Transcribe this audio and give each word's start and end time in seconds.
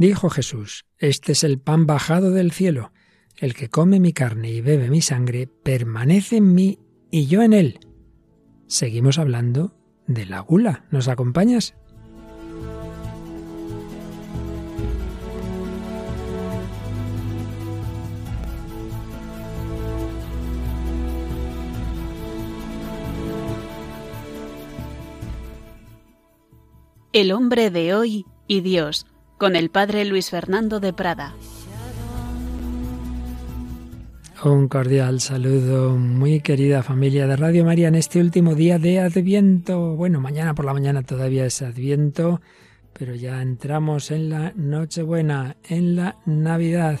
Dijo 0.00 0.30
Jesús, 0.30 0.86
Este 0.96 1.32
es 1.32 1.44
el 1.44 1.58
pan 1.58 1.84
bajado 1.84 2.30
del 2.30 2.52
cielo. 2.52 2.90
El 3.36 3.52
que 3.52 3.68
come 3.68 4.00
mi 4.00 4.14
carne 4.14 4.50
y 4.50 4.62
bebe 4.62 4.88
mi 4.88 5.02
sangre 5.02 5.46
permanece 5.46 6.38
en 6.38 6.54
mí 6.54 6.78
y 7.10 7.26
yo 7.26 7.42
en 7.42 7.52
él. 7.52 7.80
Seguimos 8.66 9.18
hablando 9.18 9.76
de 10.06 10.24
la 10.24 10.40
gula. 10.40 10.86
¿Nos 10.90 11.08
acompañas? 11.08 11.74
El 27.12 27.32
hombre 27.32 27.70
de 27.70 27.94
hoy 27.94 28.24
y 28.46 28.62
Dios, 28.62 29.06
con 29.40 29.56
el 29.56 29.70
padre 29.70 30.04
Luis 30.04 30.28
Fernando 30.28 30.80
de 30.80 30.92
Prada. 30.92 31.34
Un 34.44 34.68
cordial 34.68 35.20
saludo, 35.20 35.96
muy 35.96 36.40
querida 36.40 36.82
familia 36.82 37.26
de 37.26 37.36
Radio 37.36 37.64
María, 37.64 37.88
en 37.88 37.94
este 37.94 38.20
último 38.20 38.54
día 38.54 38.78
de 38.78 39.00
Adviento. 39.00 39.96
Bueno, 39.96 40.20
mañana 40.20 40.54
por 40.54 40.66
la 40.66 40.74
mañana 40.74 41.02
todavía 41.04 41.46
es 41.46 41.62
Adviento, 41.62 42.42
pero 42.92 43.14
ya 43.14 43.40
entramos 43.40 44.10
en 44.10 44.28
la 44.28 44.52
Nochebuena, 44.56 45.56
en 45.66 45.96
la 45.96 46.18
Navidad. 46.26 47.00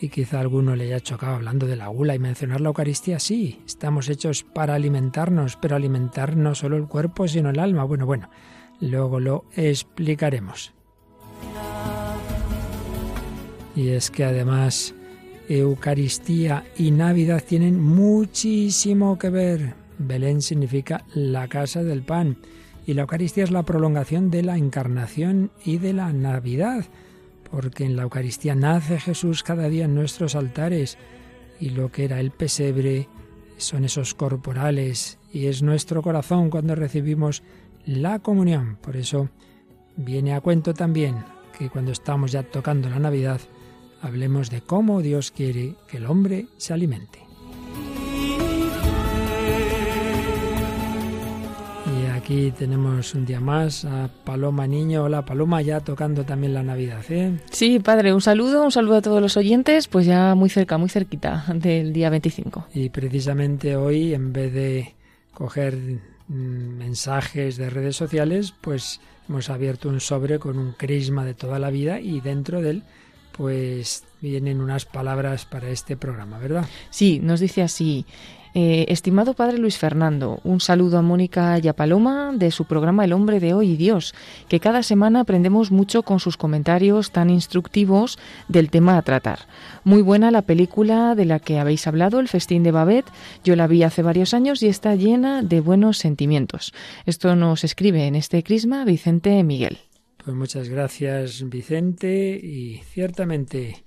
Y 0.00 0.08
quizá 0.08 0.40
alguno 0.40 0.74
le 0.74 0.84
haya 0.84 1.00
chocado 1.00 1.34
hablando 1.34 1.66
de 1.66 1.76
la 1.76 1.88
gula 1.88 2.14
y 2.14 2.18
mencionar 2.18 2.62
la 2.62 2.68
Eucaristía. 2.68 3.18
Sí, 3.18 3.60
estamos 3.66 4.08
hechos 4.08 4.42
para 4.42 4.74
alimentarnos, 4.74 5.56
pero 5.56 5.76
alimentar 5.76 6.34
no 6.34 6.54
solo 6.54 6.78
el 6.78 6.88
cuerpo, 6.88 7.28
sino 7.28 7.50
el 7.50 7.58
alma. 7.58 7.84
Bueno, 7.84 8.06
bueno, 8.06 8.30
Luego 8.80 9.18
lo 9.18 9.44
explicaremos. 9.56 10.72
Y 13.74 13.90
es 13.90 14.10
que 14.10 14.24
además 14.24 14.94
Eucaristía 15.48 16.64
y 16.76 16.90
Navidad 16.90 17.42
tienen 17.46 17.82
muchísimo 17.82 19.18
que 19.18 19.30
ver. 19.30 19.74
Belén 19.98 20.42
significa 20.42 21.04
la 21.14 21.48
casa 21.48 21.82
del 21.82 22.02
pan 22.02 22.36
y 22.86 22.94
la 22.94 23.02
Eucaristía 23.02 23.44
es 23.44 23.50
la 23.50 23.62
prolongación 23.62 24.30
de 24.30 24.42
la 24.42 24.56
encarnación 24.56 25.50
y 25.64 25.78
de 25.78 25.92
la 25.92 26.12
Navidad, 26.12 26.86
porque 27.50 27.84
en 27.84 27.96
la 27.96 28.02
Eucaristía 28.02 28.54
nace 28.54 28.98
Jesús 29.00 29.42
cada 29.42 29.68
día 29.68 29.84
en 29.84 29.94
nuestros 29.94 30.34
altares 30.34 30.98
y 31.60 31.70
lo 31.70 31.90
que 31.90 32.04
era 32.04 32.20
el 32.20 32.30
pesebre 32.30 33.08
son 33.58 33.84
esos 33.84 34.14
corporales 34.14 35.18
y 35.32 35.46
es 35.46 35.62
nuestro 35.62 36.02
corazón 36.02 36.50
cuando 36.50 36.74
recibimos 36.74 37.42
la 37.86 38.18
comunión. 38.18 38.76
Por 38.80 38.96
eso 38.96 39.28
viene 39.96 40.34
a 40.34 40.40
cuento 40.40 40.74
también 40.74 41.16
que 41.58 41.68
cuando 41.68 41.92
estamos 41.92 42.32
ya 42.32 42.44
tocando 42.44 42.88
la 42.88 42.98
Navidad, 43.00 43.40
hablemos 44.00 44.48
de 44.50 44.60
cómo 44.60 45.02
Dios 45.02 45.32
quiere 45.32 45.74
que 45.88 45.96
el 45.96 46.06
hombre 46.06 46.46
se 46.56 46.72
alimente. 46.72 47.18
Y 51.86 52.06
aquí 52.06 52.52
tenemos 52.52 53.14
un 53.14 53.26
día 53.26 53.40
más 53.40 53.84
a 53.84 54.08
Paloma 54.24 54.66
Niño. 54.66 55.04
Hola 55.04 55.24
Paloma, 55.24 55.62
ya 55.62 55.80
tocando 55.80 56.24
también 56.24 56.54
la 56.54 56.62
Navidad. 56.62 57.02
¿eh? 57.08 57.40
Sí, 57.50 57.80
padre, 57.80 58.14
un 58.14 58.20
saludo, 58.20 58.64
un 58.64 58.70
saludo 58.70 58.96
a 58.96 59.02
todos 59.02 59.20
los 59.20 59.36
oyentes, 59.36 59.88
pues 59.88 60.06
ya 60.06 60.34
muy 60.36 60.50
cerca, 60.50 60.78
muy 60.78 60.88
cerquita 60.88 61.44
del 61.54 61.92
día 61.92 62.08
25. 62.10 62.66
Y 62.74 62.90
precisamente 62.90 63.74
hoy, 63.74 64.14
en 64.14 64.32
vez 64.32 64.52
de 64.52 64.94
coger 65.34 65.76
mensajes 66.28 67.56
de 67.56 67.70
redes 67.70 67.96
sociales, 67.96 68.54
pues 68.60 69.00
hemos 69.28 69.50
abierto 69.50 69.88
un 69.88 70.00
sobre 70.00 70.38
con 70.38 70.58
un 70.58 70.72
crisma 70.72 71.24
de 71.24 71.34
toda 71.34 71.58
la 71.58 71.70
vida 71.70 72.00
y 72.00 72.20
dentro 72.20 72.60
de 72.60 72.70
él 72.70 72.82
pues 73.32 74.04
vienen 74.20 74.60
unas 74.60 74.84
palabras 74.84 75.44
para 75.44 75.70
este 75.70 75.96
programa, 75.96 76.38
¿verdad? 76.38 76.66
Sí, 76.90 77.20
nos 77.22 77.38
dice 77.38 77.62
así. 77.62 78.04
Eh, 78.54 78.86
estimado 78.88 79.34
padre 79.34 79.58
Luis 79.58 79.78
Fernando, 79.78 80.40
un 80.42 80.60
saludo 80.60 80.98
a 80.98 81.02
Mónica 81.02 81.58
y 81.62 81.68
a 81.68 81.74
Paloma 81.74 82.32
de 82.34 82.50
su 82.50 82.64
programa 82.64 83.04
El 83.04 83.12
hombre 83.12 83.40
de 83.40 83.54
hoy 83.54 83.72
y 83.72 83.76
Dios, 83.76 84.14
que 84.48 84.60
cada 84.60 84.82
semana 84.82 85.20
aprendemos 85.20 85.70
mucho 85.70 86.02
con 86.02 86.18
sus 86.18 86.36
comentarios 86.36 87.10
tan 87.10 87.30
instructivos 87.30 88.18
del 88.48 88.70
tema 88.70 88.96
a 88.96 89.02
tratar. 89.02 89.40
Muy 89.84 90.02
buena 90.02 90.30
la 90.30 90.42
película 90.42 91.14
de 91.14 91.24
la 91.24 91.38
que 91.40 91.58
habéis 91.58 91.86
hablado, 91.86 92.20
El 92.20 92.28
festín 92.28 92.62
de 92.62 92.72
Babet. 92.72 93.04
Yo 93.44 93.54
la 93.54 93.66
vi 93.66 93.82
hace 93.82 94.02
varios 94.02 94.34
años 94.34 94.62
y 94.62 94.68
está 94.68 94.94
llena 94.94 95.42
de 95.42 95.60
buenos 95.60 95.98
sentimientos. 95.98 96.72
Esto 97.06 97.36
nos 97.36 97.64
escribe 97.64 98.06
en 98.06 98.14
este 98.14 98.42
crisma 98.42 98.84
Vicente 98.84 99.42
Miguel. 99.44 99.78
Pues 100.24 100.36
muchas 100.36 100.68
gracias 100.68 101.48
Vicente 101.48 102.38
y 102.42 102.78
ciertamente 102.92 103.84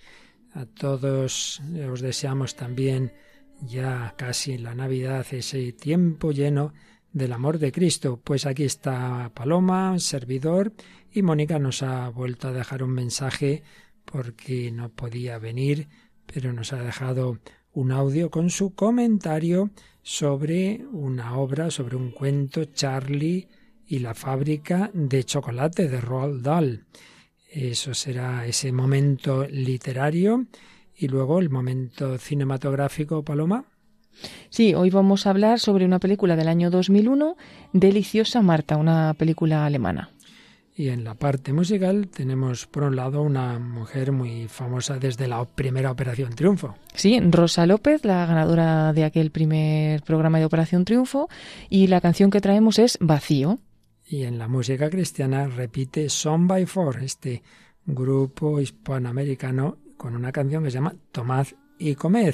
a 0.53 0.65
todos 0.65 1.61
os 1.91 2.01
deseamos 2.01 2.55
también 2.55 3.11
ya 3.61 4.15
casi 4.17 4.57
la 4.57 4.75
Navidad, 4.75 5.25
ese 5.31 5.71
tiempo 5.73 6.31
lleno 6.31 6.73
del 7.13 7.33
amor 7.33 7.59
de 7.59 7.71
Cristo. 7.71 8.19
Pues 8.23 8.45
aquí 8.45 8.63
está 8.63 9.31
Paloma, 9.33 9.97
servidor, 9.99 10.73
y 11.11 11.21
Mónica 11.21 11.59
nos 11.59 11.83
ha 11.83 12.09
vuelto 12.09 12.47
a 12.47 12.53
dejar 12.53 12.83
un 12.83 12.91
mensaje 12.91 13.63
porque 14.05 14.71
no 14.71 14.89
podía 14.89 15.37
venir, 15.37 15.89
pero 16.25 16.53
nos 16.53 16.73
ha 16.73 16.81
dejado 16.81 17.39
un 17.73 17.91
audio 17.91 18.29
con 18.29 18.49
su 18.49 18.73
comentario 18.73 19.71
sobre 20.01 20.85
una 20.91 21.37
obra, 21.37 21.71
sobre 21.71 21.95
un 21.95 22.11
cuento, 22.11 22.65
Charlie 22.65 23.47
y 23.87 23.99
la 23.99 24.13
fábrica 24.13 24.89
de 24.93 25.23
chocolate 25.23 25.87
de 25.87 26.01
Roald 26.01 26.41
Dahl. 26.41 26.85
Eso 27.49 27.93
será 27.93 28.47
ese 28.47 28.71
momento 28.71 29.45
literario 29.45 30.47
y 31.01 31.07
luego 31.07 31.39
el 31.39 31.49
momento 31.49 32.17
cinematográfico, 32.19 33.23
Paloma. 33.23 33.65
Sí, 34.49 34.75
hoy 34.75 34.91
vamos 34.91 35.25
a 35.25 35.31
hablar 35.31 35.59
sobre 35.59 35.85
una 35.85 35.99
película 35.99 36.35
del 36.35 36.47
año 36.47 36.69
2001, 36.69 37.37
Deliciosa 37.73 38.41
Marta, 38.41 38.77
una 38.77 39.15
película 39.15 39.65
alemana. 39.65 40.11
Y 40.75 40.89
en 40.89 41.03
la 41.03 41.15
parte 41.15 41.53
musical 41.53 42.07
tenemos 42.07 42.67
por 42.67 42.83
un 42.83 42.95
lado 42.95 43.23
una 43.23 43.57
mujer 43.57 44.11
muy 44.11 44.47
famosa 44.47 44.99
desde 44.99 45.27
la 45.27 45.43
primera 45.43 45.91
Operación 45.91 46.33
Triunfo. 46.35 46.75
Sí, 46.93 47.19
Rosa 47.19 47.65
López, 47.65 48.05
la 48.05 48.25
ganadora 48.25 48.93
de 48.93 49.03
aquel 49.03 49.31
primer 49.31 50.03
programa 50.03 50.39
de 50.39 50.45
Operación 50.45 50.85
Triunfo, 50.85 51.29
y 51.69 51.87
la 51.87 51.99
canción 51.99 52.29
que 52.29 52.41
traemos 52.41 52.77
es 52.79 52.97
Vacío. 53.01 53.59
Y 54.07 54.23
en 54.23 54.37
la 54.37 54.47
música 54.47 54.89
cristiana 54.89 55.47
repite 55.47 56.09
Son 56.09 56.47
by 56.47 56.65
Four, 56.65 57.03
este 57.03 57.41
grupo 57.85 58.59
hispanoamericano 58.59 59.77
con 60.01 60.15
una 60.15 60.31
canción 60.31 60.63
que 60.63 60.71
se 60.71 60.77
llama 60.79 60.95
Tomad 61.11 61.45
y 61.77 61.93
comed. 61.93 62.33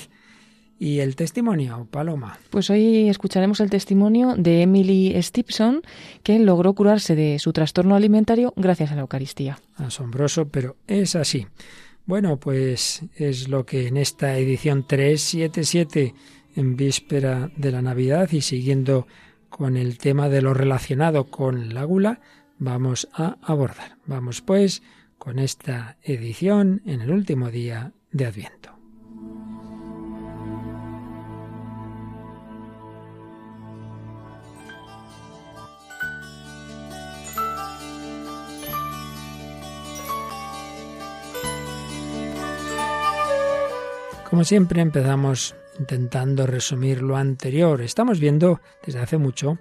¿Y 0.80 1.00
el 1.00 1.18
testimonio, 1.18 1.86
Paloma? 1.92 2.40
Pues 2.50 2.70
hoy 2.70 3.10
escucharemos 3.10 3.60
el 3.60 3.70
testimonio 3.70 4.36
de 4.38 4.62
Emily 4.62 5.22
Stipson, 5.22 5.82
que 6.24 6.40
logró 6.40 6.72
curarse 6.72 7.14
de 7.14 7.40
su 7.40 7.52
trastorno 7.52 7.96
alimentario 7.96 8.54
gracias 8.56 8.94
a 8.94 8.96
la 8.96 9.02
Eucaristía. 9.02 9.60
Asombroso, 9.76 10.48
pero 10.48 10.78
es 10.88 11.18
así. 11.18 11.46
Bueno, 12.06 12.38
pues 12.38 13.02
es 13.18 13.50
lo 13.50 13.66
que 13.66 13.88
en 13.88 13.98
esta 13.98 14.38
edición 14.38 14.88
377, 14.88 16.14
en 16.56 16.78
víspera 16.78 17.52
de 17.58 17.74
la 17.74 17.82
Navidad 17.82 18.32
y 18.32 18.40
siguiendo 18.40 19.08
con 19.50 19.76
el 19.76 19.98
tema 19.98 20.30
de 20.30 20.42
lo 20.42 20.54
relacionado 20.54 21.26
con 21.26 21.74
la 21.74 21.84
gula, 21.84 22.22
vamos 22.60 23.10
a 23.12 23.36
abordar. 23.42 23.98
Vamos 24.06 24.40
pues 24.40 24.82
con 25.18 25.40
esta 25.40 25.98
edición 26.04 26.82
en 26.86 27.02
el 27.02 27.12
último 27.12 27.50
día 27.52 27.94
de 28.12 28.26
Adviento. 28.26 28.78
Como 44.30 44.44
siempre 44.44 44.82
empezamos 44.82 45.56
intentando 45.80 46.46
resumir 46.46 47.02
lo 47.02 47.16
anterior. 47.16 47.82
Estamos 47.82 48.20
viendo 48.20 48.62
desde 48.86 49.00
hace 49.00 49.18
mucho 49.18 49.58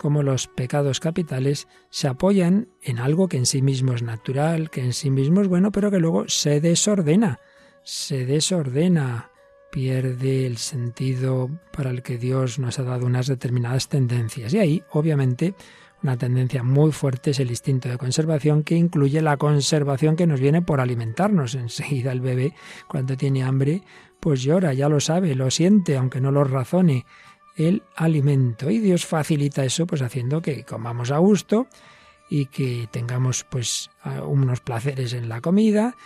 cómo 0.00 0.22
los 0.22 0.46
pecados 0.46 0.98
capitales 0.98 1.68
se 1.90 2.08
apoyan 2.08 2.68
en 2.80 2.98
algo 2.98 3.28
que 3.28 3.36
en 3.36 3.44
sí 3.44 3.60
mismo 3.60 3.92
es 3.92 4.02
natural, 4.02 4.70
que 4.70 4.80
en 4.80 4.94
sí 4.94 5.10
mismo 5.10 5.42
es 5.42 5.48
bueno, 5.48 5.72
pero 5.72 5.90
que 5.90 5.98
luego 5.98 6.26
se 6.26 6.62
desordena, 6.62 7.38
se 7.82 8.24
desordena, 8.24 9.30
pierde 9.70 10.46
el 10.46 10.56
sentido 10.56 11.50
para 11.70 11.90
el 11.90 12.02
que 12.02 12.16
Dios 12.16 12.58
nos 12.58 12.78
ha 12.78 12.82
dado 12.82 13.04
unas 13.04 13.26
determinadas 13.26 13.90
tendencias. 13.90 14.54
Y 14.54 14.58
ahí, 14.58 14.82
obviamente, 14.90 15.54
una 16.02 16.16
tendencia 16.16 16.62
muy 16.62 16.92
fuerte 16.92 17.32
es 17.32 17.40
el 17.40 17.50
instinto 17.50 17.90
de 17.90 17.98
conservación 17.98 18.62
que 18.62 18.76
incluye 18.76 19.20
la 19.20 19.36
conservación 19.36 20.16
que 20.16 20.26
nos 20.26 20.40
viene 20.40 20.62
por 20.62 20.80
alimentarnos. 20.80 21.54
Enseguida 21.54 22.10
el 22.10 22.22
bebé, 22.22 22.54
cuando 22.88 23.18
tiene 23.18 23.42
hambre, 23.42 23.82
pues 24.18 24.42
llora, 24.42 24.72
ya 24.72 24.88
lo 24.88 24.98
sabe, 24.98 25.34
lo 25.34 25.50
siente, 25.50 25.98
aunque 25.98 26.22
no 26.22 26.32
lo 26.32 26.44
razone 26.44 27.04
el 27.68 27.82
alimento. 27.96 28.70
Y 28.70 28.78
Dios 28.78 29.06
facilita 29.06 29.64
eso 29.64 29.86
pues 29.86 30.02
haciendo 30.02 30.42
que 30.42 30.64
comamos 30.64 31.10
a 31.10 31.18
gusto 31.18 31.66
y 32.28 32.46
que 32.46 32.88
tengamos 32.90 33.44
pues 33.44 33.90
unos 34.24 34.60
placeres 34.60 35.12
en 35.12 35.28
la 35.28 35.40
comida. 35.40 35.96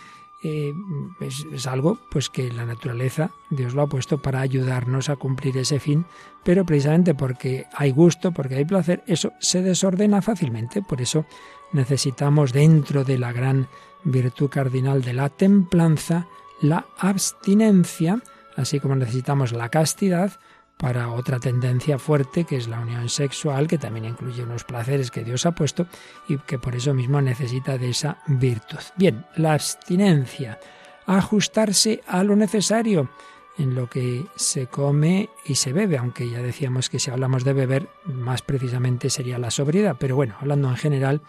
Eh, 0.43 0.73
es, 1.21 1.65
algo 1.65 1.97
pues 2.11 2.29
que 2.29 2.51
la 2.51 2.65
naturaleza 2.65 3.31
Dios 3.49 3.73
lo 3.73 3.81
ha 3.81 3.87
puesto 3.87 4.21
para 4.21 4.41
ayudarnos 4.41 5.09
a 5.09 5.15
cumplir 5.15 5.57
ese 5.57 5.79
fin, 5.79 6.05
pero 6.43 6.65
precisamente 6.65 7.15
porque 7.15 7.65
hay 7.73 7.91
gusto, 7.91 8.31
porque 8.31 8.55
hay 8.55 8.65
placer, 8.65 9.03
eso 9.07 9.31
se 9.39 9.61
desordena 9.61 10.21
fácilmente. 10.21 10.81
Por 10.81 11.01
eso 11.01 11.25
necesitamos 11.73 12.53
dentro 12.53 13.03
de 13.03 13.17
la 13.17 13.31
gran 13.31 13.67
virtud 14.03 14.49
cardinal 14.49 15.01
de 15.01 15.13
la 15.13 15.29
templanza 15.29 16.27
la 16.61 16.85
abstinencia, 16.97 18.21
así 18.55 18.79
como 18.79 18.95
necesitamos 18.95 19.51
la 19.51 19.69
castidad, 19.69 20.39
para 20.77 21.09
otra 21.11 21.39
tendencia 21.39 21.97
fuerte 21.97 22.43
que 22.43 22.57
es 22.57 22.67
la 22.67 22.79
unión 22.79 23.09
sexual, 23.09 23.67
que 23.67 23.77
también 23.77 24.05
incluye 24.05 24.43
unos 24.43 24.63
placeres 24.63 25.11
que 25.11 25.23
Dios 25.23 25.45
ha 25.45 25.53
puesto 25.53 25.87
y 26.27 26.37
que 26.37 26.59
por 26.59 26.75
eso 26.75 26.93
mismo 26.93 27.21
necesita 27.21 27.77
de 27.77 27.89
esa 27.89 28.17
virtud. 28.27 28.79
Bien, 28.97 29.25
la 29.35 29.53
abstinencia, 29.53 30.59
ajustarse 31.05 32.01
a 32.07 32.23
lo 32.23 32.35
necesario 32.35 33.09
en 33.57 33.73
lo 33.73 33.89
que 33.89 34.25
se 34.35 34.67
come 34.67 35.29
y 35.45 35.55
se 35.55 35.71
bebe, 35.71 35.97
aunque 35.97 36.29
ya 36.29 36.41
decíamos 36.41 36.89
que 36.89 36.99
si 36.99 37.09
hablamos 37.09 37.43
de 37.43 37.53
beber, 37.53 37.87
más 38.03 38.41
precisamente 38.41 39.09
sería 39.09 39.39
la 39.39 39.51
sobriedad, 39.51 39.95
pero 39.97 40.15
bueno, 40.15 40.35
hablando 40.41 40.69
en 40.69 40.75
general, 40.75 41.21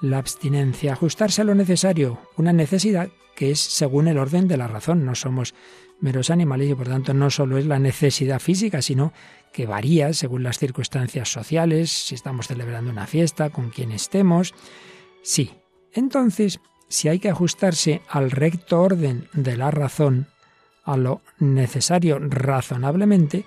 la 0.00 0.18
abstinencia, 0.18 0.92
ajustarse 0.92 1.42
a 1.42 1.44
lo 1.44 1.54
necesario, 1.54 2.18
una 2.36 2.52
necesidad 2.52 3.10
que 3.36 3.52
es 3.52 3.60
según 3.60 4.08
el 4.08 4.18
orden 4.18 4.48
de 4.48 4.56
la 4.56 4.66
razón, 4.66 5.04
no 5.04 5.14
somos 5.14 5.54
meros 6.00 6.30
animales 6.30 6.70
y 6.70 6.74
por 6.74 6.88
tanto 6.88 7.14
no 7.14 7.30
solo 7.30 7.58
es 7.58 7.66
la 7.66 7.78
necesidad 7.78 8.40
física, 8.40 8.82
sino 8.82 9.12
que 9.52 9.66
varía 9.66 10.12
según 10.12 10.42
las 10.42 10.58
circunstancias 10.58 11.30
sociales, 11.30 11.90
si 11.90 12.14
estamos 12.14 12.46
celebrando 12.46 12.90
una 12.90 13.06
fiesta, 13.06 13.50
con 13.50 13.70
quién 13.70 13.92
estemos. 13.92 14.54
Sí, 15.22 15.52
entonces, 15.92 16.60
si 16.88 17.08
hay 17.08 17.18
que 17.18 17.30
ajustarse 17.30 18.02
al 18.08 18.30
recto 18.30 18.80
orden 18.80 19.28
de 19.32 19.56
la 19.56 19.70
razón, 19.70 20.26
a 20.84 20.96
lo 20.96 21.20
necesario 21.38 22.18
razonablemente, 22.18 23.44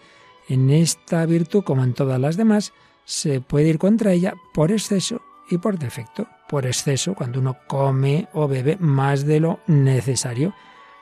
en 0.48 0.70
esta 0.70 1.26
virtud, 1.26 1.64
como 1.64 1.84
en 1.84 1.94
todas 1.94 2.20
las 2.20 2.38
demás, 2.38 2.74
se 3.06 3.42
puede 3.42 3.70
ir 3.70 3.80
contra 3.80 4.12
ella 4.12 4.34
por 4.54 4.72
exceso 4.72 5.22
y 5.50 5.58
por 5.58 5.80
defecto. 5.80 6.28
Por 6.50 6.66
exceso, 6.66 7.16
cuando 7.16 7.40
uno 7.40 7.58
come 7.68 8.28
o 8.34 8.48
bebe 8.48 8.78
más 8.80 9.26
de 9.26 9.40
lo 9.40 9.60
necesario. 9.68 10.54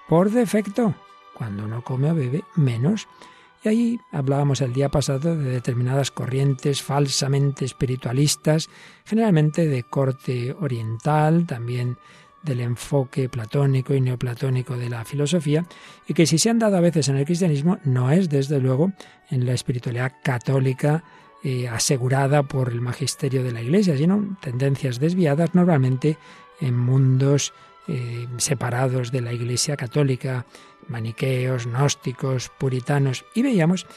Por 0.08 0.32
defecto, 0.32 0.96
cuando 1.40 1.64
uno 1.64 1.82
come 1.86 2.12
o 2.12 2.16
bebe 2.16 2.44
menos. 2.58 3.08
Y 3.64 3.70
ahí 3.70 4.00
hablábamos 4.12 4.60
el 4.60 4.74
día 4.74 4.90
pasado 4.90 5.38
de 5.38 5.50
determinadas 5.50 6.12
corrientes 6.12 6.84
falsamente 6.84 7.64
espiritualistas, 7.64 8.70
generalmente 9.06 9.66
de 9.68 9.84
corte 9.84 10.54
oriental, 10.60 11.48
también 11.48 11.98
del 12.44 12.60
enfoque 12.60 13.30
platónico 13.30 13.94
y 13.94 14.02
neoplatónico 14.02 14.78
de 14.78 14.90
la 14.90 15.06
filosofía, 15.06 15.66
y 16.08 16.14
que 16.14 16.26
si 16.26 16.38
se 16.38 16.50
han 16.50 16.60
dado 16.60 16.76
a 16.76 16.82
veces 16.82 17.08
en 17.08 17.16
el 17.16 17.26
cristianismo, 17.26 17.80
no 17.86 18.12
es 18.12 18.30
desde 18.30 18.60
luego 18.60 18.92
en 19.30 19.46
la 19.46 19.54
espiritualidad 19.54 20.14
católica 20.24 21.04
eh, 21.44 21.70
asegurada 21.70 22.44
por 22.44 22.70
el 22.70 22.82
magisterio 22.82 23.44
de 23.44 23.54
la 23.54 23.62
Iglesia, 23.62 23.96
sino 23.96 24.38
tendencias 24.42 25.00
desviadas 25.00 25.56
normalmente 25.56 26.18
en 26.60 26.78
mundos 26.78 27.54
eh, 27.92 28.28
separados 28.38 29.12
de 29.12 29.22
la 29.22 29.34
Iglesia 29.34 29.76
católica, 29.76 30.46
maniqueos, 30.88 31.66
gnósticos, 31.66 32.52
puritanos, 32.60 33.26
y 33.34 33.42
veíamos 33.42 33.88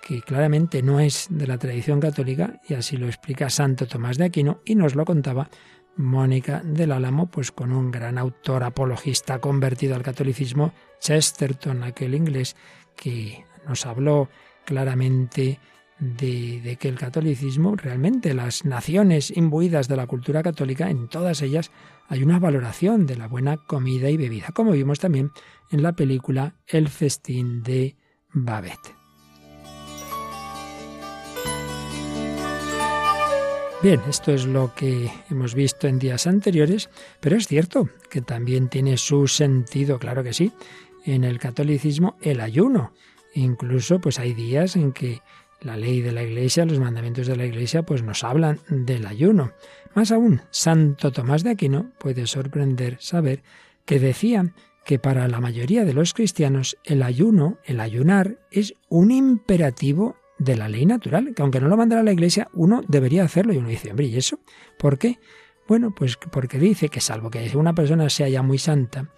que 0.00 0.22
claramente 0.22 0.82
no 0.82 1.00
es 1.00 1.26
de 1.30 1.48
la 1.48 1.58
tradición 1.58 1.98
católica, 1.98 2.60
y 2.68 2.74
así 2.74 2.96
lo 2.96 3.06
explica 3.06 3.50
Santo 3.50 3.88
Tomás 3.88 4.18
de 4.18 4.26
Aquino, 4.26 4.60
y 4.64 4.76
nos 4.76 4.94
lo 4.94 5.04
contaba 5.04 5.50
Mónica 5.96 6.62
del 6.64 6.92
Álamo, 6.92 7.26
pues 7.28 7.50
con 7.50 7.72
un 7.72 7.90
gran 7.90 8.18
autor 8.18 8.62
apologista 8.62 9.40
convertido 9.40 9.96
al 9.96 10.04
catolicismo, 10.04 10.72
Chesterton, 11.00 11.82
aquel 11.82 12.14
inglés, 12.14 12.54
que 12.94 13.44
nos 13.66 13.84
habló 13.84 14.28
claramente 14.64 15.58
de, 16.00 16.76
que 16.80 16.88
el 16.88 16.98
catolicismo, 16.98 17.76
realmente 17.76 18.34
las 18.34 18.64
naciones 18.64 19.30
imbuidas 19.36 19.86
de 19.86 19.96
la 19.96 20.06
cultura 20.06 20.42
católica, 20.42 20.90
en 20.90 21.08
todas 21.08 21.42
ellas 21.42 21.70
hay 22.08 22.22
una 22.22 22.38
valoración 22.38 23.06
de 23.06 23.16
la 23.16 23.28
buena 23.28 23.58
comida 23.58 24.10
y 24.10 24.16
bebida, 24.16 24.48
como 24.52 24.72
vimos 24.72 24.98
también 24.98 25.30
en 25.70 25.82
la 25.82 25.92
película 25.92 26.56
El 26.66 26.88
festín 26.88 27.62
de 27.62 27.96
Babette. 28.32 28.94
Bien, 33.82 34.00
esto 34.08 34.32
es 34.32 34.44
lo 34.44 34.74
que 34.74 35.10
hemos 35.30 35.54
visto 35.54 35.86
en 35.86 35.98
días 35.98 36.26
anteriores, 36.26 36.90
pero 37.20 37.36
es 37.36 37.46
cierto 37.46 37.88
que 38.10 38.20
también 38.20 38.68
tiene 38.68 38.98
su 38.98 39.26
sentido, 39.26 39.98
claro 39.98 40.22
que 40.22 40.34
sí, 40.34 40.52
en 41.06 41.24
el 41.24 41.38
catolicismo 41.38 42.16
el 42.20 42.40
ayuno. 42.40 42.92
Incluso 43.34 43.98
pues 43.98 44.18
hay 44.18 44.34
días 44.34 44.76
en 44.76 44.92
que 44.92 45.22
la 45.60 45.76
ley 45.76 46.00
de 46.00 46.12
la 46.12 46.22
Iglesia, 46.22 46.64
los 46.64 46.80
mandamientos 46.80 47.26
de 47.26 47.36
la 47.36 47.44
Iglesia, 47.44 47.82
pues 47.82 48.02
nos 48.02 48.24
hablan 48.24 48.60
del 48.68 49.06
ayuno. 49.06 49.52
Más 49.94 50.12
aún, 50.12 50.42
Santo 50.50 51.12
Tomás 51.12 51.42
de 51.42 51.50
Aquino 51.50 51.90
puede 51.98 52.26
sorprender 52.26 52.96
saber 53.00 53.42
que 53.84 53.98
decía 53.98 54.52
que 54.84 54.98
para 54.98 55.28
la 55.28 55.40
mayoría 55.40 55.84
de 55.84 55.94
los 55.94 56.14
cristianos 56.14 56.78
el 56.84 57.02
ayuno, 57.02 57.58
el 57.64 57.80
ayunar, 57.80 58.38
es 58.50 58.74
un 58.88 59.10
imperativo 59.10 60.16
de 60.38 60.56
la 60.56 60.68
ley 60.68 60.86
natural, 60.86 61.34
que 61.34 61.42
aunque 61.42 61.60
no 61.60 61.68
lo 61.68 61.76
mandara 61.76 62.02
la 62.02 62.12
Iglesia, 62.12 62.48
uno 62.54 62.82
debería 62.88 63.24
hacerlo. 63.24 63.52
Y 63.52 63.58
uno 63.58 63.68
dice, 63.68 63.90
hombre, 63.90 64.06
¿y 64.06 64.16
eso? 64.16 64.40
¿Por 64.78 64.98
qué? 64.98 65.18
Bueno, 65.68 65.94
pues 65.94 66.16
porque 66.16 66.58
dice 66.58 66.88
que 66.88 67.00
salvo 67.00 67.30
que 67.30 67.56
una 67.56 67.74
persona 67.74 68.08
sea 68.08 68.28
ya 68.28 68.42
muy 68.42 68.58
santa, 68.58 69.10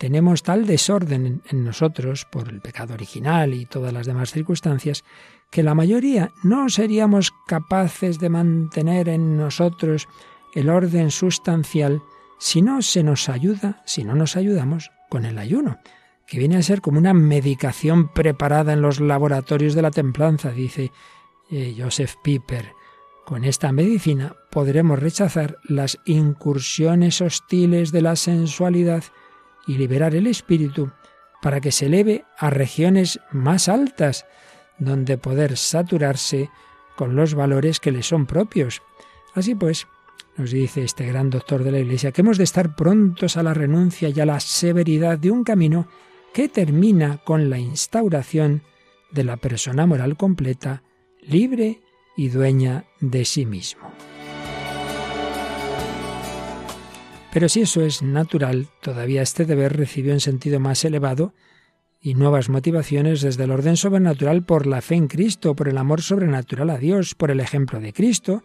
tenemos 0.00 0.42
tal 0.42 0.64
desorden 0.64 1.42
en 1.46 1.62
nosotros 1.62 2.24
por 2.24 2.48
el 2.48 2.62
pecado 2.62 2.94
original 2.94 3.52
y 3.52 3.66
todas 3.66 3.92
las 3.92 4.06
demás 4.06 4.32
circunstancias, 4.32 5.04
que 5.50 5.62
la 5.62 5.74
mayoría 5.74 6.32
no 6.42 6.70
seríamos 6.70 7.34
capaces 7.46 8.18
de 8.18 8.30
mantener 8.30 9.10
en 9.10 9.36
nosotros 9.36 10.08
el 10.54 10.70
orden 10.70 11.10
sustancial 11.10 12.00
si 12.38 12.62
no 12.62 12.80
se 12.80 13.02
nos 13.02 13.28
ayuda, 13.28 13.82
si 13.84 14.02
no 14.02 14.14
nos 14.14 14.36
ayudamos 14.36 14.90
con 15.10 15.26
el 15.26 15.36
ayuno, 15.36 15.76
que 16.26 16.38
viene 16.38 16.56
a 16.56 16.62
ser 16.62 16.80
como 16.80 16.98
una 16.98 17.12
medicación 17.12 18.08
preparada 18.08 18.72
en 18.72 18.80
los 18.80 19.00
laboratorios 19.00 19.74
de 19.74 19.82
la 19.82 19.90
templanza, 19.90 20.50
dice 20.50 20.92
eh, 21.50 21.76
Joseph 21.78 22.14
Piper. 22.24 22.72
Con 23.26 23.44
esta 23.44 23.70
medicina 23.70 24.34
podremos 24.50 24.98
rechazar 24.98 25.58
las 25.62 25.98
incursiones 26.06 27.20
hostiles 27.20 27.92
de 27.92 28.00
la 28.00 28.16
sensualidad 28.16 29.04
y 29.70 29.78
liberar 29.78 30.16
el 30.16 30.26
espíritu 30.26 30.90
para 31.40 31.60
que 31.60 31.70
se 31.70 31.86
eleve 31.86 32.24
a 32.36 32.50
regiones 32.50 33.20
más 33.30 33.68
altas, 33.68 34.26
donde 34.78 35.16
poder 35.16 35.56
saturarse 35.56 36.50
con 36.96 37.14
los 37.14 37.34
valores 37.34 37.78
que 37.78 37.92
le 37.92 38.02
son 38.02 38.26
propios. 38.26 38.82
Así 39.32 39.54
pues, 39.54 39.86
nos 40.36 40.50
dice 40.50 40.82
este 40.82 41.06
gran 41.06 41.30
doctor 41.30 41.62
de 41.62 41.70
la 41.70 41.78
Iglesia 41.78 42.10
que 42.10 42.22
hemos 42.22 42.36
de 42.36 42.44
estar 42.44 42.74
prontos 42.74 43.36
a 43.36 43.44
la 43.44 43.54
renuncia 43.54 44.08
y 44.08 44.18
a 44.18 44.26
la 44.26 44.40
severidad 44.40 45.18
de 45.18 45.30
un 45.30 45.44
camino 45.44 45.86
que 46.34 46.48
termina 46.48 47.18
con 47.18 47.48
la 47.48 47.58
instauración 47.58 48.62
de 49.12 49.22
la 49.22 49.36
persona 49.36 49.86
moral 49.86 50.16
completa, 50.16 50.82
libre 51.20 51.80
y 52.16 52.28
dueña 52.28 52.86
de 53.00 53.24
sí 53.24 53.46
mismo. 53.46 53.88
Pero 57.32 57.48
si 57.48 57.62
eso 57.62 57.82
es 57.82 58.02
natural, 58.02 58.68
todavía 58.80 59.22
este 59.22 59.44
deber 59.44 59.76
recibió 59.76 60.12
un 60.12 60.20
sentido 60.20 60.58
más 60.58 60.84
elevado 60.84 61.32
y 62.00 62.14
nuevas 62.14 62.48
motivaciones 62.48 63.20
desde 63.20 63.44
el 63.44 63.50
orden 63.50 63.76
sobrenatural 63.76 64.44
por 64.44 64.66
la 64.66 64.80
fe 64.80 64.96
en 64.96 65.06
Cristo, 65.06 65.54
por 65.54 65.68
el 65.68 65.78
amor 65.78 66.02
sobrenatural 66.02 66.70
a 66.70 66.78
Dios, 66.78 67.14
por 67.14 67.30
el 67.30 67.40
ejemplo 67.40 67.78
de 67.78 67.92
Cristo, 67.92 68.42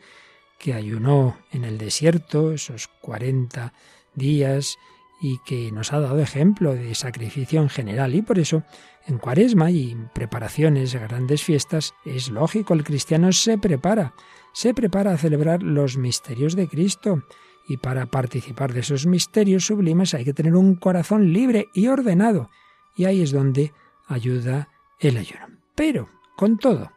que 0.60 0.74
ayunó 0.74 1.38
en 1.52 1.64
el 1.64 1.78
desierto 1.78 2.52
esos 2.52 2.88
cuarenta 3.02 3.74
días 4.14 4.78
y 5.22 5.40
que 5.46 5.72
nos 5.72 5.94
ha 5.94 6.00
dado 6.00 6.20
ejemplo 6.20 6.76
de 6.76 6.94
sacrificio 6.94 7.62
en 7.62 7.70
general. 7.70 8.14
Y 8.14 8.22
por 8.22 8.38
eso, 8.38 8.64
en 9.08 9.18
cuaresma 9.18 9.72
y 9.72 9.92
en 9.92 10.10
preparaciones 10.10 10.94
a 10.94 11.00
grandes 11.00 11.44
fiestas, 11.44 11.94
es 12.06 12.30
lógico, 12.30 12.74
el 12.74 12.84
cristiano 12.84 13.32
se 13.32 13.58
prepara, 13.58 14.14
se 14.54 14.74
prepara 14.74 15.14
a 15.14 15.18
celebrar 15.18 15.64
los 15.64 15.98
misterios 15.98 16.56
de 16.56 16.68
Cristo. 16.68 17.24
Y 17.68 17.78
para 17.78 18.06
participar 18.06 18.74
de 18.74 18.82
esos 18.82 19.06
misterios 19.06 19.66
sublimes 19.66 20.14
hay 20.14 20.24
que 20.24 20.34
tener 20.34 20.56
un 20.56 20.76
corazón 20.76 21.34
libre 21.34 21.68
y 21.74 21.88
ordenado, 21.88 22.50
y 22.96 23.06
ahí 23.06 23.22
es 23.22 23.32
donde 23.32 23.74
ayuda 24.08 24.70
el 25.00 25.18
ayuno. 25.18 25.48
Pero, 25.76 26.10
con 26.36 26.58
todo, 26.58 26.92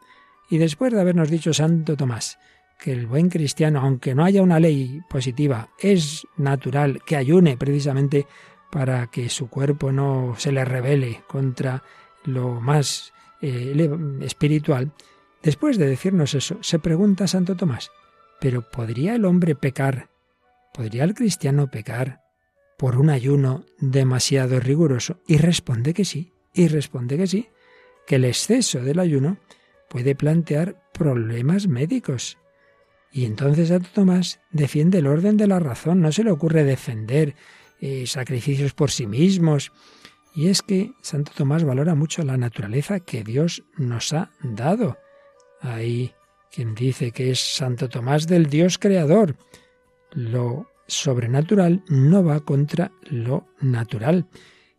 y 0.51 0.59
después 0.59 0.93
de 0.93 1.01
habernos 1.01 1.31
dicho 1.31 1.53
Santo 1.53 1.97
Tomás, 1.97 2.39
que 2.79 2.93
el 2.93 3.07
buen 3.07 3.29
cristiano, 3.29 3.81
aunque 3.81 4.15
no 4.15 4.25
haya 4.25 4.43
una 4.43 4.61
ley 4.61 5.01
positiva, 5.09 5.71
es 5.79 6.27
natural 6.37 7.03
que 7.05 7.17
ayune 7.17 7.57
precisamente 7.57 8.27
para 8.71 9.09
que 9.09 9.29
su 9.29 9.49
cuerpo 9.49 9.91
no 9.91 10.35
se 10.37 10.53
le 10.53 10.65
revele 10.65 11.23
contra 11.27 11.83
lo 12.25 12.61
más 12.61 13.13
eh, 13.41 13.91
espiritual, 14.21 14.93
después 15.43 15.79
de 15.79 15.87
decirnos 15.87 16.35
eso, 16.35 16.59
se 16.61 16.79
pregunta 16.79 17.27
Santo 17.27 17.57
Tomás, 17.57 17.91
¿pero 18.41 18.63
podría 18.63 19.15
el 19.15 19.25
hombre 19.25 19.55
pecar 19.55 20.09
¿podría 20.73 21.05
el 21.05 21.15
cristiano 21.15 21.71
pecar 21.71 22.23
por 22.77 22.97
un 22.97 23.11
ayuno 23.11 23.65
demasiado 23.79 24.61
riguroso? 24.61 25.21
Y 25.27 25.39
responde 25.39 25.95
que 25.95 26.05
sí, 26.05 26.33
y 26.55 26.69
responde 26.69 27.17
que 27.17 27.27
sí, 27.27 27.49
que 28.07 28.17
el 28.17 28.25
exceso 28.25 28.81
del 28.81 28.99
ayuno 28.99 29.39
puede 29.89 30.15
plantear 30.15 30.83
problemas 30.93 31.69
médicos. 31.69 32.39
Y 33.13 33.25
entonces 33.25 33.69
Santo 33.69 33.89
Tomás 33.95 34.41
defiende 34.51 34.99
el 34.99 35.07
orden 35.07 35.37
de 35.37 35.47
la 35.47 35.59
razón, 35.59 36.01
no 36.01 36.13
se 36.13 36.25
le 36.25 36.31
ocurre 36.31 36.65
defender 36.65 37.35
eh, 37.81 38.07
sacrificios 38.07 38.75
por 38.75 38.91
sí 38.91 39.07
mismos. 39.07 39.73
Y 40.35 40.49
es 40.49 40.63
que 40.63 40.93
Santo 41.03 41.33
Tomás 41.35 41.65
valora 41.65 41.95
mucho 41.95 42.23
la 42.23 42.37
naturaleza 42.37 43.01
que 43.01 43.25
Dios 43.25 43.65
nos 43.77 44.13
ha 44.13 44.31
dado. 44.43 44.99
Hay 45.61 46.15
quien 46.51 46.75
dice 46.75 47.13
que 47.13 47.31
es 47.31 47.41
Santo 47.41 47.89
Tomás 47.89 48.27
del 48.27 48.47
Dios 48.47 48.79
creador. 48.79 49.37
Lo 50.13 50.71
sobrenatural 50.87 51.85
no 51.89 52.25
va 52.25 52.41
contra 52.41 52.93
lo 53.03 53.49
natural. 53.61 54.27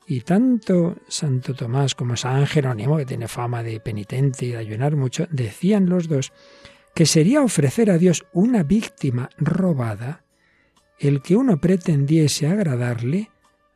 Y 0.08 0.22
tanto 0.22 0.98
Santo 1.08 1.54
Tomás 1.54 1.94
como 1.94 2.16
San 2.16 2.48
Jerónimo, 2.48 2.98
que 2.98 3.06
tiene 3.06 3.28
fama 3.28 3.62
de 3.62 3.80
penitente 3.80 4.48
y 4.48 4.52
de 4.52 4.58
ayunar 4.58 4.96
mucho, 4.96 5.28
decían 5.30 5.88
los 5.88 6.08
dos 6.08 6.34
que 6.96 7.06
sería 7.06 7.42
ofrecer 7.42 7.92
a 7.92 7.98
Dios 7.98 8.26
una 8.34 8.64
víctima 8.64 9.30
robada 9.38 10.26
el 10.98 11.22
que 11.22 11.36
uno 11.36 11.62
pretendiese 11.62 12.48
agradarle 12.48 13.30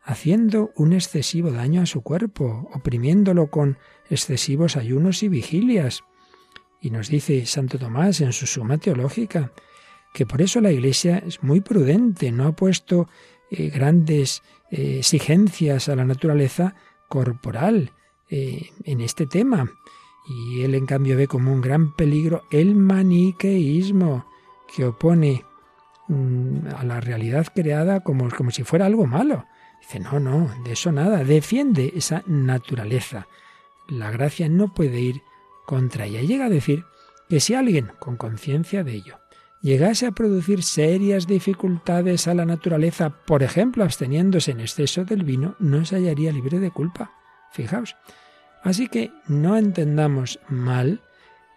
haciendo 0.03 0.71
un 0.75 0.91
excesivo 0.91 1.51
daño 1.51 1.81
a 1.81 1.85
su 1.85 2.01
cuerpo, 2.01 2.69
oprimiéndolo 2.73 3.49
con 3.49 3.77
excesivos 4.09 4.75
ayunos 4.75 5.23
y 5.23 5.29
vigilias. 5.29 6.03
Y 6.81 6.89
nos 6.89 7.07
dice 7.07 7.45
Santo 7.45 7.79
Tomás 7.79 8.19
en 8.19 8.33
su 8.33 8.45
suma 8.45 8.77
teológica 8.77 9.53
que 10.13 10.25
por 10.25 10.41
eso 10.41 10.61
la 10.61 10.71
Iglesia 10.71 11.17
es 11.17 11.43
muy 11.43 11.59
prudente, 11.59 12.31
no 12.31 12.47
ha 12.47 12.51
puesto 12.53 13.09
eh, 13.49 13.69
grandes 13.69 14.43
eh, 14.71 14.99
exigencias 14.99 15.89
a 15.89 15.95
la 15.95 16.05
naturaleza 16.05 16.75
corporal 17.09 17.91
eh, 18.29 18.69
en 18.85 19.01
este 19.01 19.25
tema. 19.25 19.69
Y 20.27 20.61
él 20.61 20.75
en 20.75 20.85
cambio 20.85 21.17
ve 21.17 21.27
como 21.27 21.51
un 21.51 21.61
gran 21.61 21.93
peligro 21.95 22.43
el 22.51 22.75
maniqueísmo 22.75 24.25
que 24.73 24.85
opone 24.85 25.43
mm, 26.07 26.67
a 26.77 26.83
la 26.83 27.01
realidad 27.01 27.47
creada 27.53 27.99
como, 27.99 28.29
como 28.29 28.51
si 28.51 28.63
fuera 28.63 28.85
algo 28.85 29.05
malo. 29.05 29.45
Dice, 29.81 29.99
no, 29.99 30.19
no, 30.19 30.49
de 30.63 30.73
eso 30.73 30.91
nada, 30.91 31.23
defiende 31.23 31.91
esa 31.95 32.23
naturaleza. 32.25 33.27
La 33.89 34.11
gracia 34.11 34.47
no 34.47 34.73
puede 34.73 34.99
ir 35.01 35.21
contra 35.65 36.05
ella. 36.05 36.21
Llega 36.21 36.45
a 36.45 36.49
decir 36.49 36.85
que 37.29 37.39
si 37.39 37.53
alguien, 37.53 37.91
con 37.99 38.15
conciencia 38.15 38.83
de 38.83 38.93
ello, 38.93 39.17
llegase 39.63 40.05
a 40.05 40.11
producir 40.11 40.61
serias 40.61 41.25
dificultades 41.25 42.27
a 42.27 42.33
la 42.33 42.45
naturaleza, 42.45 43.09
por 43.25 43.41
ejemplo, 43.41 43.83
absteniéndose 43.83 44.51
en 44.51 44.59
exceso 44.59 45.05
del 45.05 45.23
vino, 45.23 45.55
no 45.57 45.83
se 45.85 45.95
hallaría 45.95 46.31
libre 46.33 46.59
de 46.59 46.69
culpa. 46.69 47.13
Fijaos. 47.51 47.95
Así 48.61 48.87
que 48.87 49.11
no 49.27 49.57
entendamos 49.57 50.39
mal 50.49 51.01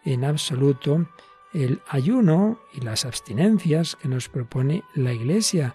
en 0.04 0.24
absoluto 0.24 1.08
el 1.52 1.80
ayuno 1.88 2.60
y 2.74 2.80
las 2.80 3.04
abstinencias 3.04 3.96
que 3.96 4.08
nos 4.08 4.28
propone 4.28 4.84
la 4.94 5.12
Iglesia, 5.12 5.74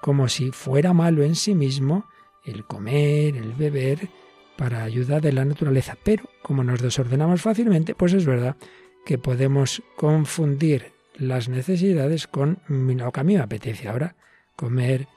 como 0.00 0.28
si 0.28 0.50
fuera 0.50 0.92
malo 0.92 1.22
en 1.22 1.36
sí 1.36 1.54
mismo 1.54 2.06
el 2.44 2.64
comer, 2.64 3.36
el 3.36 3.52
beber, 3.52 4.08
para 4.56 4.82
ayuda 4.82 5.20
de 5.20 5.32
la 5.32 5.44
naturaleza. 5.44 5.96
Pero 6.02 6.24
como 6.42 6.64
nos 6.64 6.82
desordenamos 6.82 7.42
fácilmente, 7.42 7.94
pues 7.94 8.12
es 8.14 8.26
verdad 8.26 8.56
que 9.04 9.18
podemos 9.18 9.82
confundir 9.96 10.91
las 11.16 11.48
necesidades 11.48 12.26
con 12.26 12.58
lo 12.68 13.12
que 13.12 13.20
a 13.20 13.24
mí 13.24 13.34
me 13.34 13.42
apetece 13.42 13.88
ahora, 13.88 14.16
comer 14.56 15.08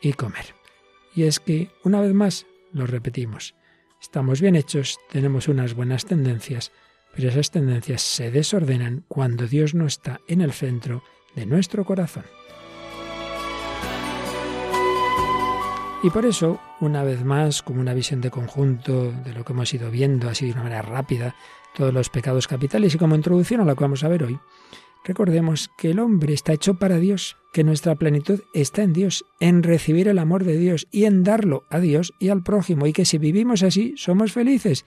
y 0.00 0.12
comer. 0.12 0.54
Y 1.14 1.24
es 1.24 1.40
que, 1.40 1.70
una 1.84 2.00
vez 2.00 2.14
más, 2.14 2.46
lo 2.72 2.86
repetimos, 2.86 3.54
estamos 4.00 4.40
bien 4.40 4.56
hechos, 4.56 4.98
tenemos 5.10 5.48
unas 5.48 5.74
buenas 5.74 6.06
tendencias, 6.06 6.72
pero 7.14 7.28
esas 7.28 7.50
tendencias 7.50 8.02
se 8.02 8.30
desordenan 8.30 9.04
cuando 9.08 9.46
Dios 9.46 9.74
no 9.74 9.86
está 9.86 10.20
en 10.26 10.40
el 10.40 10.52
centro 10.52 11.02
de 11.34 11.46
nuestro 11.46 11.84
corazón. 11.84 12.24
Y 16.02 16.10
por 16.10 16.24
eso, 16.24 16.58
una 16.80 17.04
vez 17.04 17.24
más, 17.24 17.62
como 17.62 17.80
una 17.80 17.94
visión 17.94 18.20
de 18.20 18.30
conjunto 18.30 19.12
de 19.12 19.32
lo 19.34 19.44
que 19.44 19.52
hemos 19.52 19.72
ido 19.72 19.88
viendo, 19.88 20.28
así 20.28 20.46
de 20.46 20.52
una 20.52 20.64
manera 20.64 20.82
rápida, 20.82 21.36
todos 21.76 21.94
los 21.94 22.10
pecados 22.10 22.48
capitales 22.48 22.94
y 22.94 22.98
como 22.98 23.14
introducción 23.14 23.60
a 23.60 23.64
lo 23.64 23.76
que 23.76 23.84
vamos 23.84 24.02
a 24.02 24.08
ver 24.08 24.24
hoy, 24.24 24.38
Recordemos 25.04 25.70
que 25.76 25.90
el 25.90 25.98
hombre 25.98 26.32
está 26.32 26.52
hecho 26.52 26.74
para 26.74 26.98
Dios, 26.98 27.36
que 27.52 27.64
nuestra 27.64 27.96
plenitud 27.96 28.40
está 28.54 28.82
en 28.82 28.92
Dios, 28.92 29.24
en 29.40 29.62
recibir 29.62 30.08
el 30.08 30.18
amor 30.18 30.44
de 30.44 30.56
Dios 30.56 30.86
y 30.92 31.04
en 31.04 31.24
darlo 31.24 31.64
a 31.70 31.80
Dios 31.80 32.14
y 32.20 32.28
al 32.28 32.42
prójimo, 32.42 32.86
y 32.86 32.92
que 32.92 33.04
si 33.04 33.18
vivimos 33.18 33.62
así 33.62 33.94
somos 33.96 34.32
felices. 34.32 34.84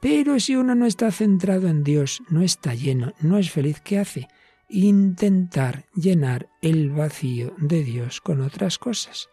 Pero 0.00 0.38
si 0.38 0.54
uno 0.54 0.74
no 0.74 0.84
está 0.84 1.10
centrado 1.10 1.68
en 1.68 1.82
Dios, 1.82 2.22
no 2.28 2.42
está 2.42 2.74
lleno, 2.74 3.14
no 3.20 3.38
es 3.38 3.50
feliz, 3.50 3.80
¿qué 3.80 3.98
hace? 3.98 4.28
Intentar 4.68 5.86
llenar 5.94 6.50
el 6.60 6.90
vacío 6.90 7.54
de 7.58 7.82
Dios 7.82 8.20
con 8.20 8.42
otras 8.42 8.78
cosas. 8.78 9.30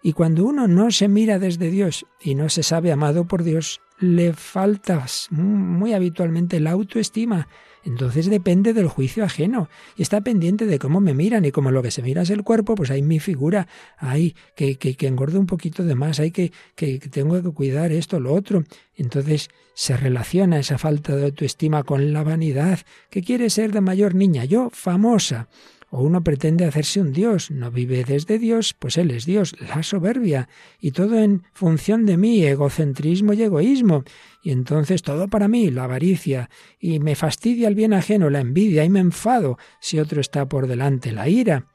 Y 0.00 0.12
cuando 0.12 0.44
uno 0.44 0.68
no 0.68 0.92
se 0.92 1.08
mira 1.08 1.40
desde 1.40 1.70
Dios 1.70 2.06
y 2.20 2.36
no 2.36 2.48
se 2.48 2.62
sabe 2.62 2.92
amado 2.92 3.26
por 3.26 3.42
Dios, 3.42 3.80
le 3.98 4.32
falta 4.32 5.04
muy 5.30 5.92
habitualmente 5.92 6.60
la 6.60 6.70
autoestima, 6.70 7.48
entonces 7.88 8.28
depende 8.28 8.74
del 8.74 8.86
juicio 8.86 9.24
ajeno 9.24 9.68
y 9.96 10.02
está 10.02 10.20
pendiente 10.20 10.66
de 10.66 10.78
cómo 10.78 11.00
me 11.00 11.14
miran 11.14 11.46
y 11.46 11.52
como 11.52 11.70
lo 11.70 11.82
que 11.82 11.90
se 11.90 12.02
mira 12.02 12.22
es 12.22 12.30
el 12.30 12.44
cuerpo, 12.44 12.74
pues 12.74 12.90
hay 12.90 13.00
mi 13.00 13.18
figura, 13.18 13.66
hay 13.96 14.36
que, 14.54 14.76
que, 14.76 15.06
engorde 15.06 15.38
un 15.38 15.46
poquito 15.46 15.82
de 15.84 15.94
más, 15.94 16.20
hay 16.20 16.30
que, 16.30 16.52
que 16.74 16.98
tengo 16.98 17.42
que 17.42 17.50
cuidar 17.50 17.90
esto, 17.90 18.20
lo 18.20 18.34
otro. 18.34 18.64
Entonces 18.94 19.48
se 19.72 19.96
relaciona 19.96 20.58
esa 20.58 20.76
falta 20.76 21.16
de 21.16 21.24
autoestima 21.24 21.82
con 21.82 22.12
la 22.12 22.22
vanidad, 22.22 22.80
que 23.08 23.22
quiere 23.22 23.48
ser 23.48 23.72
de 23.72 23.80
mayor 23.80 24.14
niña, 24.14 24.44
yo 24.44 24.68
famosa 24.70 25.48
o 25.90 26.02
uno 26.02 26.22
pretende 26.22 26.66
hacerse 26.66 27.00
un 27.00 27.12
Dios, 27.12 27.50
no 27.50 27.70
vive 27.70 28.04
desde 28.04 28.38
Dios, 28.38 28.74
pues 28.78 28.98
Él 28.98 29.10
es 29.10 29.24
Dios, 29.24 29.56
la 29.60 29.82
soberbia, 29.82 30.48
y 30.80 30.90
todo 30.90 31.18
en 31.18 31.44
función 31.52 32.04
de 32.04 32.16
mí, 32.16 32.44
egocentrismo 32.44 33.32
y 33.32 33.42
egoísmo, 33.42 34.04
y 34.42 34.50
entonces 34.50 35.02
todo 35.02 35.28
para 35.28 35.48
mí, 35.48 35.70
la 35.70 35.84
avaricia, 35.84 36.50
y 36.78 37.00
me 37.00 37.14
fastidia 37.14 37.68
el 37.68 37.74
bien 37.74 37.94
ajeno, 37.94 38.28
la 38.28 38.40
envidia, 38.40 38.84
y 38.84 38.90
me 38.90 39.00
enfado 39.00 39.56
si 39.80 39.98
otro 39.98 40.20
está 40.20 40.46
por 40.46 40.66
delante, 40.66 41.12
la 41.12 41.28
ira. 41.28 41.66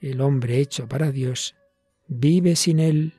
El 0.00 0.20
hombre 0.20 0.58
hecho 0.58 0.86
para 0.86 1.10
Dios 1.10 1.56
vive 2.06 2.54
sin 2.54 2.78
Él 2.78 3.14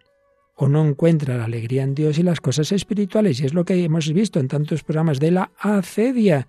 o 0.55 0.67
no 0.67 0.85
encuentra 0.85 1.37
la 1.37 1.45
alegría 1.45 1.83
en 1.83 1.95
Dios 1.95 2.17
y 2.17 2.23
las 2.23 2.41
cosas 2.41 2.71
espirituales, 2.71 3.39
y 3.39 3.45
es 3.45 3.53
lo 3.53 3.65
que 3.65 3.81
hemos 3.83 4.11
visto 4.11 4.39
en 4.39 4.47
tantos 4.47 4.83
programas 4.83 5.19
de 5.19 5.31
la 5.31 5.51
acedia, 5.57 6.47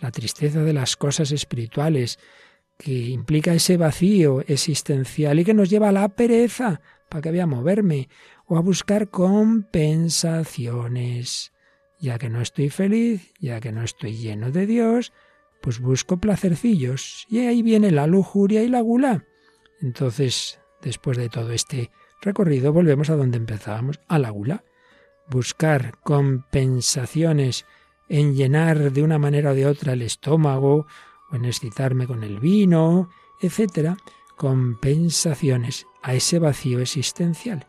la 0.00 0.10
tristeza 0.10 0.62
de 0.62 0.72
las 0.72 0.96
cosas 0.96 1.32
espirituales, 1.32 2.18
que 2.82 3.10
implica 3.10 3.54
ese 3.54 3.76
vacío 3.76 4.42
existencial 4.48 5.38
y 5.38 5.44
que 5.44 5.54
nos 5.54 5.70
lleva 5.70 5.90
a 5.90 5.92
la 5.92 6.08
pereza, 6.08 6.80
para 7.08 7.22
que 7.22 7.30
voy 7.30 7.38
a 7.38 7.46
moverme, 7.46 8.08
o 8.46 8.56
a 8.56 8.60
buscar 8.60 9.08
compensaciones. 9.08 11.52
Ya 12.00 12.18
que 12.18 12.28
no 12.28 12.40
estoy 12.40 12.70
feliz, 12.70 13.32
ya 13.38 13.60
que 13.60 13.70
no 13.70 13.84
estoy 13.84 14.16
lleno 14.16 14.50
de 14.50 14.66
Dios, 14.66 15.12
pues 15.60 15.78
busco 15.78 16.16
placercillos, 16.16 17.24
y 17.28 17.46
ahí 17.46 17.62
viene 17.62 17.92
la 17.92 18.08
lujuria 18.08 18.64
y 18.64 18.68
la 18.68 18.80
gula. 18.80 19.26
Entonces, 19.80 20.58
después 20.82 21.16
de 21.16 21.28
todo 21.28 21.52
este 21.52 21.92
recorrido, 22.20 22.72
volvemos 22.72 23.10
a 23.10 23.16
donde 23.16 23.36
empezábamos, 23.36 24.00
a 24.08 24.18
la 24.18 24.30
gula. 24.30 24.64
Buscar 25.30 26.00
compensaciones 26.02 27.64
en 28.08 28.34
llenar 28.34 28.90
de 28.90 29.04
una 29.04 29.18
manera 29.18 29.52
o 29.52 29.54
de 29.54 29.66
otra 29.66 29.92
el 29.92 30.02
estómago 30.02 30.88
o 31.32 31.36
excitarme 31.36 32.06
con 32.06 32.22
el 32.22 32.38
vino, 32.40 33.08
etc., 33.40 33.96
compensaciones 34.36 35.86
a 36.02 36.14
ese 36.14 36.38
vacío 36.38 36.80
existencial. 36.80 37.66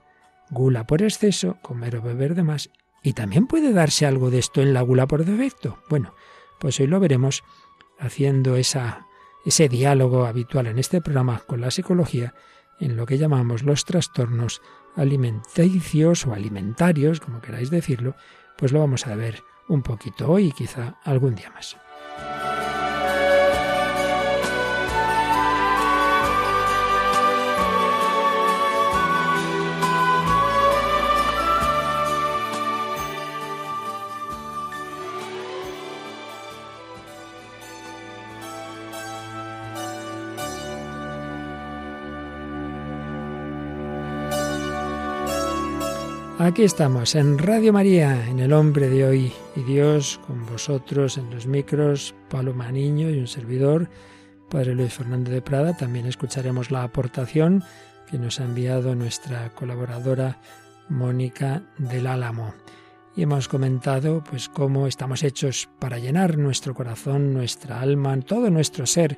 Gula 0.50 0.86
por 0.86 1.02
exceso, 1.02 1.58
comer 1.62 1.98
o 1.98 2.02
beber 2.02 2.36
de 2.36 2.44
más. 2.44 2.70
¿Y 3.02 3.14
también 3.14 3.48
puede 3.48 3.74
darse 3.74 4.06
algo 4.06 4.30
de 4.30 4.40
esto 4.40 4.62
en 4.62 4.74
la 4.74 4.82
gula 4.82 5.08
por 5.08 5.26
defecto? 5.26 5.80
Bueno, 5.90 6.14
pues 6.60 6.80
hoy 6.80 6.88
lo 6.88 7.00
veremos 7.00 7.44
haciendo 8.00 8.56
esa, 8.56 9.08
ese 9.46 9.68
diálogo 9.70 10.26
habitual 10.26 10.68
en 10.68 10.80
este 10.80 11.02
programa 11.02 11.40
con 11.40 11.62
la 11.62 11.72
psicología 11.72 12.34
en 12.80 12.98
lo 12.98 13.06
que 13.06 13.18
llamamos 13.18 13.64
los 13.64 13.86
trastornos 13.86 14.62
alimenticios 14.96 16.26
o 16.26 16.34
alimentarios, 16.34 17.20
como 17.20 17.42
queráis 17.42 17.70
decirlo, 17.70 18.16
pues 18.58 18.72
lo 18.72 18.80
vamos 18.80 19.08
a 19.08 19.16
ver 19.16 19.44
un 19.68 19.82
poquito 19.82 20.30
hoy 20.30 20.48
y 20.48 20.52
quizá 20.52 21.00
algún 21.04 21.36
día 21.36 21.52
más. 21.52 21.78
Aquí 46.44 46.64
estamos 46.64 47.16
en 47.16 47.38
Radio 47.38 47.72
María, 47.72 48.28
en 48.28 48.42
El 48.42 48.52
Hombre 48.52 48.90
de 48.90 49.06
Hoy 49.06 49.32
y 49.56 49.62
Dios, 49.62 50.20
con 50.28 50.46
vosotros 50.46 51.18
en 51.18 51.30
los 51.30 51.48
micros, 51.48 52.14
Paloma 52.30 52.70
Niño 52.70 53.10
y 53.10 53.18
un 53.18 53.28
servidor, 53.28 53.90
Padre 54.50 54.76
Luis 54.76 54.94
Fernando 54.94 55.32
de 55.32 55.42
Prada. 55.42 55.78
También 55.78 56.06
escucharemos 56.06 56.70
la 56.70 56.84
aportación 56.84 57.64
que 58.12 58.18
nos 58.18 58.42
ha 58.42 58.44
enviado 58.44 58.94
nuestra 58.94 59.54
colaboradora 59.56 60.42
Mónica 60.90 61.64
del 61.78 62.08
Álamo. 62.08 62.54
Y 63.16 63.22
hemos 63.22 63.48
comentado 63.48 64.22
pues 64.30 64.50
cómo 64.50 64.86
estamos 64.86 65.24
hechos 65.24 65.70
para 65.80 65.98
llenar 65.98 66.38
nuestro 66.38 66.74
corazón, 66.74 67.34
nuestra 67.34 67.80
alma, 67.80 68.20
todo 68.20 68.50
nuestro 68.50 68.86
ser 68.86 69.18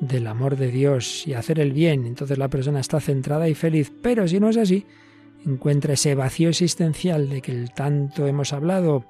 del 0.00 0.26
amor 0.26 0.56
de 0.56 0.72
Dios 0.72 1.24
y 1.24 1.34
hacer 1.34 1.60
el 1.60 1.72
bien. 1.72 2.04
Entonces 2.04 2.36
la 2.36 2.48
persona 2.48 2.80
está 2.80 2.98
centrada 2.98 3.48
y 3.48 3.54
feliz. 3.54 3.92
Pero 4.02 4.26
si 4.26 4.40
no 4.40 4.48
es 4.48 4.56
así, 4.56 4.84
encuentra 5.44 5.94
ese 5.94 6.14
vacío 6.14 6.48
existencial 6.48 7.28
de 7.28 7.42
que 7.42 7.52
tanto 7.74 8.26
hemos 8.26 8.52
hablado 8.52 9.06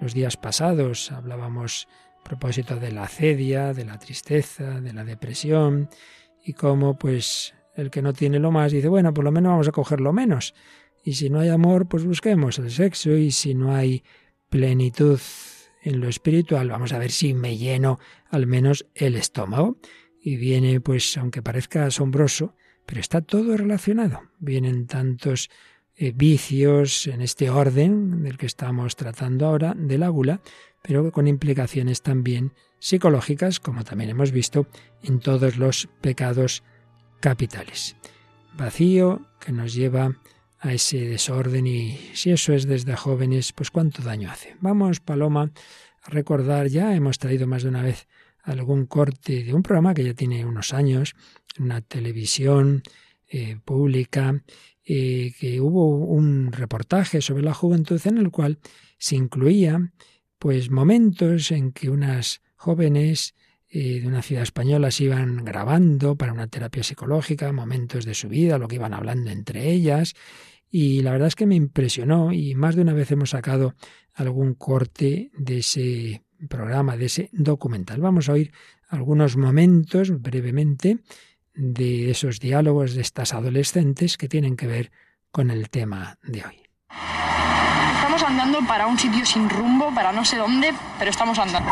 los 0.00 0.14
días 0.14 0.36
pasados. 0.36 1.12
Hablábamos 1.12 1.88
a 2.20 2.24
propósito 2.24 2.76
de 2.76 2.92
la 2.92 3.04
acedia, 3.04 3.72
de 3.72 3.84
la 3.84 3.98
tristeza, 3.98 4.80
de 4.80 4.92
la 4.92 5.04
depresión 5.04 5.88
y 6.44 6.52
cómo 6.52 6.98
pues 6.98 7.54
el 7.76 7.90
que 7.90 8.02
no 8.02 8.12
tiene 8.12 8.38
lo 8.38 8.50
más 8.50 8.72
dice, 8.72 8.88
bueno, 8.88 9.14
por 9.14 9.24
lo 9.24 9.32
menos 9.32 9.50
vamos 9.50 9.68
a 9.68 9.72
coger 9.72 10.00
lo 10.00 10.12
menos. 10.12 10.54
Y 11.02 11.14
si 11.14 11.30
no 11.30 11.40
hay 11.40 11.48
amor, 11.48 11.88
pues 11.88 12.04
busquemos 12.04 12.58
el 12.58 12.70
sexo 12.70 13.12
y 13.12 13.30
si 13.30 13.54
no 13.54 13.74
hay 13.74 14.02
plenitud 14.50 15.20
en 15.82 16.00
lo 16.00 16.08
espiritual, 16.08 16.68
vamos 16.68 16.92
a 16.92 16.98
ver 16.98 17.10
si 17.10 17.32
me 17.32 17.56
lleno 17.56 17.98
al 18.28 18.46
menos 18.46 18.86
el 18.94 19.16
estómago. 19.16 19.78
Y 20.22 20.36
viene, 20.36 20.82
pues, 20.82 21.16
aunque 21.16 21.40
parezca 21.40 21.86
asombroso, 21.86 22.54
pero 22.90 23.00
está 23.00 23.20
todo 23.20 23.56
relacionado. 23.56 24.22
Vienen 24.40 24.88
tantos 24.88 25.48
eh, 25.94 26.10
vicios 26.12 27.06
en 27.06 27.20
este 27.20 27.48
orden 27.48 28.24
del 28.24 28.36
que 28.36 28.46
estamos 28.46 28.96
tratando 28.96 29.46
ahora, 29.46 29.74
de 29.76 29.96
la 29.96 30.08
gula, 30.08 30.40
pero 30.82 31.12
con 31.12 31.28
implicaciones 31.28 32.02
también 32.02 32.52
psicológicas, 32.80 33.60
como 33.60 33.84
también 33.84 34.10
hemos 34.10 34.32
visto 34.32 34.66
en 35.04 35.20
todos 35.20 35.56
los 35.56 35.88
pecados 36.00 36.64
capitales. 37.20 37.94
Vacío 38.56 39.24
que 39.38 39.52
nos 39.52 39.72
lleva 39.72 40.16
a 40.58 40.72
ese 40.72 41.06
desorden 41.06 41.68
y 41.68 41.96
si 42.14 42.32
eso 42.32 42.52
es 42.54 42.66
desde 42.66 42.96
jóvenes, 42.96 43.52
pues 43.52 43.70
cuánto 43.70 44.02
daño 44.02 44.32
hace. 44.32 44.56
Vamos, 44.60 44.98
Paloma, 44.98 45.52
a 46.02 46.10
recordar, 46.10 46.66
ya 46.66 46.92
hemos 46.96 47.20
traído 47.20 47.46
más 47.46 47.62
de 47.62 47.68
una 47.68 47.82
vez 47.82 48.08
algún 48.42 48.86
corte 48.86 49.44
de 49.44 49.54
un 49.54 49.62
programa 49.62 49.94
que 49.94 50.04
ya 50.04 50.14
tiene 50.14 50.44
unos 50.44 50.72
años, 50.72 51.14
una 51.58 51.80
televisión 51.80 52.82
eh, 53.28 53.58
pública, 53.64 54.42
eh, 54.84 55.32
que 55.38 55.60
hubo 55.60 55.88
un 55.98 56.52
reportaje 56.52 57.20
sobre 57.20 57.42
la 57.42 57.54
juventud 57.54 58.00
en 58.04 58.18
el 58.18 58.30
cual 58.30 58.58
se 58.98 59.16
incluía 59.16 59.92
pues 60.38 60.70
momentos 60.70 61.50
en 61.50 61.72
que 61.72 61.90
unas 61.90 62.40
jóvenes 62.56 63.34
eh, 63.68 64.00
de 64.00 64.08
una 64.08 64.22
ciudad 64.22 64.42
española 64.42 64.90
se 64.90 65.04
iban 65.04 65.44
grabando 65.44 66.16
para 66.16 66.32
una 66.32 66.48
terapia 66.48 66.82
psicológica, 66.82 67.52
momentos 67.52 68.04
de 68.04 68.14
su 68.14 68.28
vida, 68.28 68.58
lo 68.58 68.66
que 68.66 68.76
iban 68.76 68.94
hablando 68.94 69.30
entre 69.30 69.70
ellas, 69.70 70.14
y 70.70 71.02
la 71.02 71.12
verdad 71.12 71.28
es 71.28 71.36
que 71.36 71.46
me 71.46 71.56
impresionó 71.56 72.32
y 72.32 72.54
más 72.54 72.74
de 72.74 72.82
una 72.82 72.94
vez 72.94 73.10
hemos 73.10 73.30
sacado 73.30 73.74
algún 74.14 74.54
corte 74.54 75.30
de 75.36 75.58
ese 75.58 76.22
programa, 76.48 76.96
de 76.96 77.06
ese 77.06 77.30
documental. 77.32 78.00
Vamos 78.00 78.28
a 78.28 78.32
oír 78.32 78.52
algunos 78.88 79.36
momentos 79.36 80.20
brevemente 80.20 80.98
de 81.54 82.10
esos 82.10 82.40
diálogos 82.40 82.94
de 82.94 83.02
estas 83.02 83.34
adolescentes 83.34 84.16
que 84.16 84.28
tienen 84.28 84.56
que 84.56 84.66
ver 84.66 84.92
con 85.30 85.50
el 85.50 85.70
tema 85.70 86.18
de 86.22 86.44
hoy. 86.44 86.62
Estamos 87.94 88.22
andando 88.22 88.58
para 88.66 88.86
un 88.86 88.98
sitio 88.98 89.24
sin 89.24 89.48
rumbo, 89.48 89.94
para 89.94 90.12
no 90.12 90.24
sé 90.24 90.36
dónde, 90.36 90.72
pero 90.98 91.10
estamos 91.10 91.38
andando. 91.38 91.70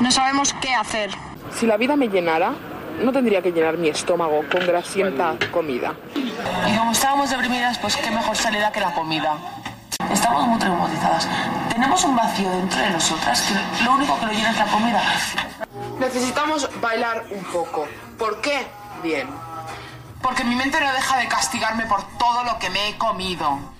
No 0.00 0.10
sabemos 0.10 0.54
qué 0.60 0.72
hacer. 0.74 1.10
Si 1.52 1.66
la 1.66 1.76
vida 1.76 1.96
me 1.96 2.08
llenara, 2.08 2.54
no 3.02 3.12
tendría 3.12 3.42
que 3.42 3.52
llenar 3.52 3.76
mi 3.78 3.88
estómago 3.88 4.44
con 4.50 4.66
grasienta 4.66 5.36
comida. 5.50 5.94
Y 6.14 6.76
como 6.76 6.92
estábamos 6.92 7.30
deprimidas, 7.30 7.78
pues 7.78 7.96
qué 7.96 8.10
mejor 8.10 8.36
salida 8.36 8.72
que 8.72 8.80
la 8.80 8.94
comida. 8.94 9.63
Estamos 10.10 10.46
muy 10.46 10.58
traumatizadas. 10.58 11.28
Tenemos 11.68 12.04
un 12.04 12.16
vacío 12.16 12.50
dentro 12.50 12.80
de 12.80 12.90
nosotras 12.90 13.42
que 13.42 13.84
lo 13.84 13.94
único 13.94 14.18
que 14.18 14.26
lo 14.26 14.32
llena 14.32 14.50
es 14.50 14.58
la 14.58 14.66
comida. 14.66 15.02
Necesitamos 15.98 16.68
bailar 16.80 17.24
un 17.30 17.44
poco. 17.44 17.86
¿Por 18.18 18.40
qué? 18.40 18.66
Bien. 19.02 19.28
Porque 20.22 20.44
mi 20.44 20.56
mente 20.56 20.80
no 20.80 20.92
deja 20.92 21.18
de 21.18 21.28
castigarme 21.28 21.86
por 21.86 22.02
todo 22.18 22.44
lo 22.44 22.58
que 22.58 22.70
me 22.70 22.88
he 22.88 22.98
comido. 22.98 23.73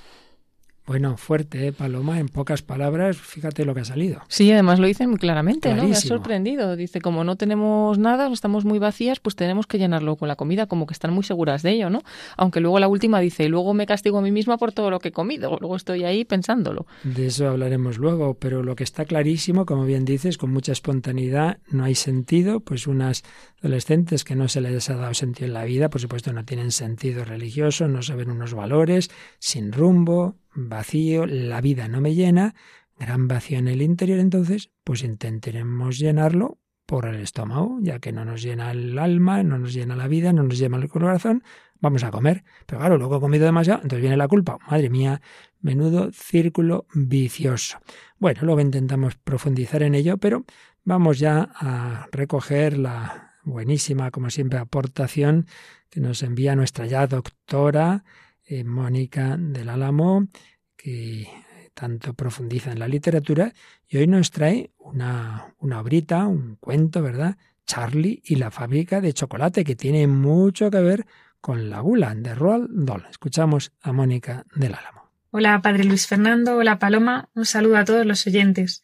Bueno, 0.87 1.17
fuerte, 1.17 1.69
¿eh, 1.69 1.73
Paloma, 1.73 2.21
en 2.21 2.29
pocas 2.29 2.61
palabras, 2.61 3.17
fíjate 3.17 3.65
lo 3.65 3.75
que 3.75 3.81
ha 3.81 3.85
salido. 3.87 4.21
Sí, 4.29 4.53
además 4.53 4.79
lo 4.79 4.87
dicen 4.87 5.09
muy 5.09 5.19
claramente, 5.19 5.73
¿no? 5.73 5.85
Me 5.85 5.93
ha 5.93 6.01
sorprendido. 6.01 6.77
Dice, 6.77 7.01
como 7.01 7.25
no 7.25 7.37
tenemos 7.37 7.97
nada, 7.99 8.31
estamos 8.31 8.67
muy 8.67 8.79
vacías, 8.79 9.19
pues 9.19 9.35
tenemos 9.35 9.67
que 9.67 9.79
llenarlo 9.79 10.17
con 10.17 10.29
la 10.29 10.37
comida, 10.37 10.67
como 10.67 10.87
que 10.87 10.93
están 10.93 11.15
muy 11.15 11.25
seguras 11.25 11.63
de 11.63 11.71
ello, 11.71 11.89
¿no? 11.89 12.03
Aunque 12.37 12.61
luego 12.61 12.79
la 12.81 12.89
última 12.89 13.21
dice, 13.21 13.49
luego 13.49 13.73
me 13.73 13.87
castigo 13.87 14.19
a 14.19 14.21
mí 14.21 14.31
misma 14.31 14.59
por 14.59 14.73
todo 14.73 14.91
lo 14.91 14.99
que 14.99 15.09
he 15.09 15.13
comido, 15.13 15.57
luego 15.59 15.77
estoy 15.77 16.05
ahí 16.05 16.27
pensándolo. 16.27 16.87
De 17.03 17.29
eso 17.29 17.49
hablaremos 17.49 17.97
luego, 17.97 18.35
pero 18.35 18.63
lo 18.63 18.77
que 18.77 18.85
está 18.85 19.07
clarísimo, 19.07 19.65
como 19.65 19.87
bien 19.87 20.05
dices, 20.05 20.37
con 20.37 20.53
mucha 20.53 20.73
espontaneidad, 20.73 21.61
no 21.71 21.85
hay 21.85 21.95
sentido, 21.95 22.61
pues 22.61 22.87
unas 22.87 23.23
adolescentes 23.61 24.23
que 24.23 24.37
no 24.37 24.49
se 24.49 24.61
les 24.61 24.91
ha 24.91 24.97
dado 24.97 25.15
sentido 25.15 25.47
en 25.47 25.55
la 25.55 25.65
vida, 25.65 25.89
por 25.89 26.03
supuesto 26.03 26.31
no 26.35 26.45
tienen 26.45 26.73
sentido 26.73 27.25
religioso, 27.25 27.89
no 27.89 28.03
saben 28.03 28.31
unos 28.31 28.53
valores, 28.53 29.11
sin 29.39 29.73
rumbo, 29.73 30.37
vacío, 30.55 31.27
la 31.27 31.61
vida 31.61 31.89
no 31.89 32.01
me 32.01 32.15
llena, 32.15 32.55
gran 32.99 33.29
vacío 33.29 33.59
en 33.59 33.69
el 33.69 33.83
interior, 33.83 34.19
entonces, 34.19 34.71
pues 34.85 35.03
intentaremos 35.03 35.99
llenarlo 35.99 36.59
por 36.87 37.07
el 37.07 37.17
estómago, 37.17 37.79
ya 37.81 37.99
que 37.99 38.13
no 38.13 38.25
nos 38.25 38.43
llena 38.43 38.71
el 38.71 38.99
alma, 38.99 39.43
no 39.43 39.59
nos 39.59 39.73
llena 39.73 39.97
la 39.97 40.07
vida, 40.07 40.33
no 40.33 40.43
nos 40.43 40.59
llena 40.59 40.77
el 40.77 40.89
corazón, 40.89 41.43
vamos 41.81 42.05
a 42.05 42.11
comer. 42.11 42.45
Pero 42.67 42.81
claro, 42.81 42.99
luego 42.99 43.17
he 43.17 43.21
comido 43.21 43.47
demasiado, 43.47 43.81
entonces 43.83 44.01
viene 44.01 44.17
la 44.17 44.29
culpa. 44.29 44.59
Madre 44.71 44.91
mía, 44.91 45.21
menudo 45.61 46.11
círculo 46.13 46.87
vicioso. 46.95 47.79
Bueno, 48.19 48.41
luego 48.43 48.61
intentamos 48.61 49.17
profundizar 49.17 49.83
en 49.83 49.95
ello, 49.95 50.19
pero 50.19 50.45
vamos 50.85 51.19
ya 51.19 51.51
a 51.55 52.07
recoger 52.13 52.79
la 52.79 53.35
buenísima, 53.45 54.11
como 54.11 54.31
siempre, 54.31 54.59
aportación 54.59 55.47
que 55.91 56.01
nos 56.01 56.23
envía 56.23 56.57
nuestra 56.57 56.87
ya 56.87 57.07
doctora 57.07 58.05
eh, 58.47 58.65
Mónica 58.65 59.37
del 59.39 59.69
Álamo, 59.69 60.29
que 60.77 61.29
tanto 61.75 62.15
profundiza 62.15 62.73
en 62.73 62.79
la 62.79 62.89
literatura, 62.89 63.53
y 63.89 63.99
hoy 63.99 64.07
nos 64.07 64.31
trae 64.31 64.71
una, 64.79 65.55
una 65.59 65.81
obrita, 65.81 66.27
un 66.27 66.57
cuento, 66.57 67.03
¿verdad? 67.03 67.37
Charlie 67.67 68.23
y 68.25 68.37
la 68.37 68.51
fábrica 68.51 69.01
de 69.01 69.13
chocolate, 69.13 69.65
que 69.65 69.77
tiene 69.77 70.07
mucho 70.07 70.71
que 70.71 70.81
ver 70.81 71.07
con 71.41 71.69
la 71.69 71.81
gula 71.81 72.15
de 72.15 72.35
Roald 72.35 72.69
Dahl. 72.71 73.07
Escuchamos 73.11 73.73
a 73.83 73.93
Mónica 73.93 74.45
del 74.55 74.75
Álamo. 74.75 75.11
Hola, 75.31 75.61
Padre 75.61 75.85
Luis 75.85 76.07
Fernando. 76.07 76.57
Hola, 76.57 76.79
Paloma. 76.79 77.29
Un 77.35 77.45
saludo 77.45 77.77
a 77.77 77.85
todos 77.85 78.07
los 78.07 78.27
oyentes. 78.27 78.83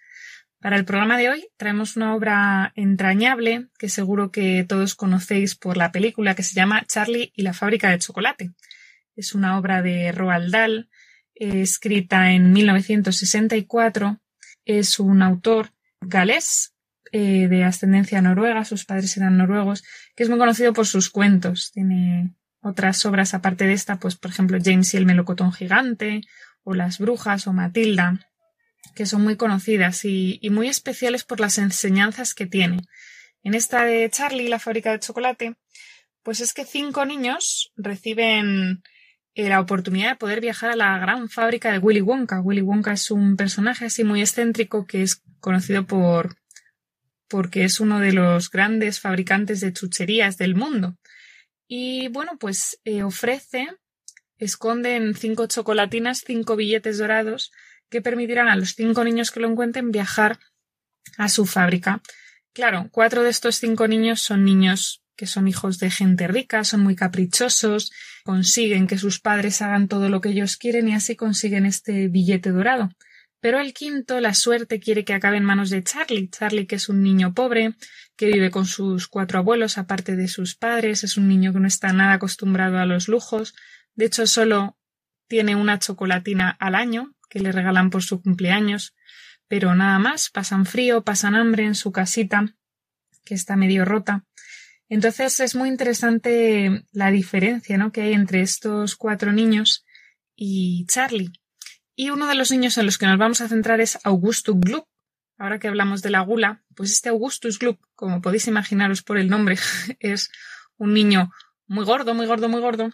Para 0.61 0.77
el 0.77 0.85
programa 0.85 1.17
de 1.17 1.31
hoy 1.31 1.49
traemos 1.57 1.97
una 1.97 2.15
obra 2.15 2.73
entrañable 2.77 3.69
que 3.79 3.89
seguro 3.89 4.31
que 4.31 4.67
todos 4.69 4.95
conocéis 4.95 5.55
por 5.55 5.79
la 5.79 5.91
película 5.91 6.35
que 6.35 6.43
se 6.43 6.55
llama 6.55 6.85
Charlie 6.87 7.33
y 7.35 7.43
la 7.43 7.55
fábrica 7.55 7.89
de 7.89 7.99
chocolate. 7.99 8.51
Es 9.21 9.35
una 9.35 9.59
obra 9.59 9.83
de 9.83 10.13
Roald 10.13 10.51
Dahl, 10.51 10.89
eh, 11.35 11.61
escrita 11.61 12.33
en 12.33 12.53
1964. 12.55 14.19
Es 14.65 14.99
un 14.99 15.21
autor 15.21 15.75
galés 16.01 16.75
eh, 17.13 17.47
de 17.47 17.65
ascendencia 17.65 18.23
noruega, 18.23 18.65
sus 18.65 18.87
padres 18.87 19.15
eran 19.19 19.37
noruegos, 19.37 19.85
que 20.17 20.23
es 20.23 20.31
muy 20.31 20.39
conocido 20.39 20.73
por 20.73 20.87
sus 20.87 21.11
cuentos. 21.11 21.71
Tiene 21.71 22.35
otras 22.63 23.05
obras 23.05 23.35
aparte 23.35 23.67
de 23.67 23.75
esta, 23.75 23.99
pues 23.99 24.17
por 24.17 24.31
ejemplo 24.31 24.57
James 24.65 24.95
y 24.95 24.97
el 24.97 25.05
melocotón 25.05 25.53
gigante, 25.53 26.23
o 26.63 26.73
Las 26.73 26.99
brujas, 26.99 27.47
o 27.47 27.53
Matilda, 27.53 28.27
que 28.95 29.05
son 29.05 29.21
muy 29.21 29.37
conocidas 29.37 30.07
y, 30.07 30.39
y 30.41 30.49
muy 30.49 30.69
especiales 30.69 31.25
por 31.25 31.41
las 31.41 31.59
enseñanzas 31.59 32.33
que 32.33 32.47
tiene. 32.47 32.79
En 33.43 33.53
esta 33.53 33.85
de 33.85 34.09
Charlie, 34.09 34.49
la 34.49 34.59
fábrica 34.59 34.93
de 34.93 35.01
chocolate, 35.01 35.57
pues 36.23 36.41
es 36.41 36.55
que 36.55 36.65
cinco 36.65 37.05
niños 37.05 37.71
reciben 37.77 38.83
eh, 39.35 39.49
la 39.49 39.61
oportunidad 39.61 40.11
de 40.11 40.17
poder 40.17 40.41
viajar 40.41 40.71
a 40.71 40.77
la 40.77 40.99
gran 40.99 41.29
fábrica 41.29 41.73
de 41.73 41.79
Willy 41.79 42.01
Wonka. 42.01 42.41
Willy 42.41 42.63
Wonka 42.63 42.93
es 42.93 43.11
un 43.11 43.37
personaje 43.37 43.87
así 43.87 44.05
muy 44.05 44.21
excéntrico 44.21 44.87
que 44.87 45.03
es 45.03 45.23
conocido 45.41 45.87
por 45.87 46.37
porque 47.29 47.63
es 47.63 47.79
uno 47.79 48.01
de 48.01 48.13
los 48.13 48.51
grandes 48.51 48.99
fabricantes 48.99 49.61
de 49.61 49.73
chucherías 49.73 50.37
del 50.37 50.57
mundo. 50.57 50.97
Y 51.69 52.09
bueno, 52.09 52.33
pues 52.41 52.81
eh, 52.85 53.05
ofrece, 53.05 53.69
esconde 54.37 54.97
en 54.97 55.15
cinco 55.15 55.47
chocolatinas 55.47 56.23
cinco 56.27 56.57
billetes 56.57 56.99
dorados 56.99 57.53
que 57.89 58.03
permitirán 58.03 58.49
a 58.49 58.57
los 58.57 58.75
cinco 58.75 59.05
niños 59.05 59.31
que 59.31 59.39
lo 59.39 59.49
encuentren 59.49 59.93
viajar 59.93 60.41
a 61.19 61.29
su 61.29 61.47
fábrica. 61.47 62.03
Claro, 62.53 62.89
cuatro 62.91 63.23
de 63.23 63.31
estos 63.31 63.57
cinco 63.57 63.87
niños 63.87 64.21
son 64.21 64.45
niños 64.45 65.00
que 65.21 65.27
son 65.27 65.49
hijos 65.49 65.79
de 65.79 65.91
gente 65.91 66.29
rica, 66.29 66.65
son 66.65 66.81
muy 66.81 66.97
caprichosos, 66.97 67.93
consiguen 68.25 68.87
que 68.87 68.97
sus 68.97 69.21
padres 69.21 69.61
hagan 69.61 69.87
todo 69.87 70.09
lo 70.09 70.23
que 70.23 70.31
ellos 70.31 70.57
quieren 70.57 70.89
y 70.89 70.95
así 70.95 71.15
consiguen 71.15 71.67
este 71.67 72.09
billete 72.09 72.53
dorado. 72.53 72.89
Pero 73.39 73.61
el 73.61 73.75
quinto, 73.75 74.19
la 74.23 74.33
suerte 74.33 74.81
quiere 74.81 75.05
que 75.05 75.13
acabe 75.13 75.37
en 75.37 75.45
manos 75.45 75.69
de 75.69 75.83
Charlie. 75.83 76.31
Charlie, 76.31 76.67
que 76.67 76.77
es 76.77 76.89
un 76.89 77.03
niño 77.03 77.35
pobre, 77.35 77.75
que 78.17 78.29
vive 78.29 78.51
con 78.51 78.65
sus 78.65 79.09
cuatro 79.09 79.39
abuelos 79.39 79.77
aparte 79.77 80.17
de 80.17 80.27
sus 80.27 80.57
padres, 80.57 81.05
es 81.05 81.19
un 81.19 81.29
niño 81.29 81.53
que 81.53 81.61
no 81.61 81.69
está 81.69 81.93
nada 81.93 82.15
acostumbrado 82.15 82.79
a 82.79 82.87
los 82.87 83.07
lujos. 83.07 83.55
De 83.95 84.07
hecho, 84.07 84.27
solo 84.27 84.79
tiene 85.29 85.55
una 85.55 85.79
chocolatina 85.79 86.49
al 86.49 86.75
año 86.75 87.15
que 87.29 87.41
le 87.41 87.53
regalan 87.53 87.91
por 87.91 88.03
su 88.03 88.23
cumpleaños. 88.23 88.97
Pero 89.49 89.75
nada 89.75 89.99
más, 89.99 90.31
pasan 90.31 90.65
frío, 90.65 91.05
pasan 91.05 91.35
hambre 91.35 91.67
en 91.67 91.75
su 91.75 91.93
casita, 91.93 92.55
que 93.23 93.35
está 93.35 93.57
medio 93.57 93.85
rota. 93.85 94.25
Entonces 94.91 95.39
es 95.39 95.55
muy 95.55 95.69
interesante 95.69 96.85
la 96.91 97.13
diferencia 97.13 97.79
¿no? 97.79 97.93
que 97.93 98.03
hay 98.03 98.13
entre 98.13 98.43
estos 98.43 98.97
cuatro 98.97 99.33
niños 99.33 99.87
y 100.35 100.85
Charlie. 100.87 101.33
Y 101.95 102.11
uno 102.11 102.27
de 102.27 102.35
los 102.35 102.51
niños 102.51 102.77
en 102.77 102.87
los 102.87 102.99
que 102.99 103.07
nos 103.07 103.17
vamos 103.17 103.41
a 103.41 103.49
centrar 103.49 103.81
es 103.81 103.99
Augustus 104.03 104.57
Gloop. 104.59 104.85
Ahora 105.39 105.61
que 105.61 105.69
hablamos 105.69 106.03
de 106.03 106.11
la 106.11 106.21
gula, 106.23 106.65
pues 106.75 106.91
este 106.91 107.09
Augustus 107.09 107.59
Gloop, 107.61 107.79
como 107.95 108.21
podéis 108.21 108.49
imaginaros 108.49 109.03
por 109.03 109.17
el 109.17 109.31
nombre, 109.31 109.57
es 110.01 110.29
un 110.77 110.93
niño 110.93 111.31
muy 111.69 111.85
gordo, 111.85 112.13
muy 112.13 112.27
gordo, 112.27 112.49
muy 112.49 112.61
gordo, 112.61 112.91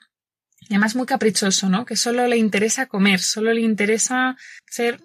y 0.61 0.75
además 0.75 0.97
muy 0.97 1.07
caprichoso, 1.07 1.69
¿no? 1.71 1.87
Que 1.87 1.97
solo 1.97 2.27
le 2.27 2.37
interesa 2.37 2.87
comer, 2.87 3.21
solo 3.21 3.53
le 3.53 3.63
interesa 3.63 4.37
ser 4.67 5.01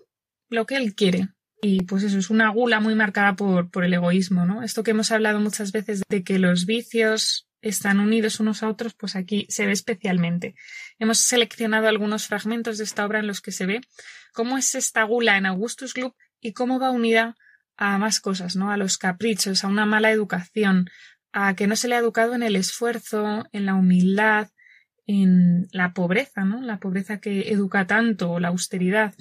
lo 0.50 0.66
que 0.66 0.76
él 0.76 0.94
quiere. 0.94 1.30
Y 1.62 1.84
pues 1.84 2.04
eso 2.04 2.18
es 2.18 2.32
una 2.32 2.50
gula 2.50 2.80
muy 2.80 2.96
marcada 2.96 3.36
por, 3.36 3.70
el 3.84 3.94
egoísmo, 3.94 4.46
¿no? 4.46 4.64
Esto 4.64 4.82
que 4.84 4.92
hemos 4.92 5.12
hablado 5.12 5.40
muchas 5.40 5.72
veces 5.72 6.02
de 6.10 6.24
que 6.24 6.40
los 6.40 6.66
vicios 6.66 7.48
están 7.62 8.00
unidos 8.00 8.40
unos 8.40 8.64
a 8.64 8.70
otros, 8.70 8.96
pues 8.96 9.16
aquí 9.16 9.46
se 9.48 9.68
ve 9.68 9.72
especialmente. 9.72 10.56
Hemos 10.98 11.20
seleccionado 11.20 11.88
algunos 11.88 12.26
fragmentos 12.26 12.80
de 12.80 12.84
esta 12.84 13.06
obra 13.06 13.20
en 13.20 13.28
los 13.28 13.42
que 13.42 13.52
se 13.52 13.68
ve 13.68 13.82
cómo 14.34 14.58
es 14.58 14.74
esta 14.74 15.04
gula 15.04 15.38
en 15.38 15.46
Augustus 15.46 15.94
Gloop 15.94 16.16
y 16.40 16.54
cómo 16.54 16.80
va 16.80 16.90
unida 16.90 17.36
a 17.78 18.00
más 18.00 18.20
cosas, 18.20 18.56
¿no? 18.56 18.72
A 18.72 18.78
los 18.78 18.98
caprichos, 18.98 19.64
a 19.64 19.68
una 19.68 19.86
mala 19.86 20.12
educación, 20.12 20.90
a 21.32 21.56
que 21.56 21.68
no 21.68 21.76
se 21.76 21.88
le 21.88 21.96
ha 21.96 22.00
educado 22.00 22.34
en 22.34 22.42
el 22.42 22.56
esfuerzo, 22.56 23.46
en 23.52 23.68
la 23.68 23.76
humildad, 23.76 24.50
en 25.06 25.68
la 25.72 25.94
pobreza, 25.94 26.44
¿no? 26.44 26.62
La 26.62 26.80
pobreza 26.80 27.20
que 27.20 27.52
educa 27.52 27.86
tanto, 27.86 28.40
la 28.40 28.50
austeridad. 28.50 29.14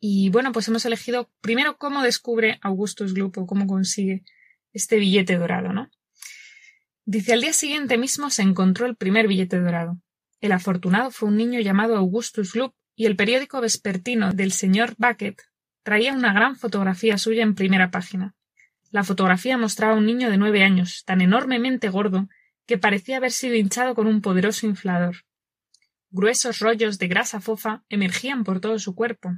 Y 0.00 0.30
bueno, 0.30 0.50
pues 0.52 0.66
hemos 0.68 0.86
elegido 0.86 1.30
primero 1.42 1.76
cómo 1.76 2.02
descubre 2.02 2.58
Augustus 2.62 3.12
Gloop 3.12 3.36
o 3.36 3.46
cómo 3.46 3.66
consigue 3.66 4.24
este 4.72 4.96
billete 4.96 5.36
dorado, 5.36 5.74
¿no? 5.74 5.90
Dice, 7.04 7.34
al 7.34 7.42
día 7.42 7.52
siguiente 7.52 7.98
mismo 7.98 8.30
se 8.30 8.42
encontró 8.42 8.86
el 8.86 8.96
primer 8.96 9.28
billete 9.28 9.60
dorado. 9.60 10.00
El 10.40 10.52
afortunado 10.52 11.10
fue 11.10 11.28
un 11.28 11.36
niño 11.36 11.60
llamado 11.60 11.96
Augustus 11.96 12.54
Gloop 12.54 12.74
y 12.96 13.06
el 13.06 13.16
periódico 13.16 13.60
vespertino 13.60 14.32
del 14.32 14.52
señor 14.52 14.94
Bucket 14.96 15.42
traía 15.82 16.14
una 16.14 16.32
gran 16.32 16.56
fotografía 16.56 17.18
suya 17.18 17.42
en 17.42 17.54
primera 17.54 17.90
página. 17.90 18.34
La 18.90 19.04
fotografía 19.04 19.58
mostraba 19.58 19.94
a 19.94 19.96
un 19.96 20.06
niño 20.06 20.30
de 20.30 20.38
nueve 20.38 20.62
años, 20.62 21.04
tan 21.04 21.20
enormemente 21.20 21.90
gordo 21.90 22.28
que 22.66 22.78
parecía 22.78 23.18
haber 23.18 23.32
sido 23.32 23.54
hinchado 23.54 23.94
con 23.94 24.06
un 24.06 24.22
poderoso 24.22 24.66
inflador. 24.66 25.24
Gruesos 26.10 26.58
rollos 26.60 26.98
de 26.98 27.08
grasa 27.08 27.40
fofa 27.40 27.84
emergían 27.88 28.44
por 28.44 28.60
todo 28.60 28.78
su 28.78 28.94
cuerpo, 28.94 29.32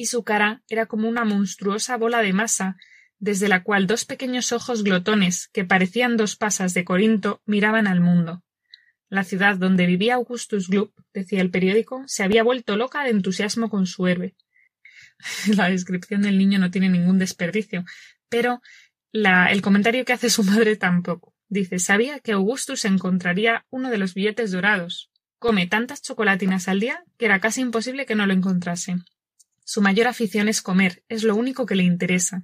y 0.00 0.06
su 0.06 0.24
cara 0.24 0.62
era 0.70 0.86
como 0.86 1.10
una 1.10 1.26
monstruosa 1.26 1.98
bola 1.98 2.22
de 2.22 2.32
masa 2.32 2.78
desde 3.18 3.48
la 3.48 3.62
cual 3.62 3.86
dos 3.86 4.06
pequeños 4.06 4.50
ojos 4.50 4.82
glotones, 4.82 5.48
que 5.52 5.66
parecían 5.66 6.16
dos 6.16 6.36
pasas 6.36 6.72
de 6.72 6.86
Corinto, 6.86 7.42
miraban 7.44 7.86
al 7.86 8.00
mundo. 8.00 8.42
La 9.10 9.24
ciudad 9.24 9.56
donde 9.58 9.84
vivía 9.84 10.14
Augustus 10.14 10.70
Gloop, 10.70 10.94
decía 11.12 11.42
el 11.42 11.50
periódico, 11.50 12.02
se 12.06 12.22
había 12.22 12.42
vuelto 12.42 12.78
loca 12.78 13.04
de 13.04 13.10
entusiasmo 13.10 13.68
con 13.68 13.86
su 13.86 14.06
héroe. 14.06 14.34
la 15.54 15.68
descripción 15.68 16.22
del 16.22 16.38
niño 16.38 16.58
no 16.58 16.70
tiene 16.70 16.88
ningún 16.88 17.18
desperdicio, 17.18 17.84
pero 18.30 18.62
el 19.12 19.60
comentario 19.60 20.06
que 20.06 20.14
hace 20.14 20.30
su 20.30 20.44
madre 20.44 20.76
tampoco. 20.76 21.34
Dice, 21.50 21.78
sabía 21.78 22.20
que 22.20 22.32
Augustus 22.32 22.86
encontraría 22.86 23.66
uno 23.68 23.90
de 23.90 23.98
los 23.98 24.14
billetes 24.14 24.50
dorados. 24.50 25.10
Come 25.38 25.66
tantas 25.66 26.00
chocolatinas 26.00 26.68
al 26.68 26.80
día 26.80 27.04
que 27.18 27.26
era 27.26 27.38
casi 27.38 27.60
imposible 27.60 28.06
que 28.06 28.14
no 28.14 28.24
lo 28.24 28.32
encontrase. 28.32 28.96
Su 29.72 29.82
mayor 29.82 30.08
afición 30.08 30.48
es 30.48 30.62
comer, 30.62 31.04
es 31.08 31.22
lo 31.22 31.36
único 31.36 31.64
que 31.64 31.76
le 31.76 31.84
interesa. 31.84 32.42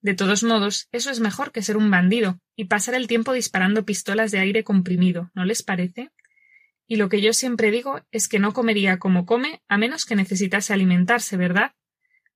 De 0.00 0.14
todos 0.14 0.42
modos, 0.44 0.88
eso 0.92 1.10
es 1.10 1.20
mejor 1.20 1.52
que 1.52 1.60
ser 1.60 1.76
un 1.76 1.90
bandido 1.90 2.40
y 2.56 2.64
pasar 2.64 2.94
el 2.94 3.06
tiempo 3.06 3.34
disparando 3.34 3.84
pistolas 3.84 4.30
de 4.30 4.38
aire 4.38 4.64
comprimido, 4.64 5.30
¿no 5.34 5.44
les 5.44 5.62
parece? 5.62 6.10
Y 6.86 6.96
lo 6.96 7.10
que 7.10 7.20
yo 7.20 7.34
siempre 7.34 7.70
digo 7.70 8.00
es 8.12 8.28
que 8.28 8.38
no 8.38 8.54
comería 8.54 8.98
como 8.98 9.26
come 9.26 9.60
a 9.68 9.76
menos 9.76 10.06
que 10.06 10.16
necesitase 10.16 10.72
alimentarse, 10.72 11.36
¿verdad? 11.36 11.72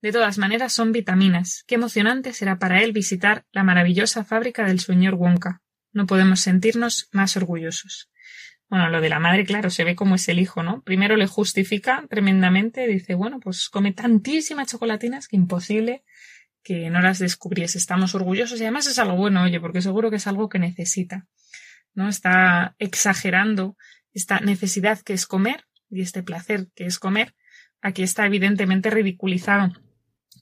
De 0.03 0.12
todas 0.12 0.37
maneras 0.37 0.75
son 0.75 0.93
vitaminas. 0.93 1.64
Qué 1.67 1.77
emocionante 1.77 2.35
será 2.35 2.59
para 2.59 2.83
él 2.83 2.93
visitar 2.93 3.47
la 3.51 3.64
maravillosa 3.64 4.25
fábrica 4.25 4.67
del 4.67 4.81
señor 4.81 5.14
Wonka. 5.14 5.62
No 5.95 6.05
podemos 6.05 6.41
sentirnos 6.41 7.09
más 7.12 7.35
orgullosos. 7.38 8.11
Bueno, 8.68 8.90
lo 8.90 9.00
de 9.00 9.09
la 9.09 9.18
madre, 9.18 9.46
claro, 9.46 9.70
se 9.70 9.85
ve 9.85 9.96
como 9.96 10.16
es 10.16 10.28
el 10.28 10.38
hijo, 10.38 10.62
¿no? 10.62 10.83
Primero 10.83 11.16
le 11.16 11.26
justifica 11.26 12.04
tremendamente, 12.11 12.87
dice, 12.87 13.14
bueno, 13.14 13.40
pues 13.40 13.70
come 13.70 13.92
tantísimas 13.92 14.68
chocolatinas 14.68 15.26
que 15.26 15.37
imposible 15.37 16.04
que 16.62 16.90
no 16.90 17.00
las 17.00 17.18
descubriese. 17.18 17.78
Estamos 17.78 18.14
orgullosos 18.14 18.61
y 18.61 18.64
además 18.64 18.87
es 18.87 18.98
algo 18.98 19.16
bueno, 19.16 19.44
oye, 19.44 19.59
porque 19.59 19.81
seguro 19.81 20.11
que 20.11 20.16
es 20.16 20.26
algo 20.26 20.50
que 20.50 20.59
necesita, 20.59 21.26
¿no? 21.94 22.11
Está 22.11 22.74
exagerando 22.78 23.76
esta 24.12 24.40
necesidad 24.40 25.00
que 25.00 25.14
es 25.14 25.26
comer 25.26 25.64
y 25.88 26.02
este 26.02 26.22
placer 26.22 26.68
que 26.74 26.85
es 26.85 26.98
comer. 26.98 27.35
Aquí 27.81 28.02
está 28.02 28.26
evidentemente 28.26 28.90
ridiculizado. 28.90 29.72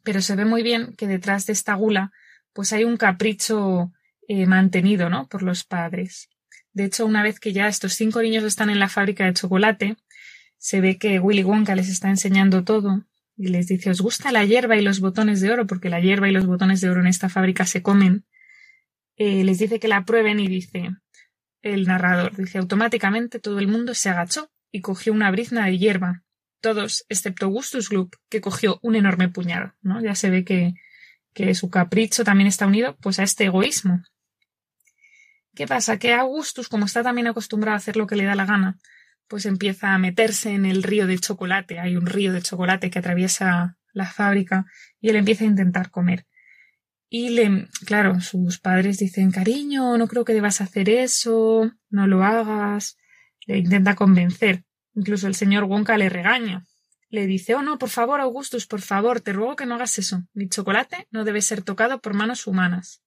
Pero 0.02 0.20
se 0.20 0.34
ve 0.34 0.44
muy 0.44 0.64
bien 0.64 0.94
que 0.96 1.06
detrás 1.06 1.46
de 1.46 1.52
esta 1.52 1.74
gula, 1.74 2.10
pues 2.52 2.72
hay 2.72 2.82
un 2.82 2.96
capricho 2.96 3.92
eh, 4.26 4.46
mantenido, 4.46 5.10
¿no? 5.10 5.28
Por 5.28 5.42
los 5.44 5.64
padres. 5.64 6.28
De 6.76 6.84
hecho, 6.84 7.06
una 7.06 7.22
vez 7.22 7.40
que 7.40 7.54
ya 7.54 7.68
estos 7.68 7.94
cinco 7.94 8.20
niños 8.20 8.44
están 8.44 8.68
en 8.68 8.78
la 8.78 8.90
fábrica 8.90 9.24
de 9.24 9.32
chocolate, 9.32 9.96
se 10.58 10.82
ve 10.82 10.98
que 10.98 11.18
Willy 11.18 11.42
Wonka 11.42 11.74
les 11.74 11.88
está 11.88 12.10
enseñando 12.10 12.64
todo 12.64 13.02
y 13.34 13.48
les 13.48 13.66
dice 13.66 13.88
¿Os 13.88 14.02
gusta 14.02 14.30
la 14.30 14.44
hierba 14.44 14.76
y 14.76 14.82
los 14.82 15.00
botones 15.00 15.40
de 15.40 15.50
oro? 15.50 15.66
Porque 15.66 15.88
la 15.88 16.00
hierba 16.00 16.28
y 16.28 16.32
los 16.32 16.44
botones 16.44 16.82
de 16.82 16.90
oro 16.90 17.00
en 17.00 17.06
esta 17.06 17.30
fábrica 17.30 17.64
se 17.64 17.80
comen. 17.80 18.26
Eh, 19.16 19.42
les 19.42 19.58
dice 19.58 19.80
que 19.80 19.88
la 19.88 20.04
prueben 20.04 20.38
y 20.38 20.48
dice 20.48 20.90
el 21.62 21.86
narrador, 21.86 22.36
dice 22.36 22.58
automáticamente 22.58 23.38
todo 23.38 23.58
el 23.58 23.68
mundo 23.68 23.94
se 23.94 24.10
agachó 24.10 24.50
y 24.70 24.82
cogió 24.82 25.14
una 25.14 25.30
brizna 25.30 25.64
de 25.64 25.78
hierba. 25.78 26.24
Todos, 26.60 27.06
excepto 27.08 27.46
Augustus 27.46 27.88
Gloop, 27.88 28.16
que 28.28 28.42
cogió 28.42 28.80
un 28.82 28.96
enorme 28.96 29.30
puñado. 29.30 29.72
¿no? 29.80 30.02
Ya 30.02 30.14
se 30.14 30.28
ve 30.28 30.44
que, 30.44 30.74
que 31.32 31.54
su 31.54 31.70
capricho 31.70 32.22
también 32.22 32.48
está 32.48 32.66
unido 32.66 32.98
pues 33.00 33.18
a 33.18 33.22
este 33.22 33.44
egoísmo, 33.44 34.02
¿Qué 35.56 35.66
pasa? 35.66 35.98
Que 35.98 36.12
Augustus, 36.12 36.68
como 36.68 36.84
está 36.84 37.02
también 37.02 37.28
acostumbrado 37.28 37.74
a 37.74 37.78
hacer 37.78 37.96
lo 37.96 38.06
que 38.06 38.14
le 38.14 38.24
da 38.24 38.34
la 38.34 38.44
gana, 38.44 38.78
pues 39.26 39.46
empieza 39.46 39.94
a 39.94 39.98
meterse 39.98 40.50
en 40.50 40.66
el 40.66 40.82
río 40.82 41.06
de 41.06 41.18
chocolate. 41.18 41.78
Hay 41.78 41.96
un 41.96 42.04
río 42.04 42.34
de 42.34 42.42
chocolate 42.42 42.90
que 42.90 42.98
atraviesa 42.98 43.78
la 43.94 44.04
fábrica 44.04 44.66
y 45.00 45.08
él 45.08 45.16
empieza 45.16 45.44
a 45.44 45.48
intentar 45.48 45.90
comer. 45.90 46.26
Y 47.08 47.30
le, 47.30 47.68
claro, 47.86 48.20
sus 48.20 48.58
padres 48.58 48.98
dicen, 48.98 49.30
cariño, 49.30 49.96
no 49.96 50.08
creo 50.08 50.26
que 50.26 50.34
debas 50.34 50.60
hacer 50.60 50.90
eso, 50.90 51.72
no 51.88 52.06
lo 52.06 52.22
hagas. 52.22 52.98
Le 53.46 53.56
intenta 53.56 53.94
convencer. 53.94 54.62
Incluso 54.94 55.26
el 55.26 55.34
señor 55.34 55.64
Wonka 55.64 55.96
le 55.96 56.10
regaña. 56.10 56.66
Le 57.08 57.26
dice, 57.26 57.54
oh 57.54 57.62
no, 57.62 57.78
por 57.78 57.88
favor, 57.88 58.20
Augustus, 58.20 58.66
por 58.66 58.82
favor, 58.82 59.22
te 59.22 59.32
ruego 59.32 59.56
que 59.56 59.64
no 59.64 59.76
hagas 59.76 59.96
eso. 59.96 60.22
Mi 60.34 60.50
chocolate 60.50 61.08
no 61.10 61.24
debe 61.24 61.40
ser 61.40 61.62
tocado 61.62 62.02
por 62.02 62.12
manos 62.12 62.46
humanas 62.46 63.05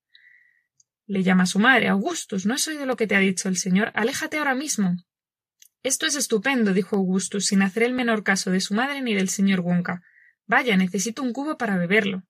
le 1.09 1.23
llama 1.23 1.43
a 1.43 1.47
su 1.47 1.57
madre. 1.59 1.87
Augustus, 1.87 2.45
¿no 2.45 2.53
has 2.53 2.67
oído 2.67 2.85
lo 2.85 2.95
que 2.95 3.07
te 3.07 3.15
ha 3.15 3.19
dicho 3.19 3.49
el 3.49 3.57
señor? 3.57 3.91
Aléjate 3.95 4.37
ahora 4.37 4.53
mismo. 4.53 4.95
Esto 5.81 6.05
es 6.05 6.15
estupendo, 6.15 6.71
dijo 6.71 6.97
Augustus, 6.97 7.47
sin 7.47 7.63
hacer 7.63 7.83
el 7.83 7.93
menor 7.93 8.23
caso 8.23 8.51
de 8.51 8.61
su 8.61 8.75
madre 8.75 9.01
ni 9.01 9.15
del 9.15 9.27
señor 9.27 9.61
Wonka. 9.61 10.03
Vaya, 10.45 10.77
necesito 10.77 11.23
un 11.23 11.33
cubo 11.33 11.57
para 11.57 11.77
beberlo. 11.77 12.23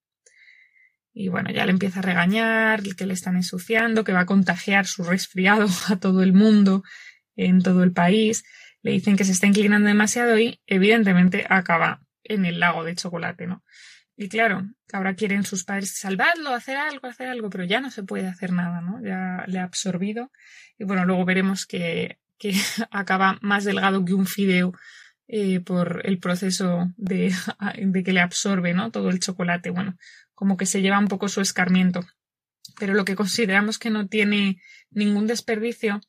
Y 1.11 1.27
bueno, 1.27 1.51
ya 1.51 1.65
le 1.65 1.71
empieza 1.71 1.99
a 1.99 2.03
regañar, 2.03 2.81
que 2.95 3.05
le 3.05 3.13
están 3.13 3.35
ensuciando, 3.35 4.05
que 4.05 4.13
va 4.13 4.21
a 4.21 4.25
contagiar 4.25 4.87
su 4.87 5.03
resfriado 5.03 5.67
a 5.89 5.97
todo 5.97 6.23
el 6.23 6.31
mundo, 6.31 6.83
en 7.35 7.61
todo 7.61 7.83
el 7.83 7.91
país. 7.91 8.45
Le 8.81 8.91
dicen 8.91 9.17
que 9.17 9.25
se 9.25 9.33
está 9.33 9.45
inclinando 9.45 9.89
demasiado 9.89 10.39
y, 10.39 10.61
evidentemente, 10.67 11.45
acaba 11.49 12.01
en 12.23 12.45
el 12.45 12.61
lago 12.61 12.85
de 12.85 12.95
chocolate, 12.95 13.45
¿no? 13.45 13.61
Y 14.21 14.27
claro, 14.27 14.67
ahora 14.91 15.15
quieren 15.15 15.45
sus 15.45 15.63
padres 15.63 15.97
salvarlo, 15.97 16.53
hacer 16.53 16.75
algo, 16.75 17.07
hacer 17.07 17.29
algo, 17.29 17.49
pero 17.49 17.63
ya 17.63 17.79
no 17.79 17.89
se 17.89 18.03
puede 18.03 18.27
hacer 18.27 18.51
nada, 18.51 18.81
¿no? 18.81 19.01
Ya 19.01 19.45
le 19.47 19.59
ha 19.59 19.63
absorbido. 19.63 20.29
Y 20.77 20.83
bueno, 20.83 21.05
luego 21.05 21.23
veremos 21.23 21.65
que, 21.65 22.19
que 22.37 22.51
acaba 22.91 23.39
más 23.41 23.63
delgado 23.63 24.03
que 24.03 24.13
un 24.13 24.25
fideo 24.25 24.73
eh, 25.29 25.61
por 25.61 26.01
el 26.03 26.19
proceso 26.19 26.91
de, 26.97 27.33
de, 27.77 28.03
que 28.03 28.11
le 28.11 28.19
absorbe, 28.19 28.73
¿no? 28.73 28.91
Todo 28.91 29.09
el 29.09 29.21
chocolate. 29.21 29.69
Bueno, 29.69 29.97
como 30.33 30.57
que 30.57 30.65
se 30.65 30.81
lleva 30.81 30.99
un 30.99 31.07
poco 31.07 31.29
su 31.29 31.39
escarmiento. 31.39 32.05
pero 32.77 32.95
lo 32.95 33.05
que 33.05 33.15
consideramos 33.15 33.79
que 33.79 33.89
no 33.89 34.09
tiene 34.09 34.61
ningún 34.91 35.27
desperdicio 35.27 36.01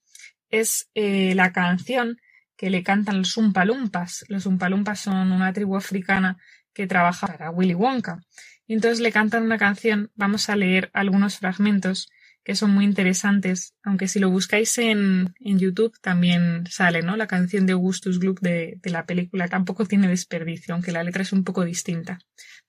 es 0.49 0.91
eh, 0.95 1.37
la 1.37 1.53
canción 1.53 2.17
que 2.57 2.71
le 2.71 2.83
cantan 2.83 3.19
los 3.19 3.37
Umpalumpas. 3.37 4.25
Los 4.27 4.47
Umpalumpas 4.47 4.99
son 4.99 5.31
una 5.31 5.53
tribu 5.53 5.77
africana 5.77 6.39
que 6.73 6.87
trabaja 6.87 7.27
para 7.27 7.51
Willy 7.51 7.75
Wonka. 7.75 8.21
Y 8.67 8.75
entonces 8.75 9.01
le 9.01 9.13
cantan 9.13 9.43
una 9.43 9.59
canción, 9.59 10.11
vamos 10.15 10.49
a 10.49 10.57
leer 10.57 10.91
algunos 10.93 11.39
fragmentos 11.39 12.09
que 12.45 12.55
son 12.55 12.71
muy 12.71 12.85
interesantes, 12.85 13.75
aunque 13.83 14.09
si 14.09 14.19
lo 14.19 14.31
buscáis 14.31 14.79
en, 14.79 15.35
en 15.41 15.59
YouTube 15.59 15.99
también 16.01 16.65
sale, 16.71 17.03
¿no? 17.03 17.17
La 17.17 17.27
canción 17.27 17.67
de 17.67 17.75
Augustus 17.75 18.19
Gloop 18.19 18.41
de, 18.41 18.79
de, 18.81 18.91
la 18.91 19.05
película 19.05 19.49
tampoco 19.49 19.85
tiene 19.85 20.09
desperdicio, 20.09 20.75
aunque 20.75 20.93
la 20.93 21.05
letra 21.05 21.23
es 21.23 21.33
un 21.33 21.45
poco 21.45 21.65
distinta. 21.65 22.19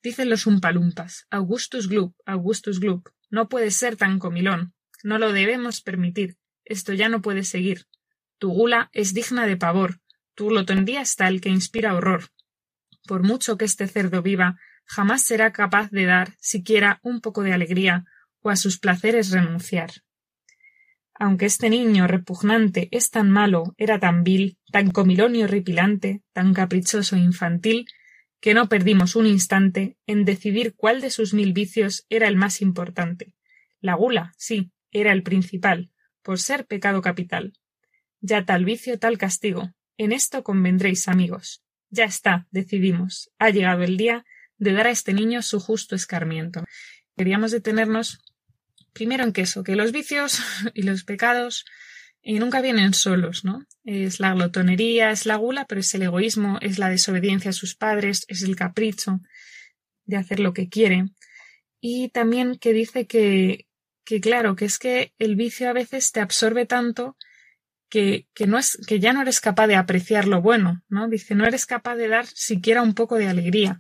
Dicen 0.04 0.30
los 0.30 0.46
Umpalumpas, 0.46 1.26
Augustus 1.30 1.88
Gloop, 1.88 2.16
Augustus 2.26 2.80
Gloop, 2.80 3.08
no 3.30 3.48
puedes 3.48 3.76
ser 3.76 3.96
tan 3.96 4.20
comilón, 4.20 4.74
no 5.04 5.18
lo 5.18 5.32
debemos 5.32 5.82
permitir, 5.82 6.38
esto 6.66 6.94
ya 6.94 7.08
no 7.08 7.22
puede 7.22 7.44
seguir. 7.44 7.88
Tu 8.38 8.50
gula 8.50 8.90
es 8.92 9.14
digna 9.14 9.46
de 9.46 9.56
pavor, 9.56 10.02
tu 10.36 10.48
glotonería 10.48 11.02
está 11.02 11.28
el 11.28 11.42
que 11.42 11.50
inspira 11.50 11.96
horror. 11.96 12.26
Por 13.08 13.24
mucho 13.24 13.58
que 13.58 13.66
este 13.66 13.88
cerdo 13.88 14.22
viva, 14.22 14.58
jamás 14.86 15.24
será 15.24 15.52
capaz 15.52 15.90
de 15.92 16.06
dar 16.06 16.36
siquiera 16.40 17.00
un 17.04 17.22
poco 17.22 17.44
de 17.44 17.54
alegría 17.54 18.06
o 18.42 18.50
a 18.50 18.56
sus 18.56 18.80
placeres 18.80 19.32
renunciar. 19.32 19.92
Aunque 21.14 21.46
este 21.46 21.70
niño 21.70 22.08
repugnante 22.08 22.90
es 22.92 23.12
tan 23.12 23.30
malo, 23.30 23.76
era 23.78 24.00
tan 24.00 24.24
vil, 24.24 24.58
tan 24.72 24.90
comilón 24.90 25.36
y 25.36 25.44
horripilante, 25.44 26.24
tan 26.34 26.54
caprichoso 26.54 27.16
e 27.16 27.20
infantil, 27.20 27.86
que 28.40 28.56
no 28.56 28.68
perdimos 28.70 29.16
un 29.16 29.28
instante 29.28 29.98
en 30.08 30.26
decidir 30.26 30.74
cuál 30.76 31.00
de 31.00 31.12
sus 31.12 31.34
mil 31.36 31.54
vicios 31.54 32.06
era 32.10 32.28
el 32.28 32.36
más 32.36 32.62
importante. 32.62 33.36
La 33.82 33.94
gula, 33.94 34.34
sí, 34.38 34.72
era 34.92 35.12
el 35.12 35.22
principal, 35.22 35.92
por 36.24 36.40
ser 36.40 36.66
pecado 36.66 37.02
capital. 37.02 37.54
Ya 38.20 38.46
tal 38.46 38.66
vicio, 38.66 38.98
tal 38.98 39.18
castigo. 39.18 39.72
En 39.98 40.12
esto 40.12 40.44
convendréis, 40.44 41.08
amigos. 41.08 41.64
Ya 41.92 42.06
está, 42.06 42.48
decidimos. 42.52 43.30
Ha 43.38 43.50
llegado 43.50 43.84
el 43.84 43.98
día 43.98 44.26
de 44.58 44.74
dar 44.74 44.88
a 44.88 44.92
este 44.92 45.14
niño 45.14 45.42
su 45.42 45.60
justo 45.60 45.94
escarmiento. 45.96 46.64
Queríamos 47.18 47.52
detenernos 47.52 48.20
primero 48.94 49.24
en 49.24 49.34
que 49.34 49.42
eso, 49.42 49.64
que 49.64 49.76
los 49.76 49.92
vicios 49.92 50.40
y 50.74 50.84
los 50.84 51.04
pecados 51.04 51.66
eh, 52.24 52.40
nunca 52.40 52.62
vienen 52.62 52.94
solos, 52.94 53.44
¿no? 53.44 53.66
Es 53.84 54.20
la 54.20 54.34
glotonería, 54.34 55.12
es 55.12 55.26
la 55.26 55.36
gula, 55.36 55.66
pero 55.66 55.82
es 55.82 55.94
el 55.94 56.04
egoísmo, 56.04 56.60
es 56.62 56.80
la 56.80 56.90
desobediencia 56.90 57.50
a 57.50 57.54
sus 57.54 57.76
padres, 57.76 58.26
es 58.30 58.44
el 58.44 58.56
capricho 58.56 59.20
de 60.06 60.18
hacer 60.18 60.40
lo 60.40 60.54
que 60.54 60.70
quiere. 60.70 61.10
Y 61.82 62.10
también 62.10 62.58
que 62.58 62.74
dice 62.74 63.06
que, 63.06 63.68
que 64.06 64.22
claro, 64.22 64.56
que 64.56 64.66
es 64.66 64.80
que 64.80 65.14
el 65.20 65.36
vicio 65.36 65.70
a 65.70 65.74
veces 65.74 66.12
te 66.12 66.22
absorbe 66.22 66.66
tanto 66.66 67.18
que, 67.92 68.26
que, 68.34 68.48
no 68.48 68.58
es, 68.58 68.78
que 68.88 69.00
ya 69.02 69.12
no 69.12 69.22
eres 69.22 69.42
capaz 69.42 69.68
de 69.68 69.76
apreciar 69.76 70.26
lo 70.26 70.42
bueno, 70.42 70.82
¿no? 70.88 71.10
Dice, 71.10 71.36
no 71.36 71.46
eres 71.46 71.66
capaz 71.66 71.98
de 71.98 72.08
dar 72.08 72.26
siquiera 72.26 72.82
un 72.82 72.96
poco 72.96 73.18
de 73.18 73.28
alegría. 73.28 73.80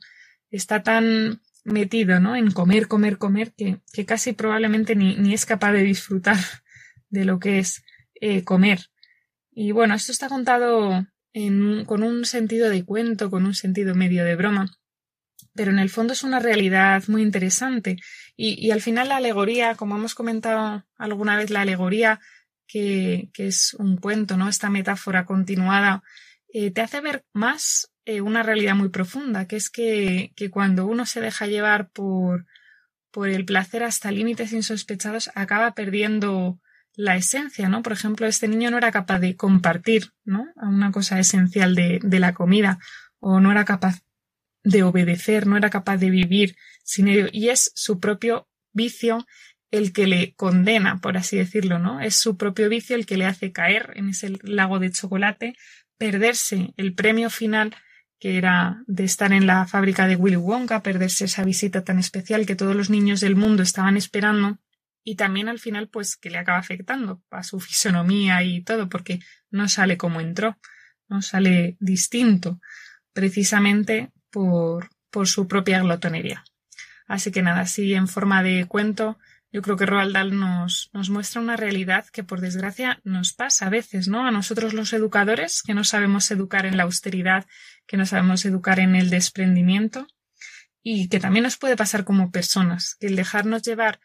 Está 0.52 0.84
tan 0.84 1.42
metido, 1.64 2.20
¿no? 2.20 2.36
En 2.36 2.52
comer, 2.52 2.90
comer, 2.90 3.18
comer, 3.18 3.54
que, 3.54 3.80
que 3.94 4.06
casi 4.06 4.34
probablemente 4.34 4.98
ni, 4.98 5.16
ni, 5.16 5.34
es 5.34 5.46
capaz 5.46 5.72
de 5.72 5.84
disfrutar 5.84 6.36
de 7.10 7.24
lo 7.24 7.40
que 7.40 7.60
es 7.60 7.84
eh, 8.16 8.44
comer. 8.44 8.88
Y 9.50 9.72
bueno, 9.72 9.96
esto 9.96 10.12
está 10.12 10.28
contado 10.28 11.08
en, 11.32 11.86
con 11.86 12.04
un 12.04 12.26
sentido 12.26 12.70
de 12.70 12.84
cuento, 12.84 13.32
con 13.32 13.46
un 13.46 13.56
sentido 13.56 13.96
medio 13.96 14.26
de 14.26 14.36
broma, 14.36 14.78
pero 15.54 15.72
en 15.72 15.80
el 15.80 15.90
fondo 15.90 16.12
es 16.12 16.24
una 16.24 16.40
realidad 16.40 17.04
muy 17.08 17.22
interesante. 17.22 17.96
Y, 18.36 18.60
y 18.60 18.72
al 18.72 18.82
final 18.82 19.08
la 19.08 19.18
alegoría, 19.18 19.76
como 19.76 19.96
hemos 19.96 20.16
comentado 20.16 20.86
alguna 20.98 21.38
vez, 21.38 21.50
la 21.50 21.62
alegoría 21.62 22.20
que, 22.72 23.30
es 23.36 23.74
un 23.74 23.98
cuento, 23.98 24.38
¿no? 24.38 24.48
Esta 24.48 24.70
metáfora 24.70 25.26
continuada, 25.26 26.04
eh, 26.54 26.72
te 26.72 26.82
hace 26.82 27.02
ver 27.02 27.26
más 27.34 27.92
eh, 28.06 28.22
una 28.22 28.44
realidad 28.44 28.76
muy 28.76 28.90
profunda, 28.90 29.46
que 29.46 29.58
es 29.58 29.70
que, 29.70 30.32
que, 30.36 30.50
cuando 30.50 30.86
uno 30.86 31.06
se 31.06 31.22
deja 31.22 31.48
llevar 31.48 31.90
por, 31.90 32.46
por 33.12 33.30
el 33.30 33.46
placer 33.46 33.84
hasta 33.84 34.12
límites 34.12 34.54
insospechados, 34.54 35.32
acaba 35.36 35.74
perdiendo 35.74 36.60
la 36.94 37.16
esencia, 37.16 37.68
¿no? 37.68 37.84
Por 37.84 37.94
ejemplo, 37.94 38.26
este 38.26 38.48
niño 38.48 38.72
no 38.72 38.78
era 38.78 38.92
capaz 38.92 39.20
de 39.20 39.36
compartir, 39.36 40.12
¿no? 40.24 40.48
Una 40.56 40.92
cosa 40.92 41.20
esencial 41.20 41.76
de, 41.76 42.00
de 42.02 42.20
la 42.20 42.34
comida, 42.34 42.80
o 43.20 43.40
no 43.40 43.52
era 43.52 43.66
capaz 43.66 44.00
de 44.64 44.84
obedecer, 44.84 45.48
no 45.48 45.58
era 45.58 45.70
capaz 45.70 45.98
de 45.98 46.10
vivir 46.10 46.56
sin 46.84 47.08
ello, 47.08 47.28
y 47.32 47.50
es 47.50 47.72
su 47.76 48.00
propio 48.00 48.48
vicio 48.74 49.26
el 49.72 49.94
que 49.94 50.06
le 50.06 50.34
condena, 50.36 51.00
por 51.00 51.18
así 51.18 51.38
decirlo, 51.38 51.80
¿no? 51.80 52.02
Es 52.02 52.16
su 52.16 52.38
propio 52.38 52.70
vicio 52.70 52.96
el 52.96 53.06
que 53.06 53.18
le 53.18 53.26
hace 53.26 53.52
caer 53.52 53.94
en 53.96 54.10
ese 54.10 54.38
lago 54.44 54.80
de 54.80 54.92
chocolate, 54.92 55.56
perderse 55.98 56.74
el 56.78 56.94
premio 56.94 57.30
final 57.30 57.76
que 58.20 58.38
era 58.38 58.84
de 58.86 59.04
estar 59.04 59.34
en 59.34 59.48
la 59.48 59.66
fábrica 59.66 60.06
de 60.06 60.16
Willy 60.16 60.36
Wonka, 60.36 60.84
perderse 60.84 61.26
esa 61.26 61.44
visita 61.44 61.84
tan 61.84 61.98
especial 61.98 62.46
que 62.46 62.56
todos 62.56 62.76
los 62.76 62.92
niños 62.92 63.20
del 63.20 63.36
mundo 63.36 63.64
estaban 63.64 63.98
esperando 63.98 64.60
y 65.04 65.16
también 65.16 65.50
al 65.50 65.58
final 65.58 65.90
pues 65.90 66.18
que 66.18 66.30
le 66.30 66.38
acaba 66.38 66.60
afectando 66.60 67.24
a 67.32 67.42
su 67.42 67.60
fisonomía 67.60 68.44
y 68.44 68.62
todo 68.62 68.90
porque 68.90 69.22
no 69.50 69.68
sale 69.68 69.98
como 69.98 70.22
entró, 70.22 70.60
no 71.10 71.24
sale 71.24 71.78
distinto 71.80 72.60
precisamente 73.12 74.12
por, 74.30 74.90
por 75.10 75.28
su 75.28 75.48
propia 75.48 75.82
glotonería. 75.82 76.44
Así 77.08 77.32
que 77.32 77.42
nada, 77.42 77.62
así 77.62 77.96
en 77.96 78.08
forma 78.08 78.44
de 78.44 78.68
cuento, 78.68 79.18
yo 79.52 79.62
creo 79.62 79.76
que 79.76 79.86
Roald 79.86 80.34
nos, 80.34 80.90
nos 80.94 81.10
muestra 81.10 81.42
una 81.42 81.58
realidad 81.58 82.06
que 82.12 82.24
por 82.24 82.40
desgracia 82.40 83.02
nos 83.04 83.34
pasa 83.34 83.68
a 83.68 83.70
veces, 83.70 84.08
¿no? 84.08 84.26
A 84.26 84.32
nosotros 84.32 84.74
los 84.74 84.94
educadores 84.94 85.62
que 85.62 85.74
no 85.74 85.84
sabemos 85.84 86.32
educar 86.32 86.66
en 86.66 86.78
la 86.78 86.84
austeridad, 86.84 87.46
que 87.86 87.98
no 87.98 88.06
sabemos 88.06 88.46
educar 88.46 88.80
en 88.80 88.96
el 88.96 89.10
desprendimiento 89.10 90.08
y 90.82 91.10
que 91.10 91.20
también 91.20 91.44
nos 91.44 91.58
puede 91.58 91.76
pasar 91.76 92.06
como 92.06 92.32
personas, 92.32 92.96
que 93.00 93.08
el 93.08 93.16
dejarnos 93.16 93.62
llevar 93.62 94.00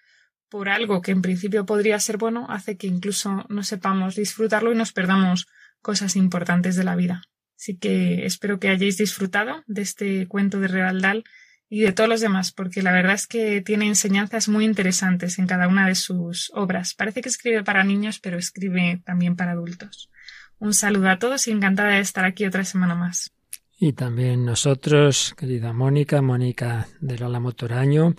por 0.48 0.68
algo 0.68 1.00
que 1.00 1.12
en 1.12 1.22
principio 1.22 1.64
podría 1.64 1.98
ser 2.00 2.18
bueno 2.18 2.46
hace 2.48 2.76
que 2.76 2.86
incluso 2.86 3.46
no 3.48 3.62
sepamos 3.62 4.16
disfrutarlo 4.16 4.72
y 4.72 4.76
nos 4.76 4.92
perdamos 4.92 5.46
cosas 5.80 6.16
importantes 6.16 6.76
de 6.76 6.84
la 6.84 6.96
vida. 6.96 7.22
Así 7.56 7.76
que 7.78 8.26
espero 8.26 8.58
que 8.58 8.68
hayáis 8.68 8.98
disfrutado 8.98 9.62
de 9.66 9.82
este 9.82 10.26
cuento 10.26 10.60
de 10.60 10.68
Roald 10.68 11.24
y 11.68 11.80
de 11.80 11.92
todos 11.92 12.08
los 12.08 12.20
demás, 12.20 12.52
porque 12.52 12.82
la 12.82 12.92
verdad 12.92 13.14
es 13.14 13.26
que 13.26 13.60
tiene 13.60 13.86
enseñanzas 13.86 14.48
muy 14.48 14.64
interesantes 14.64 15.38
en 15.38 15.46
cada 15.46 15.68
una 15.68 15.88
de 15.88 15.94
sus 15.94 16.50
obras. 16.54 16.94
Parece 16.94 17.22
que 17.22 17.28
escribe 17.28 17.64
para 17.64 17.84
niños, 17.84 18.20
pero 18.20 18.38
escribe 18.38 19.02
también 19.04 19.36
para 19.36 19.52
adultos. 19.52 20.10
Un 20.58 20.74
saludo 20.74 21.10
a 21.10 21.18
todos 21.18 21.48
y 21.48 21.50
encantada 21.50 21.90
de 21.90 22.00
estar 22.00 22.24
aquí 22.24 22.46
otra 22.46 22.64
semana 22.64 22.94
más. 22.94 23.32
Y 23.78 23.92
también 23.92 24.44
nosotros, 24.44 25.34
querida 25.36 25.72
Mónica, 25.72 26.22
Mónica 26.22 26.88
del 27.00 27.22
Álamo 27.22 27.52
Toraño, 27.52 28.14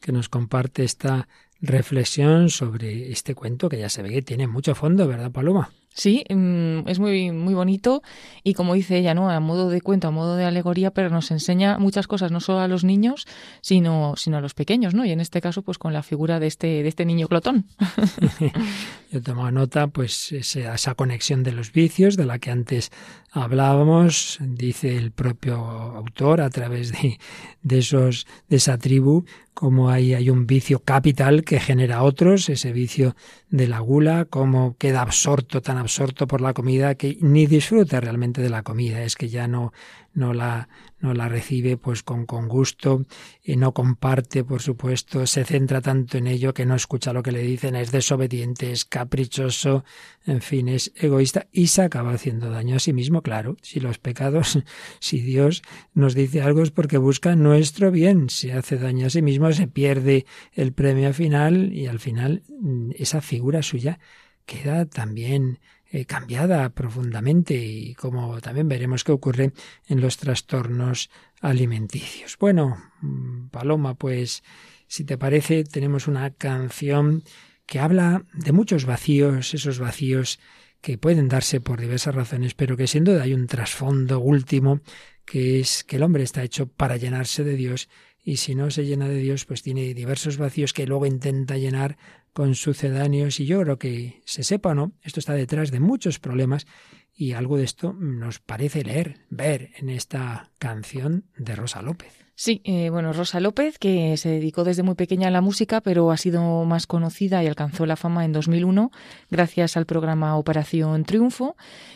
que 0.00 0.12
nos 0.12 0.28
comparte 0.28 0.84
esta 0.84 1.28
reflexión 1.60 2.48
sobre 2.48 3.12
este 3.12 3.34
cuento 3.34 3.68
que 3.68 3.78
ya 3.78 3.88
se 3.88 4.02
ve 4.02 4.10
que 4.10 4.22
tiene 4.22 4.46
mucho 4.46 4.74
fondo, 4.74 5.06
¿verdad, 5.06 5.30
Paloma? 5.30 5.70
Sí, 5.94 6.24
mm, 6.28 6.88
es 6.88 6.98
muy, 6.98 7.32
muy 7.32 7.54
bonito 7.54 8.02
y 8.42 8.54
como 8.54 8.74
dice 8.74 8.96
ella, 8.96 9.14
¿no? 9.14 9.30
A 9.30 9.40
modo 9.40 9.68
de 9.68 9.80
cuento, 9.80 10.08
a 10.08 10.10
modo 10.10 10.36
de 10.36 10.44
alegoría, 10.44 10.90
pero 10.90 11.10
nos 11.10 11.30
enseña 11.30 11.78
muchas 11.78 12.06
cosas, 12.06 12.32
no 12.32 12.40
solo 12.40 12.60
a 12.60 12.68
los 12.68 12.82
niños, 12.82 13.26
sino, 13.60 14.14
sino 14.16 14.38
a 14.38 14.40
los 14.40 14.54
pequeños, 14.54 14.94
¿no? 14.94 15.04
Y 15.04 15.12
en 15.12 15.20
este 15.20 15.40
caso, 15.40 15.62
pues 15.62 15.78
con 15.78 15.92
la 15.92 16.02
figura 16.02 16.40
de 16.40 16.46
este, 16.46 16.82
de 16.82 16.88
este 16.88 17.04
niño 17.04 17.28
clotón. 17.28 17.66
Yo 19.12 19.22
tomo 19.22 19.50
nota, 19.50 19.88
pues, 19.88 20.32
esa, 20.32 20.74
esa 20.74 20.94
conexión 20.94 21.42
de 21.42 21.52
los 21.52 21.72
vicios 21.72 22.16
de 22.16 22.24
la 22.24 22.38
que 22.38 22.50
antes 22.50 22.90
hablábamos, 23.30 24.38
dice 24.40 24.96
el 24.96 25.10
propio 25.10 25.56
autor 25.56 26.40
a 26.40 26.48
través 26.48 26.92
de, 26.92 27.18
de 27.62 27.78
esos, 27.78 28.26
de 28.48 28.56
esa 28.56 28.78
tribu, 28.78 29.24
como 29.54 29.90
hay, 29.90 30.14
hay 30.14 30.30
un 30.30 30.46
vicio 30.46 30.80
capital 30.80 31.44
que 31.44 31.60
genera 31.60 32.02
otros, 32.02 32.48
ese 32.48 32.72
vicio 32.72 33.14
de 33.50 33.68
la 33.68 33.80
gula, 33.80 34.24
como 34.24 34.76
queda 34.76 35.02
absorto, 35.02 35.60
tan 35.60 35.76
absorto 35.82 36.26
por 36.26 36.40
la 36.40 36.54
comida 36.54 36.94
que 36.94 37.18
ni 37.20 37.46
disfruta 37.46 38.00
realmente 38.00 38.40
de 38.40 38.48
la 38.48 38.62
comida, 38.62 39.02
es 39.02 39.16
que 39.16 39.28
ya 39.28 39.46
no, 39.46 39.72
no 40.14 40.32
la, 40.32 40.68
no 41.00 41.14
la 41.14 41.28
recibe 41.28 41.76
pues 41.76 42.02
con, 42.02 42.26
con 42.26 42.48
gusto 42.48 43.04
y 43.42 43.56
no 43.56 43.72
comparte, 43.72 44.44
por 44.44 44.62
supuesto, 44.62 45.26
se 45.26 45.44
centra 45.44 45.80
tanto 45.80 46.18
en 46.18 46.26
ello 46.26 46.54
que 46.54 46.66
no 46.66 46.74
escucha 46.74 47.12
lo 47.12 47.22
que 47.22 47.32
le 47.32 47.42
dicen, 47.42 47.76
es 47.76 47.90
desobediente, 47.90 48.72
es 48.72 48.84
caprichoso, 48.84 49.84
en 50.24 50.40
fin, 50.40 50.68
es 50.68 50.92
egoísta 50.96 51.46
y 51.52 51.66
se 51.66 51.82
acaba 51.82 52.12
haciendo 52.12 52.50
daño 52.50 52.76
a 52.76 52.80
sí 52.80 52.92
mismo, 52.92 53.22
claro. 53.22 53.56
Si 53.62 53.80
los 53.80 53.98
pecados, 53.98 54.58
si 55.00 55.20
Dios 55.20 55.62
nos 55.94 56.14
dice 56.14 56.42
algo 56.42 56.62
es 56.62 56.70
porque 56.70 56.98
busca 56.98 57.36
nuestro 57.36 57.90
bien, 57.90 58.30
si 58.30 58.50
hace 58.50 58.78
daño 58.78 59.06
a 59.06 59.10
sí 59.10 59.22
mismo 59.22 59.52
se 59.52 59.66
pierde 59.66 60.26
el 60.52 60.72
premio 60.72 61.12
final 61.12 61.72
y 61.72 61.86
al 61.86 61.98
final 61.98 62.42
mm, 62.48 62.92
esa 62.96 63.20
figura 63.20 63.62
suya 63.62 63.98
queda 64.46 64.86
también 64.86 65.60
eh, 65.94 66.06
cambiada 66.06 66.70
profundamente 66.70 67.54
y 67.54 67.94
como 67.94 68.40
también 68.40 68.66
veremos 68.66 69.04
que 69.04 69.12
ocurre 69.12 69.52
en 69.86 70.00
los 70.00 70.16
trastornos 70.16 71.10
alimenticios. 71.42 72.38
Bueno, 72.38 72.78
mm, 73.02 73.48
Paloma, 73.48 73.92
pues 73.92 74.42
si 74.86 75.04
te 75.04 75.18
parece, 75.18 75.64
tenemos 75.64 76.08
una 76.08 76.30
canción 76.30 77.24
que 77.66 77.78
habla 77.78 78.24
de 78.32 78.52
muchos 78.52 78.86
vacíos, 78.86 79.52
esos 79.52 79.80
vacíos 79.80 80.40
que 80.80 80.96
pueden 80.96 81.28
darse 81.28 81.60
por 81.60 81.78
diversas 81.78 82.14
razones, 82.14 82.54
pero 82.54 82.78
que 82.78 82.86
sin 82.86 83.04
duda 83.04 83.24
hay 83.24 83.34
un 83.34 83.46
trasfondo 83.46 84.18
último, 84.18 84.80
que 85.26 85.60
es 85.60 85.84
que 85.84 85.96
el 85.96 86.04
hombre 86.04 86.22
está 86.22 86.42
hecho 86.42 86.68
para 86.68 86.96
llenarse 86.96 87.44
de 87.44 87.54
Dios 87.54 87.90
y 88.24 88.38
si 88.38 88.54
no 88.54 88.70
se 88.70 88.86
llena 88.86 89.08
de 89.08 89.18
Dios, 89.18 89.44
pues 89.44 89.62
tiene 89.62 89.92
diversos 89.92 90.38
vacíos 90.38 90.72
que 90.72 90.86
luego 90.86 91.04
intenta 91.04 91.58
llenar 91.58 91.98
con 92.32 92.54
sucedáneos 92.54 93.40
y 93.40 93.46
yo 93.46 93.60
creo 93.62 93.78
que 93.78 94.22
se 94.24 94.42
sepa 94.42 94.70
o 94.70 94.74
no, 94.74 94.92
esto 95.02 95.20
está 95.20 95.34
detrás 95.34 95.70
de 95.70 95.80
muchos 95.80 96.18
problemas 96.18 96.66
y 97.14 97.32
algo 97.32 97.56
de 97.56 97.64
esto 97.64 97.92
nos 97.92 98.38
parece 98.38 98.84
leer, 98.84 99.20
ver 99.28 99.70
en 99.76 99.90
esta 99.90 100.50
canción 100.58 101.26
de 101.36 101.54
Rosa 101.56 101.82
López. 101.82 102.12
Sí, 102.44 102.60
eh, 102.64 102.90
bueno, 102.90 103.12
Rosa 103.12 103.38
López, 103.38 103.78
que 103.78 104.16
se 104.16 104.28
dedicó 104.28 104.64
desde 104.64 104.82
muy 104.82 104.96
pequeña 104.96 105.28
a 105.28 105.30
la 105.30 105.40
música, 105.40 105.80
pero 105.80 106.10
ha 106.10 106.16
sido 106.16 106.64
más 106.64 106.88
conocida 106.88 107.40
y 107.44 107.46
alcanzó 107.46 107.86
la 107.86 107.94
fama 107.94 108.24
en 108.24 108.32
2001 108.32 108.90
gracias 109.30 109.76
al 109.76 109.86
programa 109.86 110.36
Operación 110.36 111.04
Triunfo, 111.04 111.54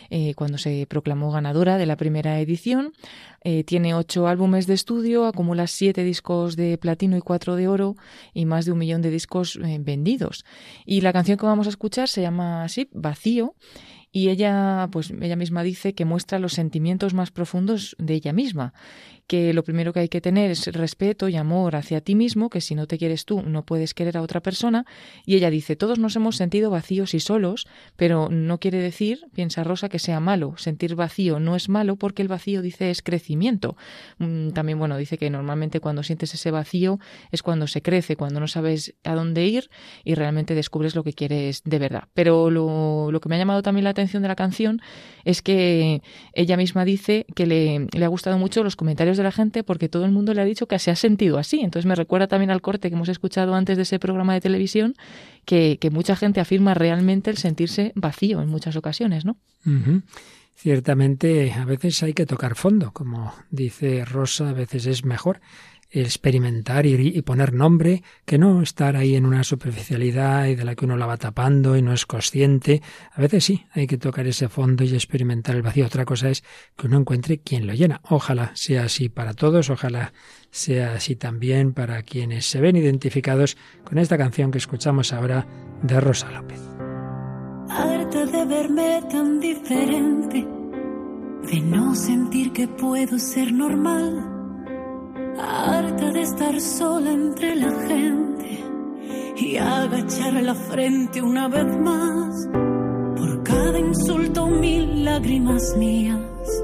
eh, 0.09 0.35
cuando 0.35 0.57
se 0.57 0.87
proclamó 0.89 1.33
ganadora 1.33 1.79
de 1.79 1.87
la 1.87 1.97
primera 1.97 2.39
edición. 2.39 2.93
Eh, 3.43 3.65
tiene 3.65 3.95
ocho 3.95 4.29
álbumes 4.29 4.69
de 4.69 4.75
estudio, 4.75 5.27
acumula 5.27 5.67
siete 5.67 6.05
discos 6.05 6.55
de 6.55 6.79
platino 6.79 7.17
y 7.17 7.23
cuatro 7.23 7.57
de 7.57 7.67
oro 7.67 7.97
y 8.33 8.45
más 8.45 8.67
de 8.67 8.71
un 8.71 8.79
millón 8.79 9.03
de 9.03 9.11
discos 9.11 9.59
vendidos. 9.81 10.45
Y 10.85 11.01
la 11.01 11.13
canción 11.13 11.39
que 11.39 11.47
vamos 11.47 11.67
a 11.67 11.71
escuchar 11.71 12.09
se 12.09 12.23
llama 12.23 12.63
así, 12.63 12.89
Vacío, 12.93 13.57
y 14.17 14.31
ella, 14.31 14.89
pues 14.93 15.11
ella 15.11 15.37
misma 15.37 15.63
dice 15.63 15.95
que 15.95 16.07
muestra 16.07 16.39
los 16.39 16.55
sentimientos 16.55 17.13
más 17.13 17.31
profundos 17.31 17.95
de 17.99 18.15
ella 18.15 18.33
misma 18.33 18.73
que 19.27 19.53
lo 19.53 19.65
primero 19.65 19.93
que 19.93 20.01
hay 20.01 20.09
que 20.09 20.21
tener 20.21 20.51
es 20.51 20.67
respeto 20.69 21.29
y 21.29 21.37
amor 21.37 21.75
hacia 21.75 22.01
ti 22.01 22.15
mismo, 22.15 22.49
que 22.49 22.61
si 22.61 22.75
no 22.75 22.87
te 22.87 22.97
quieres 22.97 23.25
tú 23.25 23.43
no 23.43 23.65
puedes 23.65 23.93
querer 23.93 24.17
a 24.17 24.23
otra 24.23 24.41
persona. 24.41 24.87
Y 25.25 25.35
ella 25.35 25.51
dice, 25.51 25.75
todos 25.75 25.99
nos 25.99 26.15
hemos 26.17 26.37
sentido 26.37 26.71
vacíos 26.71 27.13
y 27.15 27.21
solos, 27.21 27.67
pero 27.97 28.29
no 28.31 28.59
quiere 28.61 28.79
decir, 28.79 29.27
piensa 29.35 29.65
Rosa, 29.65 29.89
que 29.89 29.99
sea 29.99 30.21
malo. 30.21 30.55
Sentir 30.57 30.95
vacío 30.95 31.41
no 31.41 31.57
es 31.57 31.69
malo 31.69 31.97
porque 31.97 32.23
el 32.23 32.29
vacío, 32.29 32.63
dice, 32.63 32.91
es 32.91 33.03
crecimiento. 33.03 33.77
Mm, 34.19 34.51
también, 34.51 34.79
bueno, 34.79 34.97
dice 34.97 35.19
que 35.19 35.29
normalmente 35.29 35.81
cuando 35.81 36.03
sientes 36.03 36.33
ese 36.35 36.51
vacío 36.51 37.01
es 37.33 37.43
cuando 37.43 37.67
se 37.67 37.83
crece, 37.83 38.17
cuando 38.17 38.39
no 38.39 38.47
sabes 38.47 38.95
a 39.03 39.15
dónde 39.15 39.45
ir 39.47 39.71
y 40.05 40.15
realmente 40.15 40.55
descubres 40.55 40.95
lo 40.95 41.03
que 41.03 41.13
quieres 41.13 41.63
de 41.65 41.79
verdad. 41.79 42.05
Pero 42.15 42.51
lo, 42.51 43.11
lo 43.11 43.21
que 43.21 43.29
me 43.29 43.35
ha 43.35 43.39
llamado 43.39 43.63
también 43.63 43.85
la 43.85 43.91
atención 43.91 44.06
de 44.13 44.29
la 44.29 44.37
canción 44.37 44.81
es 45.25 45.43
que 45.43 46.03
ella 46.33 46.57
misma 46.57 46.85
dice 46.85 47.27
que 47.35 47.47
le, 47.47 48.05
ha 48.05 48.09
gustado 48.09 48.39
mucho 48.39 48.63
los 48.63 48.77
comentarios 48.77 49.17
de 49.17 49.23
la 49.23 49.33
gente 49.33 49.65
porque 49.65 49.89
todo 49.89 50.05
el 50.05 50.13
mundo 50.13 50.35
le 50.35 50.41
ha 50.41 50.45
dicho 50.45 50.67
que 50.67 50.79
se 50.79 50.91
ha 50.91 50.97
sentido 50.97 51.39
así. 51.39 51.61
Entonces 51.61 51.87
me 51.87 51.95
recuerda 51.95 52.27
también 52.27 52.51
al 52.51 52.63
corte 52.63 52.89
que 52.89 52.95
hemos 52.95 53.09
escuchado 53.09 53.55
antes 53.55 53.77
de 53.77 53.83
ese 53.83 53.99
programa 53.99 54.35
de 54.35 54.41
televisión, 54.41 54.95
que, 55.45 55.79
mucha 55.93 56.17
gente 56.17 56.41
afirma 56.41 56.75
realmente 56.75 57.31
el 57.31 57.37
sentirse 57.37 57.93
vacío 57.95 58.43
en 58.43 58.49
muchas 58.49 58.77
ocasiones, 58.77 59.25
¿no? 59.25 59.37
Ciertamente, 60.55 61.53
a 61.53 61.67
veces 61.67 62.03
hay 62.03 62.15
que 62.15 62.25
tocar 62.25 62.55
fondo, 62.55 62.91
como 62.93 63.35
dice 63.51 64.07
Rosa, 64.07 64.49
a 64.49 64.53
veces 64.55 64.87
es 64.87 65.05
mejor 65.05 65.41
experimentar 65.91 66.87
y, 66.87 67.21
poner 67.23 67.53
nombre, 67.53 68.03
que 68.25 68.39
no 68.39 68.63
estar 68.63 68.97
ahí 68.97 69.15
en 69.15 69.25
una 69.25 69.45
superficialidad 69.45 70.47
y 70.47 70.55
de 70.55 70.65
la 70.65 70.75
que 70.75 70.85
uno 70.85 70.97
la 70.97 71.07
va 71.07 71.17
tapando 71.17 71.77
y 71.77 71.83
no 71.83 71.93
es 71.93 72.07
consciente. 72.07 72.83
A 73.13 73.21
veces 73.21 73.45
sí, 73.45 73.67
hay 73.73 73.87
que 73.87 73.99
tocar 73.99 74.27
ese 74.27 74.49
fondo 74.49 74.85
y 74.85 74.95
experimentar 74.95 75.57
el 75.57 75.63
vacío. 75.63 75.87
Otra 75.87 76.05
cosa 76.05 76.29
es 76.29 76.43
que 76.77 76.87
uno 76.87 76.99
encuentre 76.99 77.39
quien 77.39 77.67
lo 77.67 77.75
llena. 77.75 78.01
Ojalá 78.09 78.53
sea 78.55 78.85
así 78.85 79.09
para 79.09 79.35
todos, 79.35 79.71
ojalá 79.71 80.13
sea 80.51 80.95
así 80.95 81.17
también 81.17 81.73
para 81.73 82.03
quienes 82.03 82.47
se 82.47 82.61
ven 82.61 82.77
identificados 82.77 83.57
con 83.85 83.99
esta 83.99 84.19
canción 84.19 84.51
que 84.51 84.59
escuchamos 84.59 85.13
ahora 85.13 85.47
de 85.83 86.01
Rosa 86.01 86.31
López. 86.31 86.61
Harta 87.69 88.27
de 88.27 88.45
verme 88.45 89.03
tan 89.11 89.41
diferente, 89.41 90.47
de 91.51 91.61
no 91.61 91.95
sentir 91.95 92.53
que 92.53 92.69
puedo 92.69 93.19
ser 93.19 93.53
normal 93.53 94.36
harta 95.39 96.13
de 96.13 96.23
estar 96.23 96.61
sola 96.61 97.11
entre 97.11 97.57
la 97.57 97.71
gente 97.89 98.65
y 99.37 99.57
agachar 99.57 100.35
la 100.35 100.55
frente 100.55 101.23
una 101.23 101.49
vez 101.49 101.67
más. 101.79 102.49
Por 103.17 103.43
cada 103.43 103.79
insulto 103.79 104.47
mil 104.47 105.05
lágrimas 105.05 105.77
mías, 105.77 106.63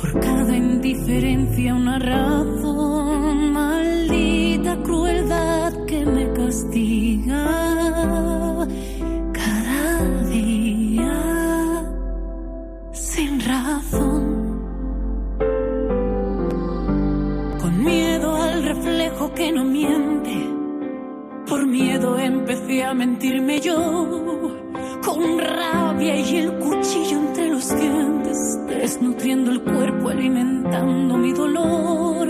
por 0.00 0.20
cada 0.20 0.56
indiferencia 0.56 1.74
una 1.74 1.98
razón, 1.98 3.52
maldita 3.52 4.82
crueldad 4.82 5.72
que 5.86 6.06
me 6.06 6.32
castiga 6.32 8.35
empecé 22.48 22.84
a 22.84 22.94
mentirme 22.94 23.60
yo, 23.60 23.76
con 25.04 25.38
rabia 25.38 26.14
y 26.14 26.36
el 26.36 26.52
cuchillo 26.58 27.18
entre 27.18 27.48
los 27.48 27.76
dientes, 27.76 28.60
desnutriendo 28.68 29.50
el 29.50 29.62
cuerpo, 29.64 30.10
alimentando 30.10 31.16
mi 31.16 31.32
dolor. 31.32 32.28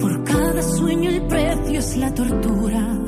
Por 0.00 0.24
cada 0.24 0.62
sueño 0.62 1.10
el 1.10 1.20
precio 1.26 1.80
es 1.80 1.96
la 1.98 2.14
tortura, 2.14 2.98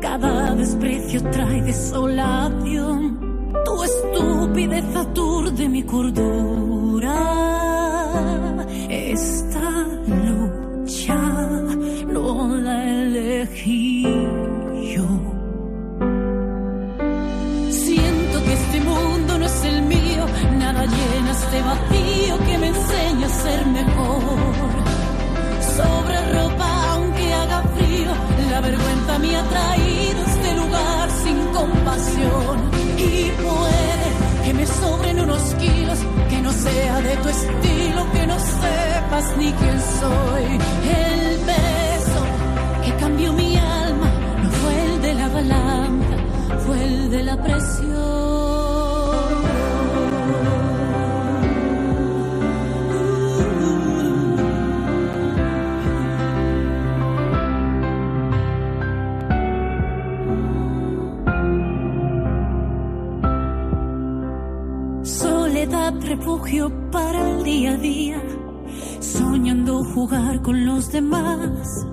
cada 0.00 0.54
desprecio 0.54 1.20
trae 1.32 1.62
desolación. 1.62 3.18
Tu 3.64 3.82
estupidez 3.82 4.94
aturde 4.94 5.68
mi 5.68 5.82
cordura. 5.82 7.16
Esta 8.88 9.47
este 21.48 21.62
vacío 21.62 22.38
que 22.46 22.58
me 22.58 22.68
enseña 22.68 23.26
a 23.26 23.30
ser 23.30 23.66
mejor. 23.66 24.22
Sobre 25.76 26.16
ropa 26.34 26.68
aunque 26.92 27.32
haga 27.32 27.62
frío, 27.74 28.12
la 28.50 28.60
vergüenza 28.60 29.18
me 29.18 29.36
ha 29.36 29.42
traído 29.54 30.20
este 30.26 30.54
lugar 30.60 31.10
sin 31.24 31.38
compasión. 31.58 32.56
Y 32.98 33.30
puede 33.46 34.08
que 34.44 34.54
me 34.54 34.66
sobren 34.66 35.20
unos 35.20 35.42
kilos, 35.54 35.98
que 36.28 36.38
no 36.42 36.52
sea 36.52 37.00
de 37.00 37.16
tu 37.16 37.28
estilo, 37.28 38.12
que 38.12 38.26
no 38.26 38.38
sepas 38.38 39.36
ni 39.38 39.52
quién 39.52 39.78
soy. 40.00 40.44
El 41.02 41.38
cambió 43.00 43.32
mi 43.32 43.56
alma 43.56 44.10
no 44.42 44.50
fue 44.50 44.84
el 44.86 45.02
de 45.02 45.14
la 45.14 45.28
balanza, 45.28 46.16
fue 46.66 46.84
el 46.84 47.10
de 47.10 47.22
la 47.22 47.36
presión. 47.42 48.17
Refugio 65.90 66.70
para 66.90 67.30
el 67.30 67.44
día 67.44 67.72
a 67.72 67.76
día, 67.76 68.22
soñando 69.00 69.84
jugar 69.84 70.42
con 70.42 70.66
los 70.66 70.92
demás 70.92 71.86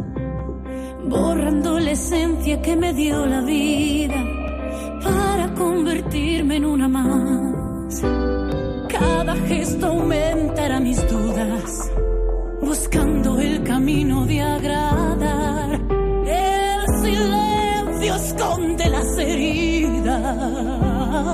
borrando 1.07 1.79
la 1.79 1.91
esencia 1.91 2.61
que 2.61 2.75
me 2.75 2.93
dio 2.93 3.25
la 3.25 3.41
vida 3.41 4.23
para 5.03 5.53
convertirme 5.53 6.57
en 6.57 6.65
una 6.65 6.87
más. 6.87 8.01
Cada 8.89 9.35
gesto 9.47 9.87
aumentará 9.87 10.79
mis 10.79 10.97
dudas, 11.09 11.91
buscando 12.61 13.39
el 13.39 13.63
camino 13.63 14.25
de 14.25 14.41
agradar. 14.41 15.79
El 16.25 16.87
silencio 17.01 18.15
esconde 18.15 18.89
las 18.89 19.17
heridas 19.17 20.94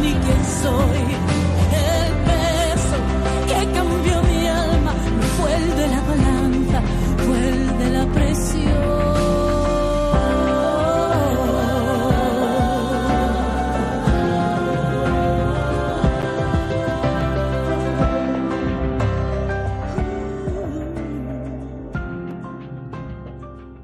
ni 0.00 0.12
quién 0.12 0.44
soy. 0.62 1.02
El 1.72 2.12
peso 2.28 2.96
que 3.48 3.72
cambió 3.72 4.22
mi 4.22 4.46
alma 4.46 4.92
no 5.16 5.22
fue 5.36 5.56
el 5.56 5.76
de 5.76 5.88
la 5.88 6.00
balanza, 6.02 6.82
fue 7.24 7.48
el 7.48 7.78
de 7.78 7.90
la 7.90 8.06
presión. 8.12 9.16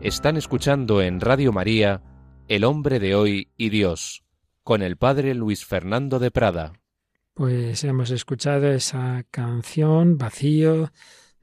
Están 0.00 0.36
escuchando 0.36 1.00
en 1.00 1.20
Radio 1.20 1.52
María 1.52 2.02
El 2.48 2.64
hombre 2.64 2.98
de 2.98 3.14
hoy 3.14 3.48
y 3.56 3.70
Dios 3.70 4.22
con 4.62 4.82
el 4.82 4.96
padre 4.96 5.34
Luis 5.34 5.64
Fernando 5.64 6.18
de 6.18 6.30
Prada. 6.30 6.72
Pues 7.34 7.82
hemos 7.84 8.10
escuchado 8.10 8.68
esa 8.68 9.24
canción 9.30 10.18
Vacío 10.18 10.92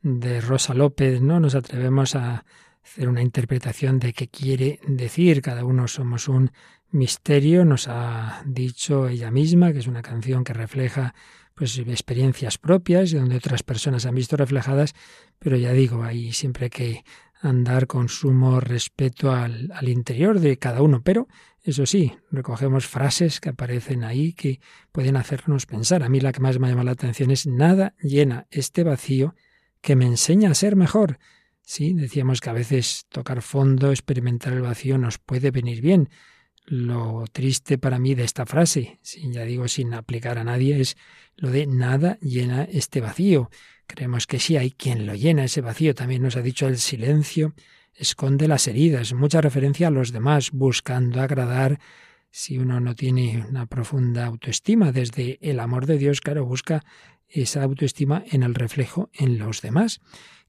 de 0.02 0.40
Rosa 0.42 0.74
López, 0.74 1.22
¿no? 1.22 1.40
Nos 1.40 1.56
atrevemos 1.56 2.16
a 2.16 2.46
hacer 2.84 3.10
una 3.10 3.22
interpretación 3.22 4.00
de 4.00 4.14
qué 4.14 4.28
quiere 4.28 4.80
decir. 4.88 5.42
Cada 5.42 5.66
uno 5.66 5.88
somos 5.88 6.28
un 6.28 6.52
misterio, 6.92 7.66
nos 7.66 7.88
ha 7.88 8.42
dicho 8.46 9.08
ella 9.08 9.32
misma, 9.32 9.74
que 9.74 9.80
es 9.80 9.88
una 9.88 10.02
canción 10.02 10.44
que 10.44 10.54
refleja 10.54 11.14
pues 11.60 11.78
experiencias 11.78 12.58
propias 12.58 13.12
y 13.12 13.18
donde 13.18 13.36
otras 13.36 13.64
personas 13.64 14.06
han 14.06 14.16
visto 14.16 14.38
reflejadas, 14.38 14.96
pero 15.40 15.58
ya 15.58 15.74
digo, 15.74 16.04
ahí 16.04 16.32
siempre 16.32 16.70
que 16.70 17.04
andar 17.40 17.88
con 17.88 18.10
sumo 18.10 18.60
respeto 18.60 19.32
al, 19.32 19.72
al 19.74 19.90
interior 19.90 20.40
de 20.40 20.58
cada 20.58 20.82
uno, 20.82 21.02
pero 21.04 21.28
eso 21.62 21.86
sí, 21.86 22.14
recogemos 22.32 22.88
frases 22.88 23.40
que 23.40 23.50
aparecen 23.50 24.04
ahí 24.04 24.34
que 24.34 24.60
pueden 24.92 25.18
hacernos 25.18 25.66
pensar. 25.66 26.04
A 26.04 26.10
mí 26.10 26.20
la 26.20 26.32
que 26.32 26.40
más 26.40 26.60
me 26.60 26.70
llama 26.70 26.84
la 26.84 26.92
atención 26.92 27.32
es 27.32 27.48
nada 27.48 27.96
llena 28.02 28.48
este 28.50 28.84
vacío 28.84 29.36
que 29.82 29.96
me 29.96 30.06
enseña 30.06 30.52
a 30.52 30.56
ser 30.56 30.76
mejor. 30.76 31.20
Sí, 31.62 31.94
decíamos 31.94 32.42
que 32.42 32.50
a 32.50 32.54
veces 32.54 33.06
tocar 33.10 33.42
fondo, 33.42 33.92
experimentar 33.92 34.54
el 34.54 34.62
vacío 34.62 34.98
nos 34.98 35.20
puede 35.20 35.52
venir 35.52 35.82
bien, 35.82 36.10
lo 36.66 37.26
triste 37.32 37.78
para 37.78 38.00
mí 38.00 38.16
de 38.16 38.24
esta 38.24 38.46
frase, 38.46 39.00
ya 39.04 39.44
digo 39.44 39.68
sin 39.68 39.94
aplicar 39.94 40.38
a 40.38 40.44
nadie, 40.44 40.80
es 40.80 40.98
lo 41.36 41.52
de 41.52 41.68
nada 41.68 42.18
llena 42.22 42.64
este 42.64 43.02
vacío. 43.02 43.50
Creemos 43.90 44.28
que 44.28 44.40
sí 44.40 44.56
hay 44.56 44.70
quien 44.70 45.08
lo 45.08 45.16
llena 45.16 45.46
ese 45.46 45.62
vacío. 45.62 45.96
También 45.96 46.22
nos 46.22 46.36
ha 46.36 46.44
dicho 46.44 46.68
el 46.68 46.78
silencio 46.78 47.56
esconde 47.96 48.48
las 48.48 48.68
heridas. 48.68 49.14
Mucha 49.14 49.42
referencia 49.42 49.88
a 49.88 49.92
los 49.92 50.12
demás, 50.12 50.52
buscando 50.52 51.22
agradar. 51.22 51.80
Si 52.32 52.60
uno 52.60 52.80
no 52.80 52.96
tiene 52.96 53.44
una 53.50 53.66
profunda 53.66 54.26
autoestima 54.26 54.92
desde 54.92 55.40
el 55.42 55.60
amor 55.60 55.88
de 55.88 55.98
Dios, 55.98 56.22
claro, 56.22 56.46
busca 56.46 56.86
esa 57.28 57.64
autoestima 57.64 58.24
en 58.32 58.44
el 58.44 58.54
reflejo 58.56 59.10
en 59.14 59.40
los 59.40 59.62
demás 59.62 60.00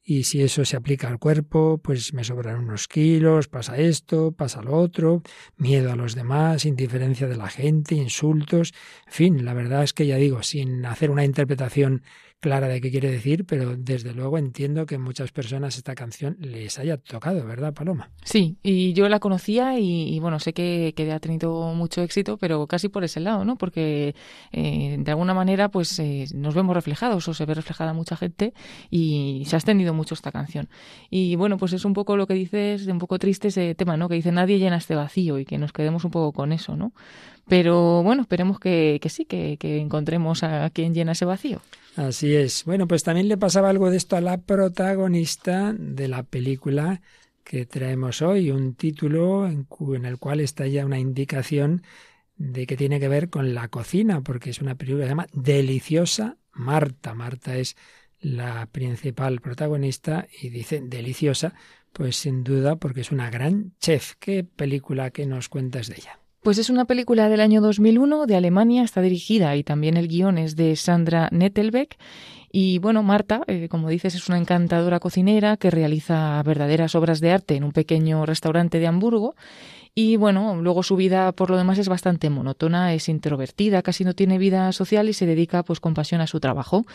y 0.02 0.24
si 0.24 0.42
eso 0.42 0.64
se 0.64 0.76
aplica 0.76 1.08
al 1.08 1.18
cuerpo, 1.18 1.78
pues 1.78 2.14
me 2.14 2.24
sobran 2.24 2.64
unos 2.64 2.88
kilos, 2.88 3.48
pasa 3.48 3.76
esto, 3.76 4.32
pasa 4.32 4.62
lo 4.62 4.76
otro, 4.76 5.22
miedo 5.56 5.92
a 5.92 5.96
los 5.96 6.14
demás, 6.14 6.64
indiferencia 6.64 7.28
de 7.28 7.36
la 7.36 7.48
gente, 7.48 7.94
insultos, 7.94 8.72
en 9.06 9.12
fin, 9.12 9.44
la 9.44 9.54
verdad 9.54 9.82
es 9.82 9.92
que 9.92 10.06
ya 10.06 10.16
digo, 10.16 10.42
sin 10.42 10.84
hacer 10.86 11.10
una 11.10 11.24
interpretación 11.24 12.02
clara 12.40 12.68
de 12.68 12.80
qué 12.80 12.90
quiere 12.90 13.10
decir, 13.10 13.44
pero 13.44 13.76
desde 13.76 14.14
luego 14.14 14.38
entiendo 14.38 14.86
que 14.86 14.98
muchas 14.98 15.30
personas 15.30 15.76
esta 15.76 15.94
canción 15.94 16.36
les 16.40 16.78
haya 16.78 16.96
tocado, 16.96 17.44
¿verdad, 17.44 17.74
Paloma? 17.74 18.10
Sí, 18.24 18.56
y 18.62 18.94
yo 18.94 19.08
la 19.08 19.20
conocía 19.20 19.78
y, 19.78 20.18
bueno, 20.20 20.40
sé 20.40 20.54
que, 20.54 20.94
que, 20.96 21.12
ha 21.12 21.20
tenido 21.20 21.74
mucho 21.74 22.02
éxito, 22.02 22.38
pero 22.38 22.66
casi 22.66 22.88
por 22.88 23.04
ese 23.04 23.20
lado, 23.20 23.44
¿no? 23.44 23.56
Porque 23.56 24.14
eh, 24.52 24.96
de 24.98 25.10
alguna 25.10 25.34
manera, 25.34 25.68
pues 25.68 25.98
eh, 25.98 26.26
nos 26.34 26.54
vemos 26.54 26.74
reflejados 26.74 27.28
o 27.28 27.34
se 27.34 27.44
ve 27.44 27.54
reflejada 27.54 27.92
mucha 27.92 28.16
gente 28.16 28.54
y 28.90 29.44
se 29.46 29.56
ha 29.56 29.58
extendido 29.58 29.92
mucho 29.92 30.14
esta 30.14 30.32
canción. 30.32 30.68
Y 31.10 31.36
bueno, 31.36 31.58
pues 31.58 31.74
es 31.74 31.84
un 31.84 31.92
poco 31.92 32.16
lo 32.16 32.26
que 32.26 32.34
dices, 32.34 32.86
un 32.86 32.98
poco 32.98 33.18
triste 33.18 33.48
ese 33.48 33.74
tema, 33.74 33.98
¿no? 33.98 34.08
Que 34.08 34.14
dice 34.14 34.32
nadie 34.32 34.58
llena 34.58 34.76
este 34.76 34.94
vacío 34.94 35.38
y 35.38 35.44
que 35.44 35.58
nos 35.58 35.72
quedemos 35.72 36.04
un 36.04 36.10
poco 36.10 36.32
con 36.32 36.52
eso, 36.52 36.74
¿no? 36.76 36.92
Pero 37.48 38.02
bueno, 38.02 38.22
esperemos 38.22 38.60
que, 38.60 38.98
que 39.02 39.08
sí, 39.08 39.24
que, 39.24 39.56
que 39.58 39.78
encontremos 39.78 40.42
a 40.42 40.70
quien 40.70 40.94
llena 40.94 41.12
ese 41.12 41.24
vacío. 41.24 41.60
Así 41.96 42.34
es. 42.34 42.64
Bueno, 42.64 42.86
pues 42.86 43.02
también 43.02 43.28
le 43.28 43.36
pasaba 43.36 43.68
algo 43.68 43.90
de 43.90 43.96
esto 43.96 44.16
a 44.16 44.20
la 44.20 44.38
protagonista 44.38 45.74
de 45.76 46.08
la 46.08 46.22
película 46.22 47.00
que 47.44 47.66
traemos 47.66 48.22
hoy, 48.22 48.52
un 48.52 48.74
título 48.74 49.48
en, 49.48 50.04
el 50.04 50.18
cual 50.18 50.40
está 50.40 50.68
ya 50.68 50.86
una 50.86 51.00
indicación 51.00 51.82
de 52.36 52.64
que 52.64 52.76
tiene 52.76 53.00
que 53.00 53.08
ver 53.08 53.28
con 53.28 53.54
la 53.54 53.66
cocina, 53.66 54.20
porque 54.20 54.50
es 54.50 54.60
una 54.60 54.76
película 54.76 55.02
que 55.02 55.06
se 55.06 55.10
llama 55.10 55.26
Deliciosa 55.32 56.36
Marta. 56.52 57.12
Marta 57.14 57.56
es 57.56 57.76
la 58.20 58.66
principal 58.70 59.40
protagonista 59.40 60.28
y 60.40 60.50
dice 60.50 60.80
deliciosa, 60.80 61.54
pues 61.92 62.14
sin 62.14 62.44
duda 62.44 62.76
porque 62.76 63.00
es 63.00 63.10
una 63.10 63.30
gran 63.30 63.72
chef. 63.80 64.14
¿Qué 64.20 64.44
película 64.44 65.10
que 65.10 65.26
nos 65.26 65.48
cuentas 65.48 65.88
de 65.88 65.96
ella? 65.96 66.19
Pues 66.42 66.56
es 66.56 66.70
una 66.70 66.86
película 66.86 67.28
del 67.28 67.42
año 67.42 67.60
2001 67.60 68.24
de 68.24 68.34
Alemania, 68.34 68.82
está 68.82 69.02
dirigida 69.02 69.56
y 69.56 69.62
también 69.62 69.98
el 69.98 70.08
guion 70.08 70.38
es 70.38 70.56
de 70.56 70.74
Sandra 70.74 71.28
Nettelbeck. 71.32 71.98
Y 72.50 72.78
bueno, 72.78 73.02
Marta, 73.02 73.42
eh, 73.46 73.68
como 73.68 73.90
dices, 73.90 74.14
es 74.14 74.26
una 74.26 74.38
encantadora 74.38 75.00
cocinera 75.00 75.58
que 75.58 75.70
realiza 75.70 76.42
verdaderas 76.42 76.94
obras 76.94 77.20
de 77.20 77.30
arte 77.30 77.56
en 77.56 77.64
un 77.64 77.72
pequeño 77.72 78.24
restaurante 78.24 78.78
de 78.78 78.86
Hamburgo 78.86 79.34
y 79.94 80.16
bueno, 80.16 80.60
luego 80.62 80.82
su 80.82 80.94
vida 80.96 81.32
por 81.32 81.50
lo 81.50 81.56
demás 81.56 81.78
es 81.78 81.88
bastante 81.88 82.30
monótona, 82.30 82.94
es 82.94 83.08
introvertida, 83.08 83.82
casi 83.82 84.04
no 84.04 84.14
tiene 84.14 84.38
vida 84.38 84.70
social 84.72 85.08
y 85.08 85.12
se 85.12 85.26
dedica 85.26 85.64
pues 85.64 85.80
con 85.80 85.94
pasión 85.94 86.20
a 86.20 86.26
su 86.28 86.38
trabajo. 86.38 86.86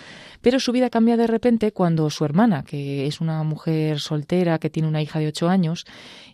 Pero 0.41 0.60
su 0.60 0.72
vida 0.72 0.89
cambia 0.89 1.18
de 1.18 1.28
repente 1.28 1.74
cuando 1.74 2.10
su 2.10 2.24
hermana, 2.24 2.64
que 2.64 3.06
es 3.06 3.20
una 3.20 3.43
mujer 3.43 4.00
soltera 4.00 4.60
que 4.60 4.70
tiene 4.70 4.88
una 4.88 5.02
hija 5.02 5.20
de 5.20 5.28
ocho 5.28 5.50
años 5.50 5.86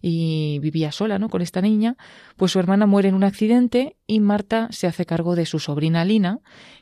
y 0.01 0.59
vivía 0.59 0.91
sola, 0.91 1.17
¿no? 1.17 1.29
Con 1.29 1.41
esta 1.41 1.61
niña, 1.61 1.97
pues 2.37 2.51
su 2.51 2.59
hermana 2.59 2.85
muere 2.85 3.09
en 3.09 3.15
un 3.15 3.23
accidente 3.23 3.97
y 4.05 4.19
Marta 4.19 4.67
se 4.71 4.85
hace 4.85 5.05
cargo 5.05 5.35
de 5.35 5.47
su 5.47 5.57
sobrina 5.57 6.05
Lina, 6.05 6.39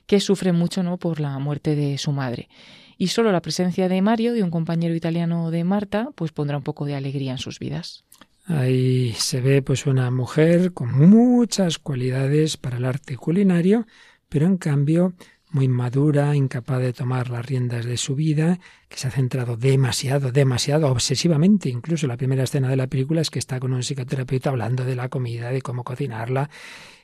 que 0.07 0.19
sufre 0.19 0.51
mucho, 0.51 0.83
¿no? 0.83 0.97
Por 0.97 1.21
la 1.21 1.39
muerte 1.39 1.75
de 1.75 1.97
su 1.97 2.11
madre 2.11 2.49
y 2.97 3.07
solo 3.07 3.31
la 3.31 3.41
presencia 3.41 3.87
de 3.87 4.01
Mario, 4.01 4.33
de 4.33 4.43
un 4.43 4.51
compañero 4.51 4.93
italiano 4.93 5.51
de 5.51 5.63
Marta, 5.63 6.09
pues 6.15 6.33
pondrá 6.33 6.57
un 6.57 6.63
poco 6.63 6.83
de 6.83 6.95
alegría 6.95 7.31
en 7.31 7.37
sus 7.37 7.57
vidas. 7.57 8.03
Ahí 8.49 9.13
se 9.13 9.41
ve 9.41 9.61
pues 9.61 9.85
una 9.85 10.09
mujer 10.09 10.73
con 10.73 10.91
muchas 10.91 11.77
cualidades 11.77 12.57
para 12.57 12.77
el 12.77 12.85
arte 12.85 13.15
culinario, 13.15 13.85
pero 14.27 14.47
en 14.47 14.57
cambio 14.57 15.13
muy 15.51 15.67
madura, 15.67 16.35
incapaz 16.35 16.79
de 16.79 16.91
tomar 16.91 17.29
las 17.29 17.45
riendas 17.45 17.85
de 17.85 17.95
su 17.95 18.15
vida, 18.15 18.59
que 18.87 18.97
se 18.97 19.07
ha 19.07 19.11
centrado 19.11 19.55
demasiado, 19.55 20.31
demasiado, 20.31 20.91
obsesivamente. 20.91 21.69
Incluso 21.69 22.07
la 22.07 22.17
primera 22.17 22.43
escena 22.43 22.69
de 22.69 22.75
la 22.75 22.87
película 22.87 23.21
es 23.21 23.29
que 23.29 23.37
está 23.37 23.59
con 23.59 23.71
un 23.71 23.83
psicoterapeuta 23.83 24.49
hablando 24.49 24.83
de 24.83 24.95
la 24.95 25.09
comida, 25.09 25.51
de 25.51 25.61
cómo 25.61 25.83
cocinarla. 25.83 26.49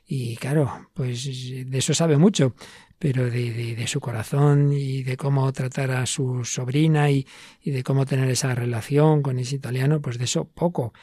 Y 0.07 0.37
claro, 0.37 0.89
pues 0.95 1.25
de 1.25 1.77
eso 1.77 1.93
sabe 1.93 2.17
mucho, 2.17 2.55
pero 2.97 3.29
de, 3.29 3.85
su 3.87 3.99
corazón 3.99 4.73
y 4.73 5.03
de 5.03 5.15
cómo 5.15 5.51
tratar 5.53 5.91
a 5.91 6.07
su 6.07 6.43
sobrina 6.43 7.11
y, 7.11 7.27
y 7.61 7.69
de 7.69 7.83
cómo 7.83 8.07
tener 8.07 8.29
esa 8.29 8.55
relación 8.55 9.21
con 9.21 9.37
ese 9.37 9.55
italiano, 9.55 10.01
pues 10.01 10.17
de 10.17 10.25
eso 10.25 10.45
poco. 10.45 10.93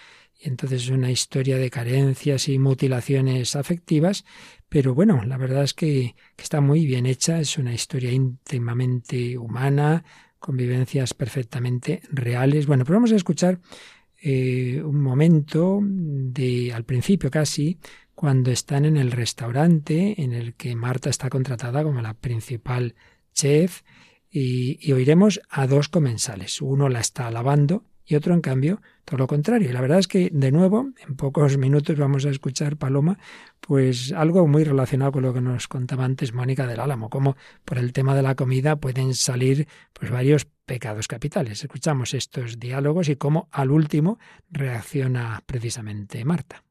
Entonces 0.43 0.85
es 0.85 0.91
una 0.91 1.11
historia 1.11 1.57
de 1.57 1.71
carencias 1.71 2.49
y 2.49 2.59
mutilaciones 2.59 3.55
afectivas, 3.55 4.25
pero 4.69 4.95
bueno, 4.95 5.23
la 5.25 5.37
verdad 5.37 5.63
es 5.63 5.73
que, 5.73 6.17
está 6.37 6.61
muy 6.61 6.85
bien 6.85 7.07
hecha, 7.07 7.39
es 7.39 7.59
una 7.59 7.73
historia 7.73 8.11
íntimamente 8.11 9.39
humana, 9.39 10.05
con 10.41 10.57
vivencias 10.57 11.15
perfectamente 11.15 12.03
reales. 12.11 12.67
Bueno, 12.67 12.85
pero 12.85 12.97
vamos 12.97 13.13
a 13.13 13.17
escuchar 13.17 13.61
eh, 14.21 14.83
un 14.85 15.01
momento 15.01 15.79
de, 15.83 16.73
al 16.73 16.85
principio 16.85 17.31
casi, 17.31 17.79
cuando 18.15 18.51
están 18.51 18.85
en 18.85 18.97
el 18.97 19.13
restaurante 19.13 20.21
en 20.21 20.33
el 20.33 20.55
que 20.55 20.75
Marta 20.75 21.11
está 21.11 21.31
contratada 21.31 21.85
como 21.85 22.03
la 22.03 22.15
principal 22.15 22.97
chef 23.33 23.83
y, 24.29 24.79
y 24.81 24.93
oiremos 24.93 25.41
a 25.49 25.69
dos 25.69 25.89
comensales. 25.89 26.61
Uno 26.61 26.89
la 26.89 27.01
está 27.01 27.29
alabando 27.29 27.85
y 28.05 28.17
otro, 28.17 28.35
en 28.35 28.41
cambio, 28.41 28.83
todo 29.05 29.19
lo 29.19 29.27
contrario. 29.27 29.71
Y 29.71 29.73
la 29.73 29.81
verdad 29.81 29.99
es 29.99 30.09
que, 30.09 30.31
de 30.33 30.53
nuevo, 30.53 30.91
en 31.07 31.17
pocos 31.17 31.59
minutos 31.59 31.99
vamos 31.99 32.25
a 32.27 32.31
escuchar, 32.31 32.77
Paloma, 32.77 33.19
pues 33.61 34.13
algo 34.13 34.47
muy 34.47 34.65
relacionado 34.65 35.13
con 35.13 35.23
lo 35.23 35.35
que 35.35 35.41
nos 35.41 35.69
contaba 35.69 36.05
antes 36.05 36.33
Mónica 36.33 36.67
del 36.67 36.81
Álamo, 36.81 37.11
como 37.11 37.37
por 37.65 37.79
el 37.79 37.93
tema 37.93 38.15
de 38.15 38.23
la 38.23 38.35
comida 38.35 38.77
pueden 38.77 39.15
salir 39.15 39.69
pues 39.93 40.11
varios 40.11 40.47
pecados 40.67 41.09
capitales. 41.09 41.63
Escuchamos 41.63 42.15
estos 42.15 42.59
diálogos 42.59 43.09
y 43.09 43.17
cómo 43.17 43.49
al 43.51 43.71
último 43.71 44.19
reacciona 44.51 45.43
precisamente 45.47 46.25
Marta. 46.25 46.63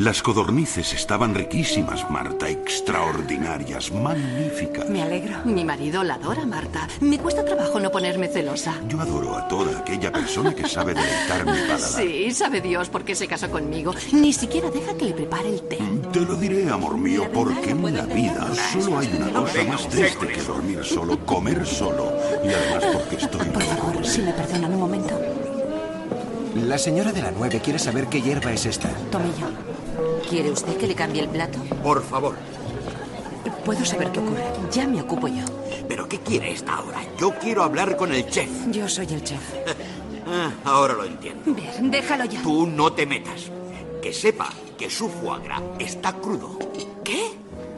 Las 0.00 0.22
codornices 0.22 0.94
estaban 0.94 1.34
riquísimas, 1.34 2.08
Marta, 2.08 2.48
extraordinarias, 2.48 3.92
magníficas. 3.92 4.88
Me 4.88 5.02
alegro. 5.02 5.40
Mi 5.44 5.62
marido 5.62 6.02
la 6.02 6.14
adora, 6.14 6.46
Marta. 6.46 6.88
Me 7.02 7.18
cuesta 7.18 7.44
trabajo 7.44 7.78
no 7.78 7.90
ponerme 7.90 8.28
celosa. 8.28 8.74
Yo 8.88 8.98
adoro 8.98 9.36
a 9.36 9.46
toda 9.46 9.78
aquella 9.78 10.10
persona 10.10 10.54
que 10.54 10.66
sabe 10.66 10.94
deleitar 10.94 11.44
mi 11.44 11.52
paladar. 11.52 11.78
Sí, 11.80 12.30
sabe 12.30 12.62
Dios 12.62 12.88
por 12.88 13.04
qué 13.04 13.14
se 13.14 13.28
casó 13.28 13.50
conmigo. 13.50 13.92
Ni 14.12 14.32
siquiera 14.32 14.70
deja 14.70 14.96
que 14.96 15.04
le 15.04 15.12
prepare 15.12 15.50
el 15.50 15.60
té. 15.68 15.78
Te 16.10 16.20
lo 16.20 16.34
diré, 16.36 16.70
amor 16.70 16.96
mío, 16.96 17.28
porque 17.34 17.72
en 17.72 17.94
la 17.94 18.06
vida 18.06 18.48
solo 18.72 19.00
hay 19.00 19.10
una 19.18 19.30
cosa 19.30 19.64
más 19.64 19.86
triste 19.86 20.28
que 20.28 20.42
dormir 20.42 20.82
solo, 20.82 21.18
comer 21.26 21.66
solo. 21.66 22.10
Y 22.42 22.48
además 22.48 22.84
porque 22.90 23.16
estoy... 23.16 23.46
Por 23.50 23.62
favor, 23.64 24.06
si 24.06 24.22
me 24.22 24.32
perdonan 24.32 24.72
un 24.72 24.80
momento. 24.80 25.49
La 26.54 26.78
señora 26.78 27.12
de 27.12 27.22
la 27.22 27.30
nueve 27.30 27.60
quiere 27.62 27.78
saber 27.78 28.06
qué 28.08 28.20
hierba 28.20 28.52
es 28.52 28.66
esta. 28.66 28.88
Tomillo. 29.10 29.48
¿Quiere 30.28 30.50
usted 30.50 30.76
que 30.76 30.86
le 30.86 30.94
cambie 30.94 31.22
el 31.22 31.28
plato? 31.28 31.58
Por 31.82 32.02
favor. 32.02 32.36
Puedo 33.64 33.84
saber 33.84 34.10
qué 34.10 34.20
ocurre. 34.20 34.44
Ya 34.72 34.86
me 34.86 35.00
ocupo 35.00 35.28
yo. 35.28 35.44
¿Pero 35.88 36.08
qué 36.08 36.18
quiere 36.20 36.52
esta 36.52 36.80
hora? 36.80 37.00
Yo 37.18 37.34
quiero 37.38 37.62
hablar 37.62 37.96
con 37.96 38.12
el 38.12 38.28
chef. 38.28 38.48
Yo 38.70 38.88
soy 38.88 39.06
el 39.12 39.22
chef. 39.24 39.40
Ah, 40.32 40.52
ahora 40.64 40.94
lo 40.94 41.04
entiendo. 41.04 41.42
Ver, 41.54 41.90
déjalo 41.90 42.24
ya. 42.24 42.40
Tú 42.40 42.64
no 42.64 42.92
te 42.92 43.04
metas. 43.04 43.50
Que 44.00 44.12
sepa 44.12 44.48
que 44.78 44.88
su 44.88 45.08
foie 45.08 45.42
gras 45.42 45.60
está 45.80 46.12
crudo. 46.12 46.56
¿Qué? 47.02 47.32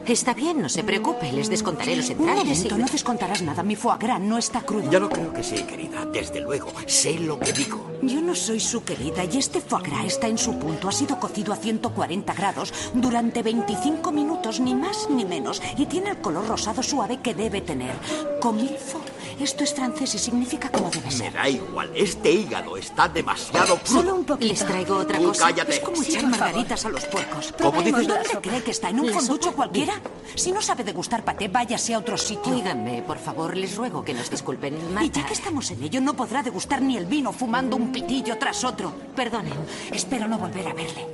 Está 0.05 0.33
bien, 0.33 0.61
no 0.61 0.67
se 0.67 0.83
preocupe. 0.83 1.31
Les 1.31 1.49
descontaré 1.49 1.95
los 1.95 2.09
Un 2.09 2.17
entrañas 2.17 2.45
momento, 2.45 2.75
y... 2.75 2.79
no 2.79 2.85
descontarás 2.87 3.41
nada. 3.41 3.63
Mi 3.63 3.75
foie 3.75 3.97
gras 3.97 4.19
no 4.19 4.37
está 4.37 4.61
crudo. 4.61 4.91
Ya 4.91 4.99
lo 4.99 5.09
creo 5.09 5.31
que 5.33 5.43
sí, 5.43 5.55
querida. 5.63 6.05
Desde 6.05 6.41
luego. 6.41 6.73
Sé 6.87 7.19
lo 7.19 7.39
que 7.39 7.53
digo. 7.53 7.89
Yo 8.01 8.21
no 8.21 8.35
soy 8.35 8.59
su 8.59 8.83
querida 8.83 9.23
y 9.23 9.37
este 9.37 9.61
foie 9.61 9.83
gras 9.83 10.05
está 10.05 10.27
en 10.27 10.37
su 10.37 10.59
punto. 10.59 10.89
Ha 10.89 10.91
sido 10.91 11.19
cocido 11.19 11.53
a 11.53 11.55
140 11.55 12.33
grados 12.33 12.73
durante 12.93 13.41
25 13.43 14.11
minutos, 14.11 14.59
ni 14.59 14.75
más 14.75 15.09
ni 15.09 15.23
menos. 15.23 15.61
Y 15.77 15.85
tiene 15.85 16.09
el 16.09 16.17
color 16.17 16.47
rosado 16.47 16.83
suave 16.83 17.21
que 17.21 17.33
debe 17.33 17.61
tener. 17.61 17.95
Comilfo. 18.41 18.99
Esto 19.43 19.65
es 19.65 19.73
francés 19.73 20.15
y 20.15 20.19
significa 20.19 20.69
como 20.69 20.89
debe 20.89 21.05
Me 21.05 21.11
ser. 21.11 21.33
da 21.33 21.49
igual. 21.49 21.91
Este 21.93 22.31
hígado 22.31 22.77
está 22.77 23.09
demasiado 23.09 23.77
crudo. 23.79 24.01
Solo 24.01 24.15
un 24.15 24.23
poquito. 24.23 24.47
Les 24.53 24.65
traigo 24.65 24.95
otra 24.97 25.17
Tú 25.17 25.25
cosa. 25.25 25.45
cállate. 25.47 25.71
Es 25.73 25.79
como 25.81 26.01
echar 26.01 26.27
margaritas 26.27 26.85
a 26.85 26.89
los 26.89 27.03
puercos. 27.05 27.53
¿Cómo 27.61 27.81
dices? 27.81 28.07
¿Dónde 28.07 28.39
cree 28.41 28.63
que 28.63 28.71
está? 28.71 28.89
¿En 28.89 29.01
un 29.01 29.21
sopa. 29.21 29.51
cualquiera? 29.51 29.99
Si 30.35 30.53
no 30.53 30.61
sabe 30.61 30.85
degustar 30.85 31.25
paté, 31.25 31.49
váyase 31.49 31.93
a 31.93 31.99
otro 31.99 32.17
sitio. 32.17 32.53
Óiganme, 32.55 33.01
por 33.01 33.17
favor, 33.19 33.57
les 33.57 33.75
ruego 33.75 34.03
que 34.05 34.13
nos 34.13 34.29
disculpen. 34.29 34.75
Y 34.79 34.93
Marta, 34.93 35.19
ya 35.21 35.25
que 35.25 35.33
estamos 35.33 35.69
en 35.71 35.83
ello, 35.83 35.99
no 35.99 36.13
podrá 36.15 36.41
degustar 36.41 36.81
ni 36.81 36.95
el 36.95 37.05
vino 37.05 37.33
fumando 37.33 37.75
un 37.75 37.91
pitillo 37.91 38.37
tras 38.37 38.63
otro. 38.63 38.93
perdonen. 39.13 39.53
Espero 39.91 40.27
no 40.29 40.37
volver 40.39 40.67
a 40.69 40.73
verle. 40.73 41.05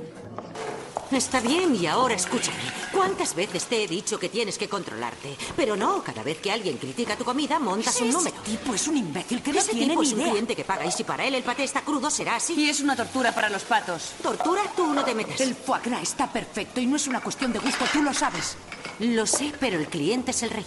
Está 1.10 1.40
bien, 1.40 1.74
y 1.74 1.86
ahora 1.86 2.14
escúchame. 2.14 2.56
¿Cuántas 2.92 3.34
veces 3.34 3.64
te 3.64 3.82
he 3.82 3.88
dicho 3.88 4.16
que 4.18 4.28
tienes 4.28 4.56
que 4.56 4.68
controlarte? 4.68 5.36
Pero 5.56 5.74
no, 5.76 6.04
cada 6.04 6.22
vez 6.22 6.38
que 6.38 6.52
alguien 6.52 6.78
critica 6.78 7.16
tu 7.16 7.24
comida, 7.24 7.58
montas 7.58 7.96
Ese 7.96 8.04
un 8.04 8.12
número. 8.12 8.36
tipo 8.42 8.74
es 8.74 8.86
un 8.86 8.96
imbécil 8.96 9.42
que 9.42 9.52
no 9.52 9.58
Ese 9.58 9.72
tiene 9.72 9.88
tipo 9.88 10.02
ni 10.02 10.06
es 10.08 10.12
un 10.14 10.20
idea. 10.20 10.30
cliente 10.30 10.54
que 10.56 10.64
paga 10.64 10.86
y 10.86 10.92
si 10.92 11.02
para 11.02 11.24
él 11.24 11.34
el 11.34 11.42
paté 11.42 11.64
está 11.64 11.82
crudo 11.82 12.10
será 12.10 12.36
así. 12.36 12.54
Y 12.54 12.68
es 12.70 12.80
una 12.80 12.94
tortura 12.94 13.34
para 13.34 13.48
los 13.50 13.62
patos. 13.64 14.12
¿Tortura? 14.22 14.62
Tú 14.76 14.94
no 14.94 15.04
te 15.04 15.14
metas. 15.14 15.40
El 15.40 15.54
foie 15.56 15.80
gras 15.84 16.02
está 16.02 16.30
perfecto 16.32 16.80
y 16.80 16.86
no 16.86 16.94
es 16.96 17.08
una 17.08 17.20
cuestión 17.20 17.52
de 17.52 17.58
gusto, 17.58 17.84
tú 17.92 18.02
lo 18.02 18.14
sabes. 18.14 18.56
Lo 19.00 19.26
sé, 19.26 19.52
pero 19.58 19.78
el 19.78 19.88
cliente 19.88 20.30
es 20.30 20.42
el 20.44 20.50
rey. 20.50 20.66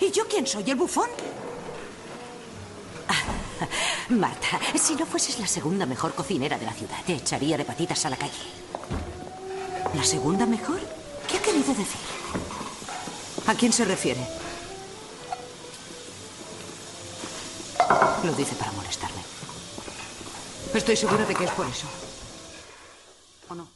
¿Y 0.00 0.10
yo 0.10 0.26
quién 0.26 0.46
soy? 0.46 0.64
¿El 0.70 0.76
bufón? 0.76 1.10
Marta, 4.08 4.60
si 4.76 4.94
no 4.96 5.04
fueses 5.06 5.38
la 5.38 5.46
segunda 5.46 5.84
mejor 5.86 6.14
cocinera 6.14 6.58
de 6.58 6.66
la 6.66 6.72
ciudad, 6.72 6.96
te 7.06 7.14
echaría 7.14 7.56
de 7.56 7.64
patitas 7.64 8.04
a 8.06 8.10
la 8.10 8.16
calle. 8.16 8.32
¿La 9.94 10.02
segunda 10.02 10.44
mejor? 10.46 10.80
¿Qué 11.28 11.38
ha 11.38 11.42
querido 11.42 11.74
decir? 11.74 12.00
¿A 13.46 13.54
quién 13.54 13.72
se 13.72 13.84
refiere? 13.84 14.20
Lo 18.24 18.32
dice 18.32 18.54
para 18.56 18.72
molestarme. 18.72 19.22
Estoy 20.74 20.96
segura 20.96 21.24
de 21.24 21.34
que 21.34 21.44
es 21.44 21.50
por 21.52 21.66
eso. 21.66 21.86
¿O 23.48 23.54
no? 23.54 23.68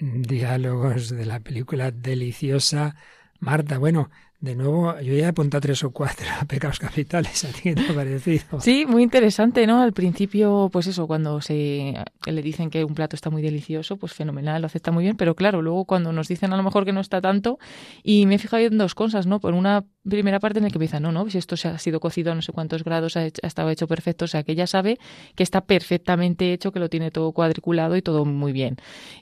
Diálogos 0.00 1.10
de 1.10 1.24
la 1.24 1.40
película 1.40 1.90
deliciosa. 1.90 2.96
Marta, 3.40 3.78
bueno, 3.78 4.10
de 4.44 4.54
nuevo, 4.56 5.00
yo 5.00 5.14
ya 5.14 5.24
he 5.24 5.26
apuntado 5.26 5.62
tres 5.62 5.82
o 5.84 5.90
cuatro 5.90 6.26
pecados 6.48 6.78
capitales. 6.78 7.44
¿A 7.44 7.48
ti 7.48 7.60
qué 7.62 7.74
te 7.74 7.90
ha 7.90 7.94
parecido? 7.94 8.60
Sí, 8.60 8.84
muy 8.86 9.02
interesante, 9.02 9.66
¿no? 9.66 9.80
Al 9.82 9.92
principio, 9.94 10.68
pues 10.70 10.86
eso, 10.86 11.06
cuando 11.06 11.40
se 11.40 11.94
le 12.26 12.42
dicen 12.42 12.68
que 12.68 12.84
un 12.84 12.94
plato 12.94 13.16
está 13.16 13.30
muy 13.30 13.40
delicioso, 13.40 13.96
pues 13.96 14.12
fenomenal, 14.12 14.60
lo 14.60 14.66
acepta 14.66 14.90
muy 14.90 15.04
bien, 15.04 15.16
pero 15.16 15.34
claro, 15.34 15.62
luego 15.62 15.86
cuando 15.86 16.12
nos 16.12 16.28
dicen 16.28 16.52
a 16.52 16.56
lo 16.58 16.62
mejor 16.62 16.84
que 16.84 16.92
no 16.92 17.00
está 17.00 17.20
tanto, 17.22 17.58
y 18.02 18.26
me 18.26 18.34
he 18.34 18.38
fijado 18.38 18.62
en 18.62 18.76
dos 18.76 18.94
cosas, 18.94 19.26
¿no? 19.26 19.40
Por 19.40 19.54
una 19.54 19.84
primera 20.06 20.38
parte 20.40 20.58
en 20.58 20.64
la 20.64 20.70
que 20.70 20.78
piensa, 20.78 21.00
no, 21.00 21.10
no, 21.10 21.28
si 21.30 21.38
esto 21.38 21.56
se 21.56 21.68
ha 21.68 21.78
sido 21.78 21.98
cocido 21.98 22.32
a 22.32 22.34
no 22.34 22.42
sé 22.42 22.52
cuántos 22.52 22.84
grados, 22.84 23.16
ha, 23.16 23.24
hecho- 23.24 23.40
ha 23.42 23.46
estado 23.46 23.70
hecho 23.70 23.86
perfecto, 23.88 24.26
o 24.26 24.28
sea, 24.28 24.42
que 24.42 24.52
ella 24.52 24.66
sabe 24.66 24.98
que 25.34 25.42
está 25.42 25.62
perfectamente 25.64 26.52
hecho, 26.52 26.70
que 26.70 26.80
lo 26.80 26.90
tiene 26.90 27.10
todo 27.10 27.32
cuadriculado 27.32 27.96
y 27.96 28.02
todo 28.02 28.26
muy 28.26 28.52
bien. 28.52 28.76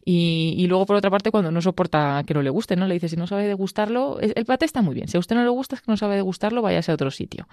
Y, 0.04 0.54
y 0.58 0.66
luego, 0.66 0.84
por 0.86 0.96
otra 0.96 1.10
parte, 1.10 1.30
cuando 1.30 1.52
no 1.52 1.62
soporta 1.62 2.24
que 2.26 2.34
no 2.34 2.42
le 2.42 2.50
guste, 2.50 2.74
¿no? 2.74 2.88
Le 2.88 2.94
dice, 2.94 3.08
si 3.08 3.16
no 3.16 3.26
sabe 3.28 3.46
degustarlo, 3.46 4.18
el 4.20 4.44
paté 4.44 4.64
está 4.64 4.82
muy 4.82 4.94
bien. 4.96 5.06
Si 5.12 5.16
a 5.18 5.20
usted 5.20 5.36
no 5.36 5.44
le 5.44 5.50
gusta, 5.50 5.76
es 5.76 5.82
que 5.82 5.90
no 5.90 5.96
sabe 5.98 6.16
degustarlo, 6.16 6.62
váyase 6.62 6.90
a 6.90 6.94
otro 6.94 7.10
sitio. 7.10 7.46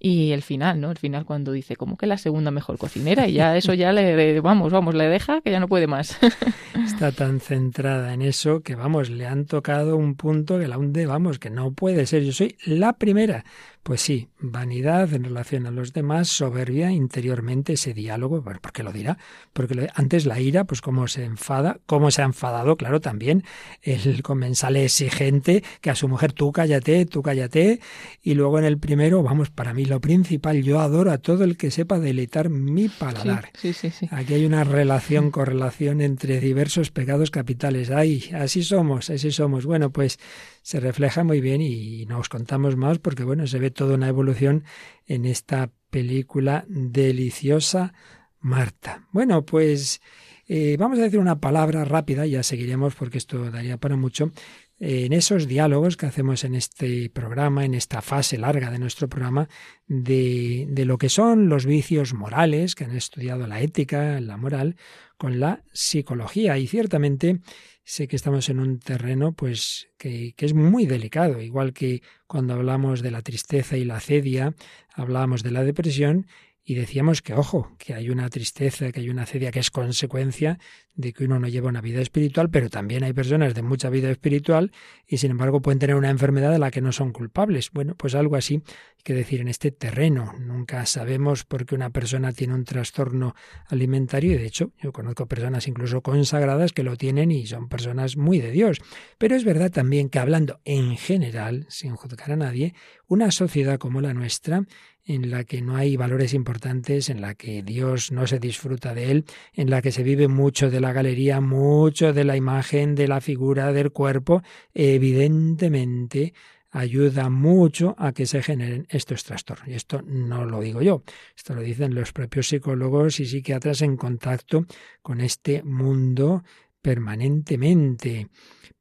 Y 0.00 0.32
el 0.32 0.40
final, 0.42 0.80
¿no? 0.80 0.90
El 0.90 0.96
final 0.96 1.26
cuando 1.26 1.52
dice, 1.52 1.76
como 1.76 1.96
que 1.98 2.06
la 2.06 2.16
segunda 2.16 2.50
mejor 2.50 2.78
cocinera, 2.78 3.28
y 3.28 3.34
ya 3.34 3.54
eso 3.58 3.74
ya 3.74 3.92
le, 3.92 4.16
le- 4.16 4.40
vamos, 4.40 4.72
vamos, 4.72 4.94
le 4.94 5.04
deja 5.08 5.40
que 5.42 5.50
ya 5.50 5.60
no 5.60 5.68
puede 5.68 5.86
más. 5.86 6.18
Está 6.84 7.12
tan 7.12 7.40
centrada 7.40 8.14
en 8.14 8.22
eso 8.22 8.62
que, 8.62 8.74
vamos, 8.74 9.10
le 9.10 9.26
han 9.26 9.44
tocado 9.44 9.96
un 9.96 10.14
punto 10.14 10.58
que 10.58 10.68
la 10.68 10.78
hunde, 10.78 11.04
vamos, 11.06 11.38
que 11.38 11.50
no 11.50 11.72
puede 11.72 12.06
ser. 12.06 12.22
Yo 12.24 12.32
soy 12.32 12.56
la 12.64 12.94
primera. 12.94 13.44
Pues 13.82 14.00
sí, 14.00 14.28
vanidad 14.38 15.12
en 15.12 15.24
relación 15.24 15.66
a 15.66 15.72
los 15.72 15.92
demás, 15.92 16.28
soberbia 16.28 16.92
interiormente, 16.92 17.72
ese 17.72 17.92
diálogo, 17.92 18.40
bueno, 18.40 18.60
¿por 18.60 18.70
qué 18.72 18.84
lo 18.84 18.92
dirá? 18.92 19.18
Porque 19.52 19.74
lo- 19.74 19.82
antes 19.94 20.24
la 20.24 20.38
ira, 20.38 20.62
pues 20.62 20.80
cómo 20.80 21.08
se 21.08 21.24
enfada, 21.24 21.80
cómo 21.86 22.12
se 22.12 22.22
ha 22.22 22.26
enfadado, 22.26 22.76
claro, 22.76 23.00
también 23.00 23.42
el 23.82 24.22
comensal 24.22 24.76
exigente, 24.76 25.64
que 25.80 25.90
a 25.90 25.96
su 25.96 26.06
mujer 26.06 26.32
tú 26.32 26.52
cállate, 26.52 27.06
tú 27.06 27.22
cállate, 27.22 27.80
y 28.22 28.34
luego 28.34 28.60
en 28.60 28.66
el 28.66 28.78
primero, 28.78 29.20
vamos, 29.24 29.50
para 29.50 29.74
mí 29.74 29.84
lo 29.84 30.00
principal, 30.00 30.62
yo 30.62 30.78
adoro 30.78 31.10
a 31.10 31.18
todo 31.18 31.42
el 31.42 31.56
que 31.56 31.72
sepa 31.72 31.98
deleitar 31.98 32.50
mi 32.50 32.88
paladar. 32.88 33.50
Sí, 33.58 33.72
sí, 33.72 33.90
sí. 33.90 34.06
Aquí 34.12 34.34
hay 34.34 34.46
una 34.46 34.62
relación, 34.62 35.32
correlación 35.32 36.00
entre 36.02 36.38
diversos 36.38 36.92
pecados 36.92 37.32
capitales. 37.32 37.90
Ay, 37.90 38.30
así 38.32 38.62
somos, 38.62 39.10
así 39.10 39.32
somos. 39.32 39.66
Bueno, 39.66 39.90
pues 39.90 40.20
se 40.62 40.80
refleja 40.80 41.24
muy 41.24 41.40
bien 41.40 41.60
y 41.60 42.06
no 42.06 42.18
os 42.18 42.28
contamos 42.28 42.76
más 42.76 42.98
porque, 42.98 43.24
bueno, 43.24 43.46
se 43.46 43.58
ve 43.58 43.70
toda 43.70 43.94
una 43.94 44.08
evolución 44.08 44.64
en 45.06 45.24
esta 45.24 45.70
película 45.90 46.64
deliciosa, 46.68 47.92
Marta. 48.40 49.06
Bueno, 49.12 49.44
pues 49.44 50.00
eh, 50.48 50.76
vamos 50.78 50.98
a 50.98 51.02
decir 51.02 51.18
una 51.18 51.40
palabra 51.40 51.84
rápida, 51.84 52.26
ya 52.26 52.42
seguiremos 52.42 52.94
porque 52.94 53.18
esto 53.18 53.50
daría 53.50 53.76
para 53.76 53.96
mucho. 53.96 54.32
Eh, 54.78 55.04
en 55.06 55.12
esos 55.12 55.46
diálogos 55.46 55.96
que 55.96 56.06
hacemos 56.06 56.44
en 56.44 56.54
este 56.54 57.08
programa, 57.10 57.64
en 57.64 57.74
esta 57.74 58.02
fase 58.02 58.36
larga 58.38 58.70
de 58.70 58.78
nuestro 58.78 59.08
programa, 59.08 59.48
de, 59.86 60.66
de 60.68 60.84
lo 60.84 60.98
que 60.98 61.08
son 61.08 61.48
los 61.48 61.66
vicios 61.66 62.14
morales, 62.14 62.74
que 62.74 62.84
han 62.84 62.96
estudiado 62.96 63.46
la 63.46 63.60
ética, 63.60 64.20
la 64.20 64.36
moral, 64.36 64.76
con 65.16 65.38
la 65.38 65.62
psicología. 65.72 66.58
Y 66.58 66.66
ciertamente 66.66 67.40
sé 67.84 68.08
que 68.08 68.16
estamos 68.16 68.48
en 68.48 68.60
un 68.60 68.78
terreno 68.78 69.32
pues 69.32 69.88
que, 69.98 70.34
que, 70.36 70.46
es 70.46 70.54
muy 70.54 70.86
delicado, 70.86 71.40
igual 71.40 71.72
que 71.72 72.02
cuando 72.26 72.54
hablamos 72.54 73.02
de 73.02 73.10
la 73.10 73.22
tristeza 73.22 73.76
y 73.76 73.84
la 73.84 74.00
cedia, 74.00 74.54
hablábamos 74.94 75.42
de 75.42 75.50
la 75.50 75.64
depresión 75.64 76.26
y 76.64 76.74
decíamos 76.74 77.22
que, 77.22 77.34
ojo, 77.34 77.74
que 77.78 77.94
hay 77.94 78.08
una 78.10 78.28
tristeza, 78.28 78.92
que 78.92 79.00
hay 79.00 79.10
una 79.10 79.26
cedia 79.26 79.50
que 79.50 79.58
es 79.58 79.70
consecuencia 79.70 80.58
de 80.94 81.12
que 81.12 81.24
uno 81.24 81.40
no 81.40 81.48
lleva 81.48 81.68
una 81.68 81.80
vida 81.80 82.00
espiritual, 82.00 82.50
pero 82.50 82.68
también 82.68 83.02
hay 83.02 83.12
personas 83.12 83.54
de 83.54 83.62
mucha 83.62 83.88
vida 83.88 84.10
espiritual 84.10 84.72
y 85.06 85.16
sin 85.16 85.30
embargo 85.30 85.62
pueden 85.62 85.78
tener 85.78 85.96
una 85.96 86.10
enfermedad 86.10 86.52
de 86.52 86.58
la 86.58 86.70
que 86.70 86.82
no 86.82 86.92
son 86.92 87.12
culpables. 87.12 87.70
Bueno, 87.72 87.96
pues 87.96 88.14
algo 88.14 88.36
así 88.36 88.56
hay 88.56 89.02
que 89.02 89.14
decir 89.14 89.40
en 89.40 89.48
este 89.48 89.72
terreno. 89.72 90.34
Nunca 90.38 90.84
sabemos 90.86 91.44
por 91.44 91.64
qué 91.64 91.74
una 91.74 91.90
persona 91.90 92.32
tiene 92.32 92.54
un 92.54 92.64
trastorno 92.64 93.34
alimentario 93.68 94.32
y 94.34 94.36
de 94.36 94.46
hecho 94.46 94.72
yo 94.80 94.92
conozco 94.92 95.26
personas 95.26 95.66
incluso 95.66 96.02
consagradas 96.02 96.72
que 96.72 96.82
lo 96.82 96.96
tienen 96.96 97.32
y 97.32 97.46
son 97.46 97.68
personas 97.68 98.16
muy 98.16 98.38
de 98.38 98.50
Dios. 98.50 98.78
Pero 99.18 99.34
es 99.34 99.44
verdad 99.44 99.70
también 99.70 100.10
que 100.10 100.18
hablando 100.18 100.60
en 100.64 100.96
general, 100.96 101.66
sin 101.70 101.96
juzgar 101.96 102.32
a 102.32 102.36
nadie, 102.36 102.74
una 103.08 103.30
sociedad 103.30 103.78
como 103.78 104.00
la 104.00 104.14
nuestra 104.14 104.64
en 105.04 105.30
la 105.30 105.44
que 105.44 105.62
no 105.62 105.76
hay 105.76 105.96
valores 105.96 106.34
importantes, 106.34 107.08
en 107.08 107.20
la 107.20 107.34
que 107.34 107.62
Dios 107.62 108.12
no 108.12 108.26
se 108.26 108.38
disfruta 108.38 108.94
de 108.94 109.10
él, 109.10 109.24
en 109.52 109.70
la 109.70 109.82
que 109.82 109.92
se 109.92 110.02
vive 110.02 110.28
mucho 110.28 110.70
de 110.70 110.80
la 110.80 110.92
galería, 110.92 111.40
mucho 111.40 112.12
de 112.12 112.24
la 112.24 112.36
imagen, 112.36 112.94
de 112.94 113.08
la 113.08 113.20
figura, 113.20 113.72
del 113.72 113.90
cuerpo, 113.90 114.42
evidentemente 114.74 116.34
ayuda 116.70 117.28
mucho 117.28 117.94
a 117.98 118.12
que 118.12 118.26
se 118.26 118.42
generen 118.42 118.86
estos 118.88 119.24
trastornos. 119.24 119.68
Y 119.68 119.74
esto 119.74 120.02
no 120.02 120.46
lo 120.46 120.60
digo 120.60 120.82
yo, 120.82 121.02
esto 121.36 121.54
lo 121.54 121.60
dicen 121.60 121.94
los 121.94 122.12
propios 122.12 122.48
psicólogos 122.48 123.20
y 123.20 123.26
psiquiatras 123.26 123.82
en 123.82 123.96
contacto 123.96 124.66
con 125.02 125.20
este 125.20 125.62
mundo 125.62 126.42
permanentemente. 126.80 128.28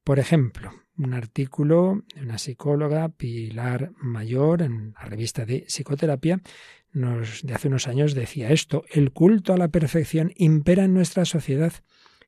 Por 0.04 0.20
ejemplo, 0.20 0.72
un 1.04 1.14
artículo 1.14 2.04
de 2.16 2.22
una 2.22 2.38
psicóloga, 2.38 3.10
Pilar 3.10 3.92
Mayor, 3.98 4.62
en 4.62 4.94
la 4.94 5.06
revista 5.06 5.46
de 5.46 5.66
psicoterapia, 5.68 6.42
nos, 6.94 7.44
de 7.44 7.54
hace 7.54 7.68
unos 7.68 7.88
años 7.88 8.14
decía 8.14 8.52
esto, 8.52 8.84
el 8.90 9.12
culto 9.12 9.54
a 9.54 9.58
la 9.58 9.70
perfección 9.70 10.32
impera 10.36 10.86
en 10.86 10.94
nuestra 10.94 11.26
sociedad, 11.26 11.74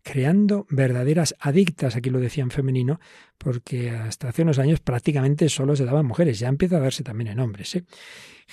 creando 0.03 0.65
verdaderas 0.69 1.35
adictas, 1.39 1.95
aquí 1.95 2.09
lo 2.09 2.19
decía 2.19 2.43
en 2.43 2.51
femenino, 2.51 2.99
porque 3.37 3.89
hasta 3.89 4.29
hace 4.29 4.41
unos 4.41 4.59
años 4.59 4.79
prácticamente 4.79 5.49
solo 5.49 5.75
se 5.75 5.85
daban 5.85 6.05
mujeres, 6.05 6.39
ya 6.39 6.49
empieza 6.49 6.77
a 6.77 6.81
darse 6.81 7.03
también 7.03 7.29
en 7.29 7.39
hombres, 7.39 7.75
¿eh? 7.75 7.85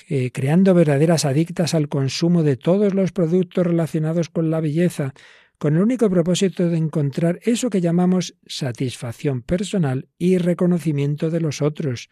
Eh, 0.08 0.30
creando 0.30 0.72
verdaderas 0.72 1.24
adictas 1.24 1.74
al 1.74 1.88
consumo 1.88 2.42
de 2.42 2.56
todos 2.56 2.94
los 2.94 3.12
productos 3.12 3.66
relacionados 3.66 4.28
con 4.28 4.48
la 4.48 4.60
belleza, 4.60 5.14
con 5.60 5.76
el 5.76 5.82
único 5.82 6.08
propósito 6.08 6.70
de 6.70 6.78
encontrar 6.78 7.38
eso 7.42 7.68
que 7.68 7.82
llamamos 7.82 8.34
satisfacción 8.46 9.42
personal 9.42 10.08
y 10.16 10.38
reconocimiento 10.38 11.28
de 11.28 11.40
los 11.40 11.60
otros, 11.60 12.08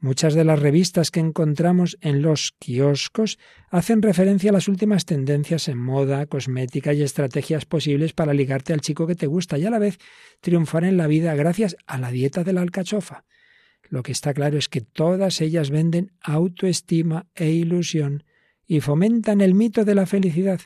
Muchas 0.00 0.34
de 0.34 0.44
las 0.44 0.60
revistas 0.60 1.10
que 1.10 1.18
encontramos 1.18 1.98
en 2.00 2.22
los 2.22 2.52
kioscos 2.60 3.36
hacen 3.68 4.00
referencia 4.00 4.50
a 4.50 4.52
las 4.52 4.68
últimas 4.68 5.04
tendencias 5.04 5.66
en 5.66 5.76
moda, 5.76 6.26
cosmética 6.26 6.92
y 6.92 7.02
estrategias 7.02 7.64
posibles 7.64 8.12
para 8.12 8.32
ligarte 8.32 8.72
al 8.72 8.80
chico 8.80 9.08
que 9.08 9.16
te 9.16 9.26
gusta 9.26 9.58
y 9.58 9.66
a 9.66 9.70
la 9.70 9.80
vez 9.80 9.98
triunfar 10.40 10.84
en 10.84 10.98
la 10.98 11.08
vida 11.08 11.34
gracias 11.34 11.76
a 11.88 11.98
la 11.98 12.12
dieta 12.12 12.44
de 12.44 12.52
la 12.52 12.60
alcachofa. 12.60 13.24
Lo 13.88 14.04
que 14.04 14.12
está 14.12 14.32
claro 14.32 14.56
es 14.56 14.68
que 14.68 14.82
todas 14.82 15.40
ellas 15.40 15.70
venden 15.70 16.12
autoestima 16.20 17.26
e 17.34 17.50
ilusión 17.50 18.22
y 18.68 18.78
fomentan 18.78 19.40
el 19.40 19.54
mito 19.54 19.84
de 19.84 19.96
la 19.96 20.06
felicidad. 20.06 20.60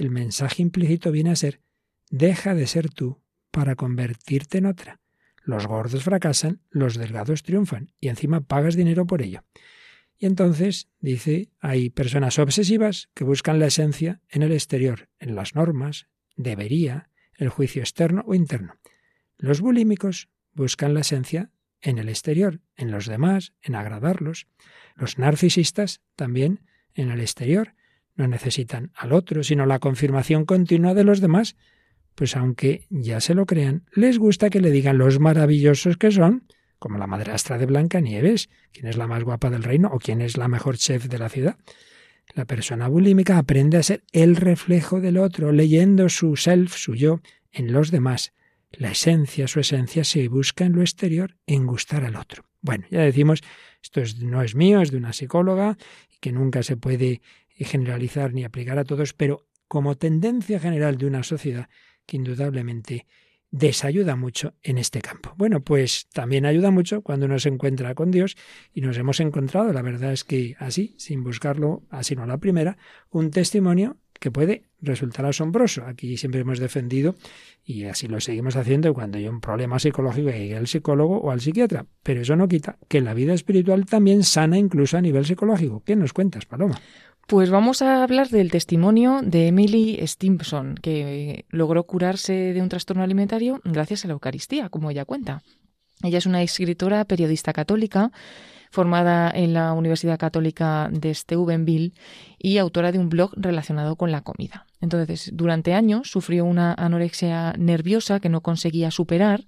El 0.00 0.08
mensaje 0.08 0.62
implícito 0.62 1.12
viene 1.12 1.30
a 1.30 1.36
ser 1.36 1.60
deja 2.08 2.54
de 2.54 2.66
ser 2.66 2.88
tú 2.88 3.22
para 3.50 3.76
convertirte 3.76 4.56
en 4.56 4.64
otra. 4.64 4.98
Los 5.44 5.66
gordos 5.66 6.04
fracasan, 6.04 6.62
los 6.70 6.96
delgados 6.96 7.42
triunfan, 7.42 7.92
y 8.00 8.08
encima 8.08 8.40
pagas 8.40 8.76
dinero 8.76 9.06
por 9.06 9.20
ello. 9.20 9.44
Y 10.16 10.24
entonces, 10.24 10.88
dice, 11.00 11.50
hay 11.60 11.90
personas 11.90 12.38
obsesivas 12.38 13.10
que 13.12 13.24
buscan 13.24 13.58
la 13.58 13.66
esencia 13.66 14.22
en 14.30 14.42
el 14.42 14.52
exterior, 14.52 15.10
en 15.18 15.34
las 15.34 15.54
normas, 15.54 16.08
debería, 16.34 17.10
el 17.34 17.50
juicio 17.50 17.82
externo 17.82 18.24
o 18.26 18.34
interno. 18.34 18.80
Los 19.36 19.60
bulímicos 19.60 20.30
buscan 20.54 20.94
la 20.94 21.00
esencia 21.00 21.50
en 21.82 21.98
el 21.98 22.08
exterior, 22.08 22.62
en 22.74 22.90
los 22.90 23.04
demás, 23.04 23.52
en 23.60 23.74
agradarlos. 23.74 24.46
Los 24.96 25.18
narcisistas 25.18 26.00
también 26.16 26.62
en 26.94 27.10
el 27.10 27.20
exterior. 27.20 27.74
No 28.16 28.26
necesitan 28.28 28.92
al 28.94 29.12
otro, 29.12 29.42
sino 29.42 29.66
la 29.66 29.78
confirmación 29.78 30.44
continua 30.44 30.94
de 30.94 31.04
los 31.04 31.20
demás 31.20 31.56
pues 32.20 32.36
aunque 32.36 32.86
ya 32.90 33.18
se 33.20 33.34
lo 33.34 33.46
crean, 33.46 33.86
les 33.94 34.18
gusta 34.18 34.50
que 34.50 34.60
le 34.60 34.70
digan 34.70 34.98
los 34.98 35.18
maravillosos 35.20 35.96
que 35.96 36.10
son, 36.10 36.46
como 36.78 36.98
la 36.98 37.06
madrastra 37.06 37.56
de 37.56 37.64
Blanca 37.64 38.00
Nieves, 38.00 38.50
quién 38.72 38.88
es 38.88 38.98
la 38.98 39.06
más 39.06 39.24
guapa 39.24 39.48
del 39.48 39.62
reino 39.62 39.88
o 39.90 39.98
quién 39.98 40.20
es 40.20 40.36
la 40.36 40.46
mejor 40.46 40.76
chef 40.76 41.06
de 41.06 41.18
la 41.18 41.30
ciudad. 41.30 41.56
La 42.34 42.44
persona 42.44 42.88
bulímica 42.88 43.38
aprende 43.38 43.78
a 43.78 43.82
ser 43.82 44.04
el 44.12 44.36
reflejo 44.36 45.00
del 45.00 45.16
otro, 45.16 45.50
leyendo 45.50 46.10
su 46.10 46.36
self, 46.36 46.76
su 46.76 46.94
yo, 46.94 47.20
en 47.52 47.72
los 47.72 47.90
demás. 47.90 48.34
La 48.70 48.92
esencia, 48.92 49.48
su 49.48 49.58
esencia, 49.58 50.04
se 50.04 50.28
busca 50.28 50.64
en 50.64 50.74
lo 50.74 50.82
exterior, 50.82 51.36
en 51.46 51.66
gustar 51.66 52.04
al 52.04 52.16
otro. 52.16 52.44
Bueno, 52.60 52.84
ya 52.90 53.00
decimos, 53.00 53.40
esto 53.82 54.02
no 54.20 54.42
es 54.42 54.54
mío, 54.54 54.80
es 54.80 54.90
de 54.90 54.98
una 54.98 55.12
psicóloga, 55.14 55.78
y 56.08 56.18
que 56.20 56.32
nunca 56.32 56.62
se 56.62 56.76
puede 56.76 57.22
generalizar 57.64 58.32
ni 58.32 58.44
aplicar 58.44 58.78
a 58.78 58.84
todos, 58.84 59.12
pero 59.12 59.46
como 59.68 59.96
tendencia 59.96 60.58
general 60.58 60.98
de 60.98 61.06
una 61.06 61.22
sociedad, 61.22 61.68
que 62.06 62.16
indudablemente 62.16 63.06
desayuda 63.50 64.16
mucho 64.16 64.54
en 64.62 64.78
este 64.78 65.00
campo. 65.00 65.34
Bueno, 65.36 65.62
pues 65.62 66.08
también 66.12 66.46
ayuda 66.46 66.70
mucho 66.70 67.02
cuando 67.02 67.26
uno 67.26 67.38
se 67.38 67.48
encuentra 67.48 67.94
con 67.94 68.10
Dios 68.10 68.36
y 68.72 68.80
nos 68.80 68.96
hemos 68.96 69.20
encontrado, 69.20 69.72
la 69.72 69.82
verdad 69.82 70.12
es 70.12 70.24
que 70.24 70.56
así, 70.58 70.94
sin 70.98 71.24
buscarlo, 71.24 71.84
así 71.90 72.14
no 72.14 72.26
la 72.26 72.38
primera, 72.38 72.78
un 73.10 73.30
testimonio 73.30 73.96
que 74.20 74.30
puede 74.30 74.66
resultar 74.80 75.24
asombroso. 75.24 75.84
Aquí 75.86 76.16
siempre 76.16 76.42
hemos 76.42 76.58
defendido, 76.58 77.14
y 77.64 77.84
así 77.84 78.06
lo 78.06 78.20
seguimos 78.20 78.54
haciendo, 78.54 78.92
cuando 78.92 79.18
hay 79.18 79.26
un 79.26 79.40
problema 79.40 79.78
psicológico, 79.78 80.28
hay 80.28 80.52
al 80.52 80.66
psicólogo 80.66 81.18
o 81.18 81.30
al 81.30 81.40
psiquiatra. 81.40 81.86
Pero 82.02 82.20
eso 82.20 82.36
no 82.36 82.46
quita 82.46 82.78
que 82.86 83.00
la 83.00 83.14
vida 83.14 83.32
espiritual 83.32 83.86
también 83.86 84.22
sana 84.22 84.58
incluso 84.58 84.98
a 84.98 85.00
nivel 85.00 85.24
psicológico. 85.24 85.82
¿Qué 85.84 85.96
nos 85.96 86.12
cuentas, 86.12 86.44
Paloma? 86.44 86.78
Pues 87.30 87.48
vamos 87.48 87.80
a 87.80 88.02
hablar 88.02 88.28
del 88.28 88.50
testimonio 88.50 89.20
de 89.22 89.46
Emily 89.46 90.04
Stimpson, 90.04 90.74
que 90.74 91.44
logró 91.50 91.84
curarse 91.84 92.32
de 92.52 92.60
un 92.60 92.68
trastorno 92.68 93.04
alimentario 93.04 93.60
gracias 93.62 94.04
a 94.04 94.08
la 94.08 94.14
Eucaristía, 94.14 94.68
como 94.68 94.90
ella 94.90 95.04
cuenta. 95.04 95.40
Ella 96.02 96.18
es 96.18 96.26
una 96.26 96.42
escritora, 96.42 97.04
periodista 97.04 97.52
católica, 97.52 98.10
formada 98.72 99.30
en 99.30 99.54
la 99.54 99.74
Universidad 99.74 100.18
Católica 100.18 100.88
de 100.90 101.14
Steubenville 101.14 101.92
y 102.36 102.58
autora 102.58 102.90
de 102.90 102.98
un 102.98 103.08
blog 103.08 103.30
relacionado 103.36 103.94
con 103.94 104.10
la 104.10 104.22
comida. 104.22 104.66
Entonces, 104.80 105.30
durante 105.32 105.72
años 105.72 106.10
sufrió 106.10 106.44
una 106.44 106.74
anorexia 106.74 107.52
nerviosa 107.56 108.18
que 108.18 108.28
no 108.28 108.40
conseguía 108.40 108.90
superar 108.90 109.44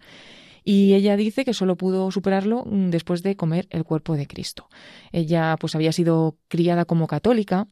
y 0.64 0.94
ella 0.94 1.16
dice 1.16 1.44
que 1.44 1.54
solo 1.54 1.76
pudo 1.76 2.10
superarlo 2.10 2.64
mm, 2.64 2.90
después 2.90 3.22
de 3.22 3.36
comer 3.36 3.66
el 3.70 3.84
cuerpo 3.84 4.16
de 4.16 4.26
Cristo. 4.26 4.68
Ella 5.12 5.56
pues 5.58 5.74
había 5.74 5.92
sido 5.92 6.36
criada 6.48 6.84
como 6.84 7.06
católica, 7.06 7.68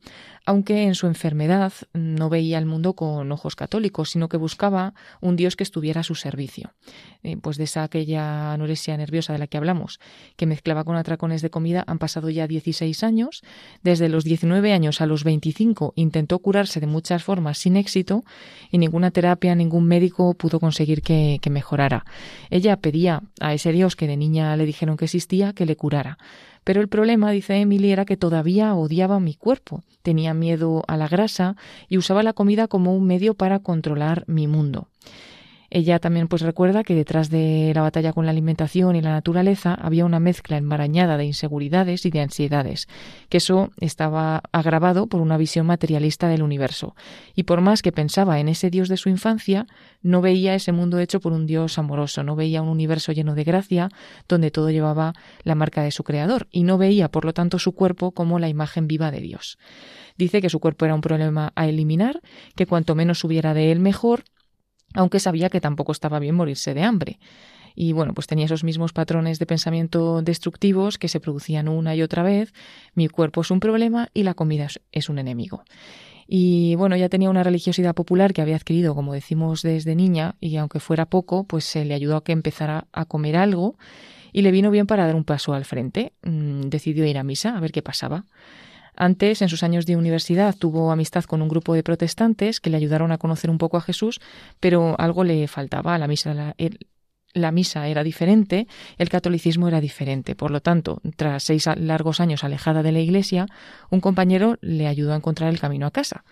aunque 0.50 0.82
en 0.82 0.96
su 0.96 1.06
enfermedad 1.06 1.72
no 1.92 2.28
veía 2.28 2.58
el 2.58 2.66
mundo 2.66 2.94
con 2.94 3.30
ojos 3.30 3.54
católicos, 3.54 4.10
sino 4.10 4.28
que 4.28 4.36
buscaba 4.36 4.94
un 5.20 5.36
Dios 5.36 5.54
que 5.54 5.62
estuviera 5.62 6.00
a 6.00 6.02
su 6.02 6.16
servicio. 6.16 6.72
Eh, 7.22 7.36
pues 7.40 7.56
de 7.56 7.64
esa 7.64 7.84
aquella 7.84 8.52
anorexia 8.52 8.96
nerviosa 8.96 9.32
de 9.32 9.38
la 9.38 9.46
que 9.46 9.58
hablamos, 9.58 10.00
que 10.36 10.46
mezclaba 10.46 10.82
con 10.82 10.96
atracones 10.96 11.40
de 11.42 11.50
comida, 11.50 11.84
han 11.86 12.00
pasado 12.00 12.30
ya 12.30 12.48
16 12.48 13.04
años. 13.04 13.42
Desde 13.84 14.08
los 14.08 14.24
19 14.24 14.72
años 14.72 15.00
a 15.00 15.06
los 15.06 15.22
25 15.22 15.92
intentó 15.94 16.40
curarse 16.40 16.80
de 16.80 16.88
muchas 16.88 17.22
formas 17.22 17.58
sin 17.58 17.76
éxito 17.76 18.24
y 18.72 18.78
ninguna 18.78 19.12
terapia, 19.12 19.54
ningún 19.54 19.86
médico 19.86 20.34
pudo 20.34 20.58
conseguir 20.58 21.00
que, 21.02 21.38
que 21.40 21.50
mejorara. 21.50 22.04
Ella 22.50 22.76
pedía 22.76 23.22
a 23.38 23.54
ese 23.54 23.70
Dios 23.70 23.94
que 23.94 24.08
de 24.08 24.16
niña 24.16 24.56
le 24.56 24.66
dijeron 24.66 24.96
que 24.96 25.04
existía 25.04 25.52
que 25.52 25.64
le 25.64 25.76
curara. 25.76 26.18
Pero 26.64 26.80
el 26.80 26.88
problema, 26.88 27.30
dice 27.30 27.56
Emily, 27.56 27.90
era 27.90 28.04
que 28.04 28.16
todavía 28.16 28.74
odiaba 28.74 29.20
mi 29.20 29.34
cuerpo, 29.34 29.82
tenía 30.02 30.34
miedo 30.34 30.84
a 30.88 30.96
la 30.96 31.08
grasa 31.08 31.56
y 31.88 31.98
usaba 31.98 32.22
la 32.22 32.32
comida 32.32 32.68
como 32.68 32.94
un 32.94 33.06
medio 33.06 33.34
para 33.34 33.60
controlar 33.60 34.24
mi 34.26 34.46
mundo. 34.46 34.89
Ella 35.72 36.00
también 36.00 36.26
pues 36.26 36.42
recuerda 36.42 36.82
que 36.82 36.96
detrás 36.96 37.30
de 37.30 37.70
la 37.74 37.82
batalla 37.82 38.12
con 38.12 38.24
la 38.24 38.32
alimentación 38.32 38.96
y 38.96 39.02
la 39.02 39.12
naturaleza 39.12 39.74
había 39.74 40.04
una 40.04 40.18
mezcla 40.18 40.56
enmarañada 40.56 41.16
de 41.16 41.24
inseguridades 41.24 42.04
y 42.06 42.10
de 42.10 42.20
ansiedades, 42.20 42.88
que 43.28 43.36
eso 43.36 43.70
estaba 43.78 44.42
agravado 44.50 45.06
por 45.06 45.20
una 45.20 45.36
visión 45.36 45.66
materialista 45.66 46.26
del 46.26 46.42
universo. 46.42 46.96
Y 47.36 47.44
por 47.44 47.60
más 47.60 47.82
que 47.82 47.92
pensaba 47.92 48.40
en 48.40 48.48
ese 48.48 48.68
Dios 48.68 48.88
de 48.88 48.96
su 48.96 49.10
infancia, 49.10 49.68
no 50.02 50.20
veía 50.20 50.56
ese 50.56 50.72
mundo 50.72 50.98
hecho 50.98 51.20
por 51.20 51.32
un 51.32 51.46
Dios 51.46 51.78
amoroso, 51.78 52.24
no 52.24 52.34
veía 52.34 52.62
un 52.62 52.68
universo 52.68 53.12
lleno 53.12 53.36
de 53.36 53.44
gracia 53.44 53.90
donde 54.28 54.50
todo 54.50 54.70
llevaba 54.70 55.14
la 55.44 55.54
marca 55.54 55.84
de 55.84 55.92
su 55.92 56.02
creador 56.02 56.48
y 56.50 56.64
no 56.64 56.78
veía 56.78 57.10
por 57.10 57.24
lo 57.24 57.32
tanto 57.32 57.60
su 57.60 57.72
cuerpo 57.72 58.10
como 58.10 58.40
la 58.40 58.48
imagen 58.48 58.88
viva 58.88 59.12
de 59.12 59.20
Dios. 59.20 59.56
Dice 60.18 60.40
que 60.42 60.50
su 60.50 60.58
cuerpo 60.58 60.84
era 60.84 60.94
un 60.94 61.00
problema 61.00 61.52
a 61.54 61.68
eliminar, 61.68 62.20
que 62.56 62.66
cuanto 62.66 62.96
menos 62.96 63.22
hubiera 63.22 63.54
de 63.54 63.70
él 63.70 63.78
mejor, 63.78 64.24
aunque 64.94 65.20
sabía 65.20 65.50
que 65.50 65.60
tampoco 65.60 65.92
estaba 65.92 66.18
bien 66.18 66.34
morirse 66.34 66.74
de 66.74 66.82
hambre. 66.82 67.18
Y 67.74 67.92
bueno, 67.92 68.14
pues 68.14 68.26
tenía 68.26 68.46
esos 68.46 68.64
mismos 68.64 68.92
patrones 68.92 69.38
de 69.38 69.46
pensamiento 69.46 70.22
destructivos 70.22 70.98
que 70.98 71.08
se 71.08 71.20
producían 71.20 71.68
una 71.68 71.94
y 71.94 72.02
otra 72.02 72.22
vez. 72.22 72.52
Mi 72.94 73.08
cuerpo 73.08 73.40
es 73.42 73.50
un 73.50 73.60
problema 73.60 74.08
y 74.12 74.24
la 74.24 74.34
comida 74.34 74.68
es 74.92 75.08
un 75.08 75.18
enemigo. 75.18 75.64
Y 76.26 76.76
bueno, 76.76 76.96
ya 76.96 77.08
tenía 77.08 77.30
una 77.30 77.42
religiosidad 77.42 77.94
popular 77.94 78.32
que 78.32 78.40
había 78.40 78.54
adquirido, 78.54 78.94
como 78.94 79.14
decimos, 79.14 79.62
desde 79.62 79.96
niña, 79.96 80.36
y 80.40 80.56
aunque 80.58 80.78
fuera 80.78 81.06
poco, 81.06 81.42
pues 81.42 81.64
se 81.64 81.84
le 81.84 81.92
ayudó 81.92 82.16
a 82.16 82.22
que 82.22 82.30
empezara 82.30 82.86
a 82.92 83.04
comer 83.04 83.36
algo 83.36 83.76
y 84.32 84.42
le 84.42 84.52
vino 84.52 84.70
bien 84.70 84.86
para 84.86 85.06
dar 85.06 85.16
un 85.16 85.24
paso 85.24 85.54
al 85.54 85.64
frente. 85.64 86.12
Mm, 86.22 86.68
decidió 86.68 87.04
ir 87.04 87.18
a 87.18 87.24
misa 87.24 87.56
a 87.56 87.60
ver 87.60 87.72
qué 87.72 87.82
pasaba. 87.82 88.26
Antes, 89.02 89.40
en 89.40 89.48
sus 89.48 89.62
años 89.62 89.86
de 89.86 89.96
universidad, 89.96 90.54
tuvo 90.54 90.92
amistad 90.92 91.24
con 91.24 91.40
un 91.40 91.48
grupo 91.48 91.72
de 91.72 91.82
protestantes 91.82 92.60
que 92.60 92.68
le 92.68 92.76
ayudaron 92.76 93.12
a 93.12 93.16
conocer 93.16 93.48
un 93.48 93.56
poco 93.56 93.78
a 93.78 93.80
Jesús, 93.80 94.20
pero 94.60 94.94
algo 95.00 95.24
le 95.24 95.48
faltaba. 95.48 95.96
La 95.96 96.06
misa, 96.06 96.34
la, 96.34 96.54
la 97.32 97.50
misa 97.50 97.88
era 97.88 98.04
diferente, 98.04 98.68
el 98.98 99.08
catolicismo 99.08 99.68
era 99.68 99.80
diferente. 99.80 100.34
Por 100.34 100.50
lo 100.50 100.60
tanto, 100.60 101.00
tras 101.16 101.44
seis 101.44 101.66
largos 101.76 102.20
años 102.20 102.44
alejada 102.44 102.82
de 102.82 102.92
la 102.92 103.00
iglesia, 103.00 103.46
un 103.88 104.02
compañero 104.02 104.58
le 104.60 104.86
ayudó 104.86 105.14
a 105.14 105.16
encontrar 105.16 105.48
el 105.48 105.58
camino 105.58 105.86
a 105.86 105.92
casa. 105.92 106.22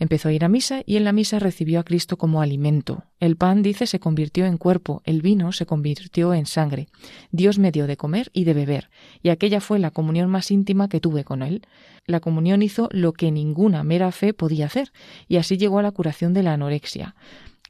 Empezó 0.00 0.30
a 0.30 0.32
ir 0.32 0.46
a 0.46 0.48
misa 0.48 0.82
y 0.86 0.96
en 0.96 1.04
la 1.04 1.12
misa 1.12 1.38
recibió 1.38 1.78
a 1.78 1.84
Cristo 1.84 2.16
como 2.16 2.40
alimento. 2.40 3.04
El 3.20 3.36
pan, 3.36 3.60
dice, 3.60 3.86
se 3.86 4.00
convirtió 4.00 4.46
en 4.46 4.56
cuerpo, 4.56 5.02
el 5.04 5.20
vino 5.20 5.52
se 5.52 5.66
convirtió 5.66 6.32
en 6.32 6.46
sangre. 6.46 6.88
Dios 7.32 7.58
me 7.58 7.70
dio 7.70 7.86
de 7.86 7.98
comer 7.98 8.30
y 8.32 8.44
de 8.44 8.54
beber, 8.54 8.88
y 9.22 9.28
aquella 9.28 9.60
fue 9.60 9.78
la 9.78 9.90
comunión 9.90 10.30
más 10.30 10.50
íntima 10.50 10.88
que 10.88 11.00
tuve 11.00 11.22
con 11.22 11.42
Él. 11.42 11.60
La 12.06 12.20
comunión 12.20 12.62
hizo 12.62 12.88
lo 12.92 13.12
que 13.12 13.30
ninguna 13.30 13.84
mera 13.84 14.10
fe 14.10 14.32
podía 14.32 14.66
hacer, 14.66 14.90
y 15.28 15.36
así 15.36 15.58
llegó 15.58 15.78
a 15.78 15.82
la 15.82 15.92
curación 15.92 16.32
de 16.32 16.44
la 16.44 16.54
anorexia. 16.54 17.14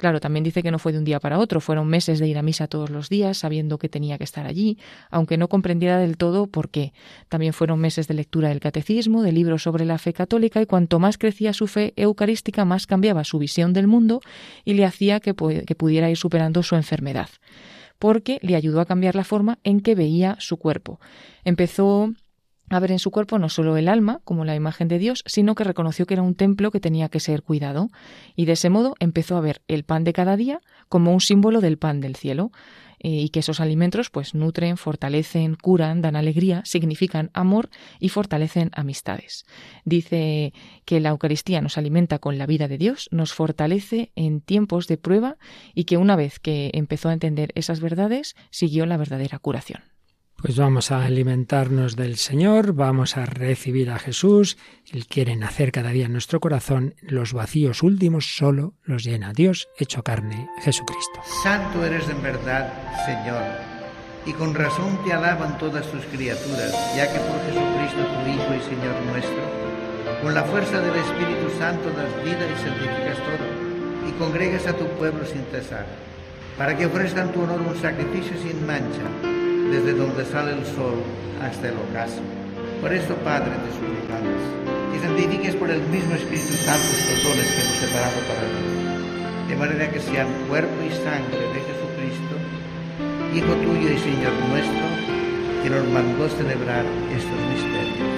Claro, 0.01 0.19
también 0.19 0.45
dice 0.45 0.63
que 0.63 0.71
no 0.71 0.79
fue 0.79 0.93
de 0.93 0.99
un 0.99 1.05
día 1.05 1.21
para 1.21 1.39
otro, 1.39 1.61
fueron 1.61 1.87
meses 1.87 2.21
de 2.21 2.27
ir 2.27 2.39
a 2.39 2.43
misa 2.43 2.69
todos 2.69 2.89
los 2.89 3.11
días, 3.11 3.37
sabiendo 3.37 3.77
que 3.77 3.91
tenía 3.91 4.17
que 4.17 4.25
estar 4.25 4.47
allí, 4.47 4.79
aunque 5.11 5.37
no 5.37 5.49
comprendiera 5.49 5.99
del 5.99 6.17
todo 6.17 6.47
por 6.47 6.71
qué. 6.71 6.95
También 7.29 7.53
fueron 7.53 7.79
meses 7.81 8.09
de 8.09 8.15
lectura 8.15 8.49
del 8.49 8.61
catecismo, 8.61 9.23
de 9.23 9.33
libros 9.33 9.63
sobre 9.63 9.85
la 9.85 9.99
fe 9.99 10.15
católica, 10.15 10.63
y 10.63 10.65
cuanto 10.65 11.01
más 11.01 11.19
crecía 11.19 11.53
su 11.53 11.67
fe 11.67 11.93
eucarística, 11.97 12.65
más 12.65 12.87
cambiaba 12.87 13.25
su 13.25 13.39
visión 13.39 13.75
del 13.75 13.89
mundo 13.89 14.23
y 14.65 14.73
le 14.73 14.87
hacía 14.87 15.21
que, 15.21 15.35
que 15.35 15.75
pudiera 15.75 16.09
ir 16.09 16.17
superando 16.17 16.63
su 16.63 16.77
enfermedad 16.77 17.29
porque 17.99 18.39
le 18.41 18.57
ayudó 18.57 18.81
a 18.81 18.87
cambiar 18.87 19.15
la 19.15 19.25
forma 19.25 19.59
en 19.63 19.83
que 19.83 19.95
veía 19.95 20.37
su 20.41 20.57
cuerpo. 20.57 20.99
Empezó 21.45 22.15
a 22.71 22.79
ver 22.79 22.93
en 22.93 22.99
su 22.99 23.11
cuerpo 23.11 23.39
no 23.39 23.49
solo 23.49 23.77
el 23.77 23.89
alma, 23.89 24.21
como 24.25 24.45
la 24.45 24.55
imagen 24.55 24.89
de 24.89 24.99
Dios, 24.99 25.23
sino 25.27 25.55
que 25.55 25.65
reconoció 25.65 26.07
que 26.07 26.15
era 26.15 26.23
un 26.23 26.37
templo 26.37 26.71
que 26.71 26.81
tenía 26.81 27.09
que 27.09 27.21
ser 27.21 27.43
cuidado, 27.43 27.91
y 28.37 28.45
de 28.47 28.53
ese 28.53 28.71
modo 28.71 28.95
empezó 29.01 29.37
a 29.37 29.41
ver 29.41 29.61
el 29.69 29.85
pan 29.85 30.05
de 30.05 30.13
cada 30.13 30.37
día 30.37 30.61
como 30.89 31.13
un 31.13 31.21
símbolo 31.21 31.61
del 31.61 31.79
pan 31.79 32.01
del 32.01 32.17
cielo. 32.17 32.53
y 33.03 33.31
que 33.31 33.41
esos 33.41 33.61
alimentos 33.61 34.11
pues 34.11 34.35
nutren, 34.35 34.77
fortalecen, 34.77 35.55
curan, 35.55 36.03
dan 36.03 36.17
alegría, 36.17 36.61
significan 36.67 37.31
amor 37.33 37.71
y 37.99 38.11
fortalecen 38.11 38.71
amistades. 38.75 39.47
Dice 39.87 40.53
que 40.85 41.01
la 41.01 41.09
Eucaristía 41.09 41.63
nos 41.63 41.79
alimenta 41.79 42.19
con 42.19 42.37
la 42.37 42.45
vida 42.45 42.69
de 42.69 42.77
Dios, 42.77 43.09
nos 43.11 43.33
fortalece 43.33 44.13
en 44.17 44.43
tiempos 44.43 44.87
de 44.87 44.99
prueba 44.99 45.39
y 45.75 45.85
que 45.85 45.97
una 45.97 46.15
vez 46.15 46.41
que 46.41 46.71
empezó 46.75 47.09
a 47.09 47.15
entender 47.15 47.53
esas 47.55 47.81
verdades, 47.81 48.37
siguió 48.51 48.85
la 48.85 48.99
verdadera 48.99 49.39
curación. 49.39 49.81
Pues 50.43 50.57
vamos 50.57 50.91
a 50.91 51.05
alimentarnos 51.05 51.97
del 51.97 52.17
Señor, 52.17 52.73
vamos 52.73 53.19
a 53.19 53.27
recibir 53.27 53.91
a 53.91 53.99
Jesús. 53.99 54.57
Él 54.91 55.07
quiere 55.07 55.37
nacer 55.37 55.71
cada 55.71 55.91
día 55.91 56.07
en 56.07 56.13
nuestro 56.13 56.41
corazón. 56.41 56.95
Los 57.03 57.35
vacíos 57.35 57.83
últimos 57.83 58.37
solo 58.37 58.73
los 58.83 59.05
llena 59.05 59.35
Dios 59.35 59.69
hecho 59.79 60.03
carne, 60.03 60.49
Jesucristo. 60.63 61.21
Santo 61.43 61.85
eres 61.85 62.09
en 62.09 62.23
verdad, 62.23 62.73
Señor, 63.05 63.43
y 64.25 64.33
con 64.33 64.55
razón 64.55 64.99
te 65.05 65.13
alaban 65.13 65.59
todas 65.59 65.87
tus 65.93 66.07
criaturas, 66.07 66.73
ya 66.97 67.13
que 67.13 67.19
por 67.19 67.39
Jesucristo 67.45 68.03
tu 68.07 68.31
Hijo 68.31 68.55
y 68.55 68.75
Señor 68.75 68.97
nuestro, 69.13 70.23
con 70.23 70.33
la 70.33 70.45
fuerza 70.45 70.81
del 70.81 70.97
Espíritu 70.97 71.51
Santo 71.59 71.91
das 71.91 72.25
vida 72.25 72.47
y 72.47 72.65
santificas 72.65 73.19
todo, 73.19 74.09
y 74.09 74.13
congregas 74.13 74.67
a 74.67 74.73
tu 74.73 74.87
pueblo 74.97 75.27
sin 75.27 75.45
cesar, 75.51 75.85
para 76.57 76.75
que 76.79 76.87
ofrezcan 76.87 77.31
tu 77.31 77.43
honor 77.43 77.61
un 77.61 77.77
sacrificio 77.79 78.39
sin 78.41 78.67
mancha 78.67 79.40
desde 79.71 79.95
donde 79.95 80.25
sale 80.27 80.53
el 80.59 80.67
sol 80.67 80.99
hasta 81.41 81.69
el 81.69 81.77
ocaso. 81.79 82.19
Por 82.81 82.93
esto, 82.93 83.15
Padre, 83.23 83.55
te 83.55 83.71
suplicamos, 83.71 84.43
que 84.91 84.99
santifiques 84.99 85.55
por 85.55 85.71
el 85.71 85.81
mismo 85.95 86.15
Espíritu 86.15 86.55
Santo 86.59 86.91
estos 86.91 87.23
dones 87.23 87.47
que 87.47 87.61
hemos 87.63 87.79
separado 87.79 88.19
para 88.27 88.45
ti, 88.51 88.67
de 89.49 89.57
manera 89.57 89.91
que 89.91 90.01
sean 90.01 90.27
cuerpo 90.49 90.75
y 90.83 90.91
sangre 90.91 91.45
de 91.55 91.61
Jesucristo, 91.63 92.35
Hijo 93.31 93.55
tuyo 93.63 93.95
y 93.95 93.99
Señor 93.99 94.35
nuestro, 94.51 94.87
que 95.63 95.71
nos 95.71 95.87
mandó 95.87 96.27
celebrar 96.35 96.83
estos 97.15 97.41
misterios. 97.55 98.11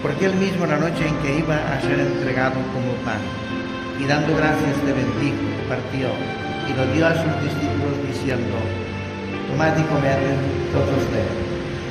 Porque 0.00 0.26
él 0.26 0.34
mismo 0.38 0.66
la 0.66 0.78
noche 0.78 1.08
en 1.08 1.16
que 1.26 1.38
iba 1.42 1.58
a 1.58 1.80
ser 1.80 1.98
entregado 1.98 2.54
como 2.70 2.94
pan, 3.02 3.18
y 3.98 4.06
dando 4.06 4.36
gracias 4.36 4.78
te 4.86 4.94
bendijo, 4.94 5.42
partió, 5.66 6.06
y 6.70 6.72
lo 6.78 6.86
dio 6.94 7.06
a 7.06 7.18
sus 7.18 7.34
discípulos 7.42 7.98
diciendo, 8.06 8.54
tomad 9.52 9.76
y 9.78 9.82
comed 9.82 10.18
todos 10.72 11.02
de 11.12 11.22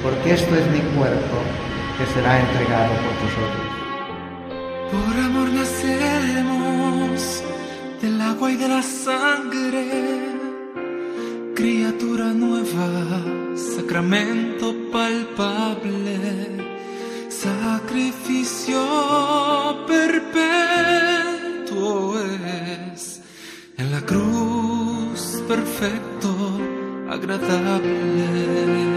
porque 0.04 0.34
esto 0.34 0.56
es 0.56 0.66
mi 0.72 0.82
cuerpo 0.98 1.38
que 1.98 2.06
será 2.14 2.40
entregado 2.40 2.94
por 3.04 3.14
vosotros. 3.24 3.68
Por 4.92 5.14
amor 5.28 5.50
nacemos 5.50 7.20
del 8.02 8.20
agua 8.20 8.52
y 8.52 8.56
de 8.56 8.68
la 8.68 8.82
sangre, 8.82 9.86
criatura 11.56 12.34
nueva, 12.34 13.22
sacramento 13.56 14.76
palpable, 14.92 16.18
sacrificio 17.30 18.82
perpetuo 19.88 20.82
es 22.96 23.22
en 23.78 23.92
la 23.92 24.02
cruz 24.02 25.44
perfecto 25.48 26.41
agradable. 27.22 28.91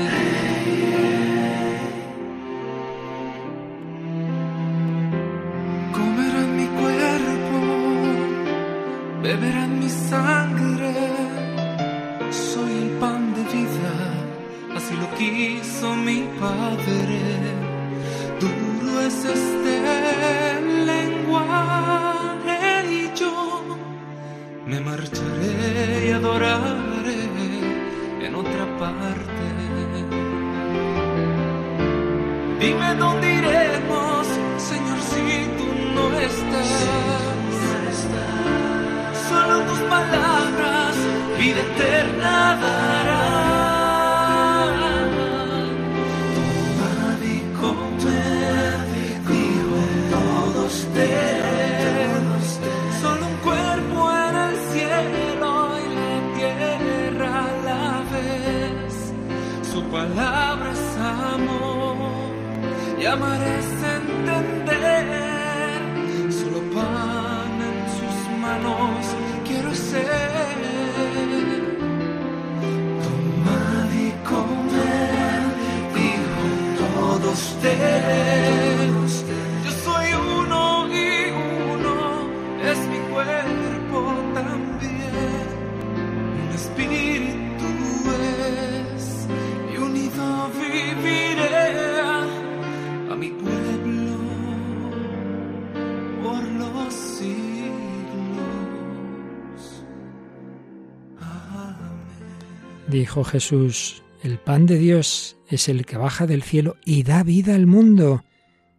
Dijo 102.88 103.24
Jesús, 103.24 104.02
el 104.22 104.38
pan 104.38 104.66
de 104.66 104.78
Dios 104.78 105.36
es 105.48 105.68
el 105.68 105.86
que 105.86 105.96
baja 105.96 106.26
del 106.26 106.42
cielo 106.42 106.76
y 106.84 107.02
da 107.02 107.22
vida 107.22 107.54
al 107.54 107.66
mundo. 107.66 108.24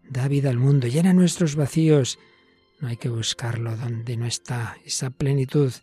Da 0.09 0.27
vida 0.27 0.49
al 0.49 0.57
mundo, 0.57 0.87
llena 0.87 1.13
nuestros 1.13 1.55
vacíos. 1.55 2.19
No 2.79 2.87
hay 2.87 2.97
que 2.97 3.09
buscarlo 3.09 3.75
donde 3.75 4.15
no 4.17 4.25
está 4.25 4.77
esa 4.85 5.09
plenitud. 5.09 5.73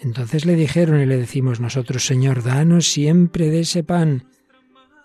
Entonces 0.00 0.46
le 0.46 0.54
dijeron 0.54 1.00
y 1.00 1.06
le 1.06 1.16
decimos 1.16 1.60
nosotros, 1.60 2.06
Señor, 2.06 2.42
danos 2.42 2.86
siempre 2.88 3.50
de 3.50 3.60
ese 3.60 3.82
pan. 3.82 4.28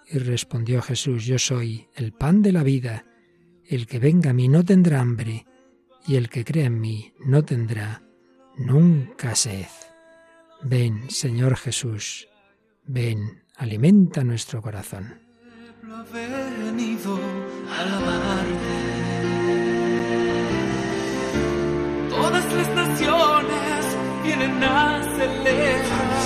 Y 0.09 0.19
respondió 0.19 0.81
Jesús, 0.81 1.25
yo 1.25 1.39
soy 1.39 1.87
el 1.95 2.13
pan 2.13 2.41
de 2.41 2.51
la 2.51 2.63
vida. 2.63 3.05
El 3.65 3.87
que 3.87 3.99
venga 3.99 4.29
a 4.29 4.33
mí 4.33 4.47
no 4.47 4.63
tendrá 4.63 5.01
hambre, 5.01 5.45
y 6.07 6.15
el 6.15 6.29
que 6.29 6.45
crea 6.45 6.65
en 6.65 6.79
mí 6.79 7.13
no 7.19 7.43
tendrá 7.43 8.01
nunca 8.57 9.35
sed. 9.35 9.65
Ven, 10.63 11.09
Señor 11.09 11.55
Jesús, 11.55 12.27
ven, 12.85 13.43
alimenta 13.55 14.23
nuestro 14.23 14.61
corazón. 14.61 15.19
venido 16.63 17.19
a. 17.69 18.45
Todas 22.09 22.53
las 22.53 22.69
naciones 22.75 23.97
vienen 24.23 24.63
a 24.63 25.03
celebrar, 25.17 26.17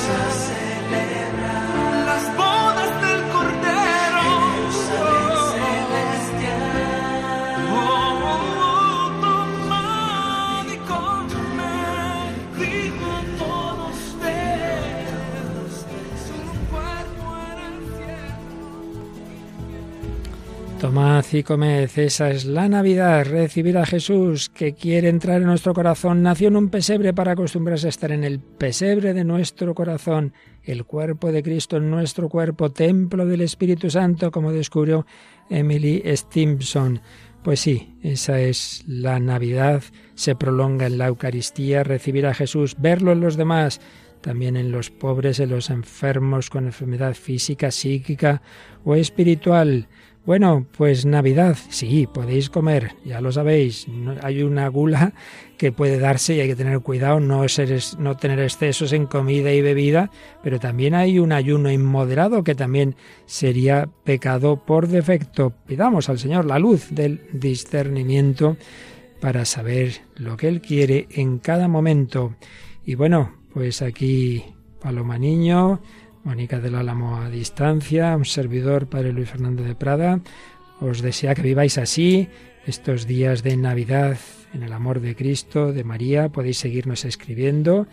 Tomad 20.82 21.26
y 21.34 21.44
comed, 21.44 21.92
esa 21.96 22.32
es 22.32 22.46
la 22.46 22.68
Navidad, 22.68 23.28
recibir 23.28 23.78
a 23.78 23.86
Jesús 23.86 24.50
que 24.50 24.74
quiere 24.74 25.10
entrar 25.10 25.40
en 25.40 25.46
nuestro 25.46 25.76
corazón. 25.76 26.24
Nació 26.24 26.48
en 26.48 26.56
un 26.56 26.70
pesebre 26.70 27.14
para 27.14 27.34
acostumbrarse 27.34 27.86
a 27.86 27.90
estar 27.92 28.12
en 28.12 28.24
el 28.24 28.40
pesebre 28.40 29.14
de 29.14 29.24
nuestro 29.24 29.76
corazón, 29.76 30.34
el 30.64 30.86
cuerpo 30.86 31.32
de 31.32 31.44
Cristo 31.44 31.78
en 31.78 31.92
nuestro 31.92 32.30
cuerpo, 32.30 32.72
templo 32.72 33.28
del 33.28 33.42
Espíritu 33.42 33.92
Santo, 33.92 34.32
como 34.32 34.52
descubrió 34.52 35.06
Emily 35.52 36.02
Stimson. 36.04 37.00
Pues 37.44 37.60
sí, 37.60 38.00
esa 38.02 38.40
es 38.40 38.84
la 38.88 39.20
Navidad, 39.20 39.84
se 40.16 40.34
prolonga 40.34 40.88
en 40.88 40.98
la 40.98 41.10
Eucaristía, 41.10 41.84
recibir 41.84 42.26
a 42.26 42.34
Jesús, 42.34 42.76
verlo 42.80 43.12
en 43.12 43.20
los 43.20 43.38
demás, 43.38 43.82
también 44.22 44.58
en 44.58 44.72
los 44.72 44.90
pobres, 44.90 45.40
en 45.40 45.52
los 45.52 45.70
enfermos 45.70 46.50
con 46.50 46.66
enfermedad 46.66 47.14
física, 47.14 47.70
psíquica 47.70 48.42
o 48.84 48.96
espiritual. 48.96 49.88
Bueno, 50.24 50.68
pues 50.78 51.04
Navidad, 51.08 51.58
sí, 51.70 52.08
podéis 52.08 52.52
comer, 52.52 52.94
ya 53.04 53.22
lo 53.22 53.32
sabéis. 53.32 53.88
hay 54.22 54.44
una 54.44 54.68
gula 54.68 55.14
que 55.58 55.72
puede 55.72 55.98
darse 55.98 56.36
y 56.36 56.42
hay 56.42 56.48
que 56.48 56.56
tener 56.56 56.80
cuidado, 56.82 57.20
no, 57.20 57.48
ser, 57.50 57.76
no 57.98 58.18
tener 58.18 58.40
excesos 58.40 58.94
en 58.94 59.08
comida 59.08 59.52
y 59.52 59.62
bebida, 59.62 60.12
pero 60.44 60.60
también 60.60 60.94
hay 60.94 61.18
un 61.18 61.32
ayuno 61.32 61.72
inmoderado 61.72 62.44
que 62.44 62.54
también 62.54 62.96
sería 63.26 63.90
pecado 64.04 64.64
por 64.64 64.88
defecto. 64.88 65.54
Pidamos 65.66 66.08
al 66.08 66.20
Señor 66.20 66.46
la 66.46 66.60
luz 66.60 66.90
del 66.92 67.22
discernimiento 67.34 68.58
para 69.22 69.46
saber 69.46 70.02
lo 70.16 70.38
que 70.38 70.50
Él 70.50 70.62
quiere 70.62 71.08
en 71.10 71.40
cada 71.40 71.68
momento. 71.68 72.36
Y 72.86 72.94
bueno, 72.94 73.38
pues 73.54 73.82
aquí 73.82 74.44
Paloma 74.80 75.18
Niño, 75.18 75.82
Mónica 76.24 76.60
del 76.60 76.76
Álamo 76.76 77.18
a 77.18 77.30
distancia, 77.30 78.16
un 78.16 78.26
servidor, 78.26 78.88
Padre 78.88 79.12
Luis 79.12 79.30
Fernando 79.30 79.64
de 79.64 79.76
Prada, 79.76 80.22
os 80.80 81.02
desea 81.02 81.34
que 81.34 81.42
viváis 81.42 81.78
así 81.78 82.30
estos 82.66 83.08
días 83.08 83.42
de 83.42 83.58
Navidad 83.58 84.18
en 84.54 84.64
el 84.64 84.74
amor 84.74 85.00
de 85.00 85.16
Cristo, 85.16 85.74
de 85.74 85.84
María. 85.84 86.30
Podéis 86.30 86.60
seguirnos 86.60 87.06
escribiendo 87.06 87.88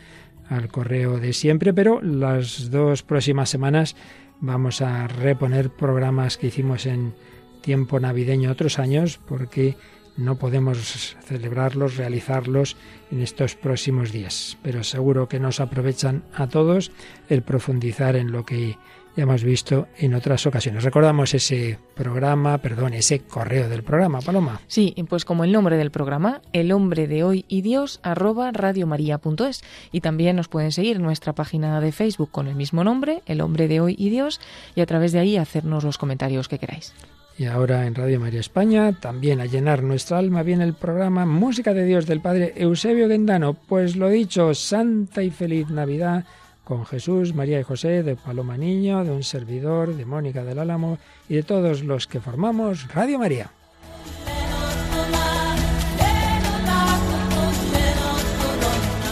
al 0.49 0.69
correo 0.69 1.19
de 1.19 1.33
siempre, 1.33 1.73
pero 1.73 2.03
las 2.03 2.71
dos 2.71 3.03
próximas 3.03 3.49
semanas 3.49 3.97
vamos 4.41 4.83
a 4.83 5.09
reponer 5.09 5.71
programas 5.71 6.37
que 6.37 6.49
hicimos 6.49 6.87
en 6.87 7.15
tiempo 7.63 7.99
navideño 7.99 8.51
otros 8.51 8.79
años, 8.79 9.21
porque 9.27 9.77
no 10.19 10.37
podemos 10.37 11.17
celebrarlos, 11.25 11.97
realizarlos 11.97 12.77
en 13.11 13.23
estos 13.23 13.55
próximos 13.55 14.13
días, 14.13 14.59
pero 14.63 14.83
seguro 14.83 15.29
que 15.29 15.41
nos 15.41 15.61
aprovechan 15.61 16.25
a 16.35 16.49
todos 16.49 16.91
el 17.29 17.43
profundizar 17.43 18.17
en 18.17 18.33
lo 18.33 18.45
que 18.45 18.77
ya 19.17 19.23
hemos 19.23 19.43
visto 19.43 19.89
en 19.97 20.15
otras 20.15 20.47
ocasiones. 20.47 20.85
Recordamos 20.85 21.35
ese 21.35 21.79
programa, 21.95 22.59
perdón, 22.59 22.95
ese 22.95 23.21
correo 23.21 23.69
del 23.69 23.83
programa, 23.83 24.21
Paloma. 24.21 24.61
Sí, 24.69 24.95
pues 25.09 25.25
como 25.25 25.45
el 25.45 25.53
nombre 25.53 25.77
del 25.77 25.91
programa, 25.91 26.41
el 26.53 26.71
hombre 26.73 27.07
de 27.07 27.25
hoy 27.25 27.45
y 27.49 27.63
Dios 27.63 27.99
arroba 28.03 28.51
radiomaria.es 28.53 29.63
y 29.93 30.01
también 30.03 30.37
nos 30.37 30.49
pueden 30.49 30.73
seguir 30.73 30.97
en 30.97 31.03
nuestra 31.03 31.33
página 31.33 31.81
de 31.81 31.93
Facebook 31.93 32.31
con 32.31 32.47
el 32.47 32.55
mismo 32.55 32.85
nombre, 32.85 33.23
el 33.27 33.41
hombre 33.41 33.67
de 33.67 33.81
hoy 33.81 33.97
y 33.99 34.11
Dios, 34.11 34.41
y 34.75 34.81
a 34.81 34.87
través 34.87 35.13
de 35.13 35.21
ahí 35.21 35.37
hacernos 35.37 35.85
los 35.85 35.99
comentarios 35.99 36.49
que 36.49 36.59
queráis. 36.59 36.93
Y 37.39 37.47
ahora 37.47 37.87
en 37.87 37.95
Radio 37.95 38.19
María 38.19 38.41
España, 38.41 38.93
también 38.99 39.41
a 39.41 39.47
llenar 39.47 39.85
nuestra 39.85 40.19
alma, 40.19 40.43
viene 40.43 40.65
el 40.65 40.75
programa 40.75 41.25
Música 41.25 41.73
de 41.73 41.85
Dios 41.85 42.05
del 42.05 42.21
Padre 42.21 42.53
Eusebio 42.57 43.09
Gendano. 43.09 43.55
Pues 43.55 43.95
lo 43.95 44.09
dicho, 44.09 44.53
Santa 44.55 45.23
y 45.23 45.31
Feliz 45.31 45.71
Navidad 45.71 46.25
con 46.65 46.85
Jesús, 46.85 47.35
María 47.35 47.61
y 47.61 47.63
José, 47.63 48.03
de 48.03 48.17
Paloma 48.17 48.57
Niño, 48.57 49.05
de 49.05 49.13
un 49.13 49.23
servidor, 49.23 49.95
de 49.95 50.05
Mónica 50.05 50.43
del 50.43 50.59
Álamo 50.59 50.99
y 51.29 51.37
de 51.37 51.45
todos 51.45 51.85
los 51.85 52.09
que 52.09 52.21
formamos 52.21 52.93
Radio 52.93 53.21
María. 53.21 53.53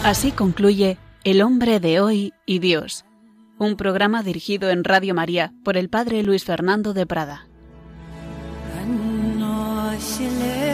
Así 0.02 0.32
concluye 0.32 0.98
El 1.22 1.42
hombre 1.42 1.78
de 1.78 2.00
hoy 2.00 2.34
y 2.44 2.58
Dios, 2.58 3.04
un 3.58 3.76
programa 3.76 4.24
dirigido 4.24 4.68
en 4.70 4.82
Radio 4.82 5.14
María 5.14 5.52
por 5.64 5.76
el 5.76 5.88
Padre 5.88 6.24
Luis 6.24 6.44
Fernando 6.44 6.92
de 6.92 7.06
Prada. 7.06 7.46
başlı 9.96 10.65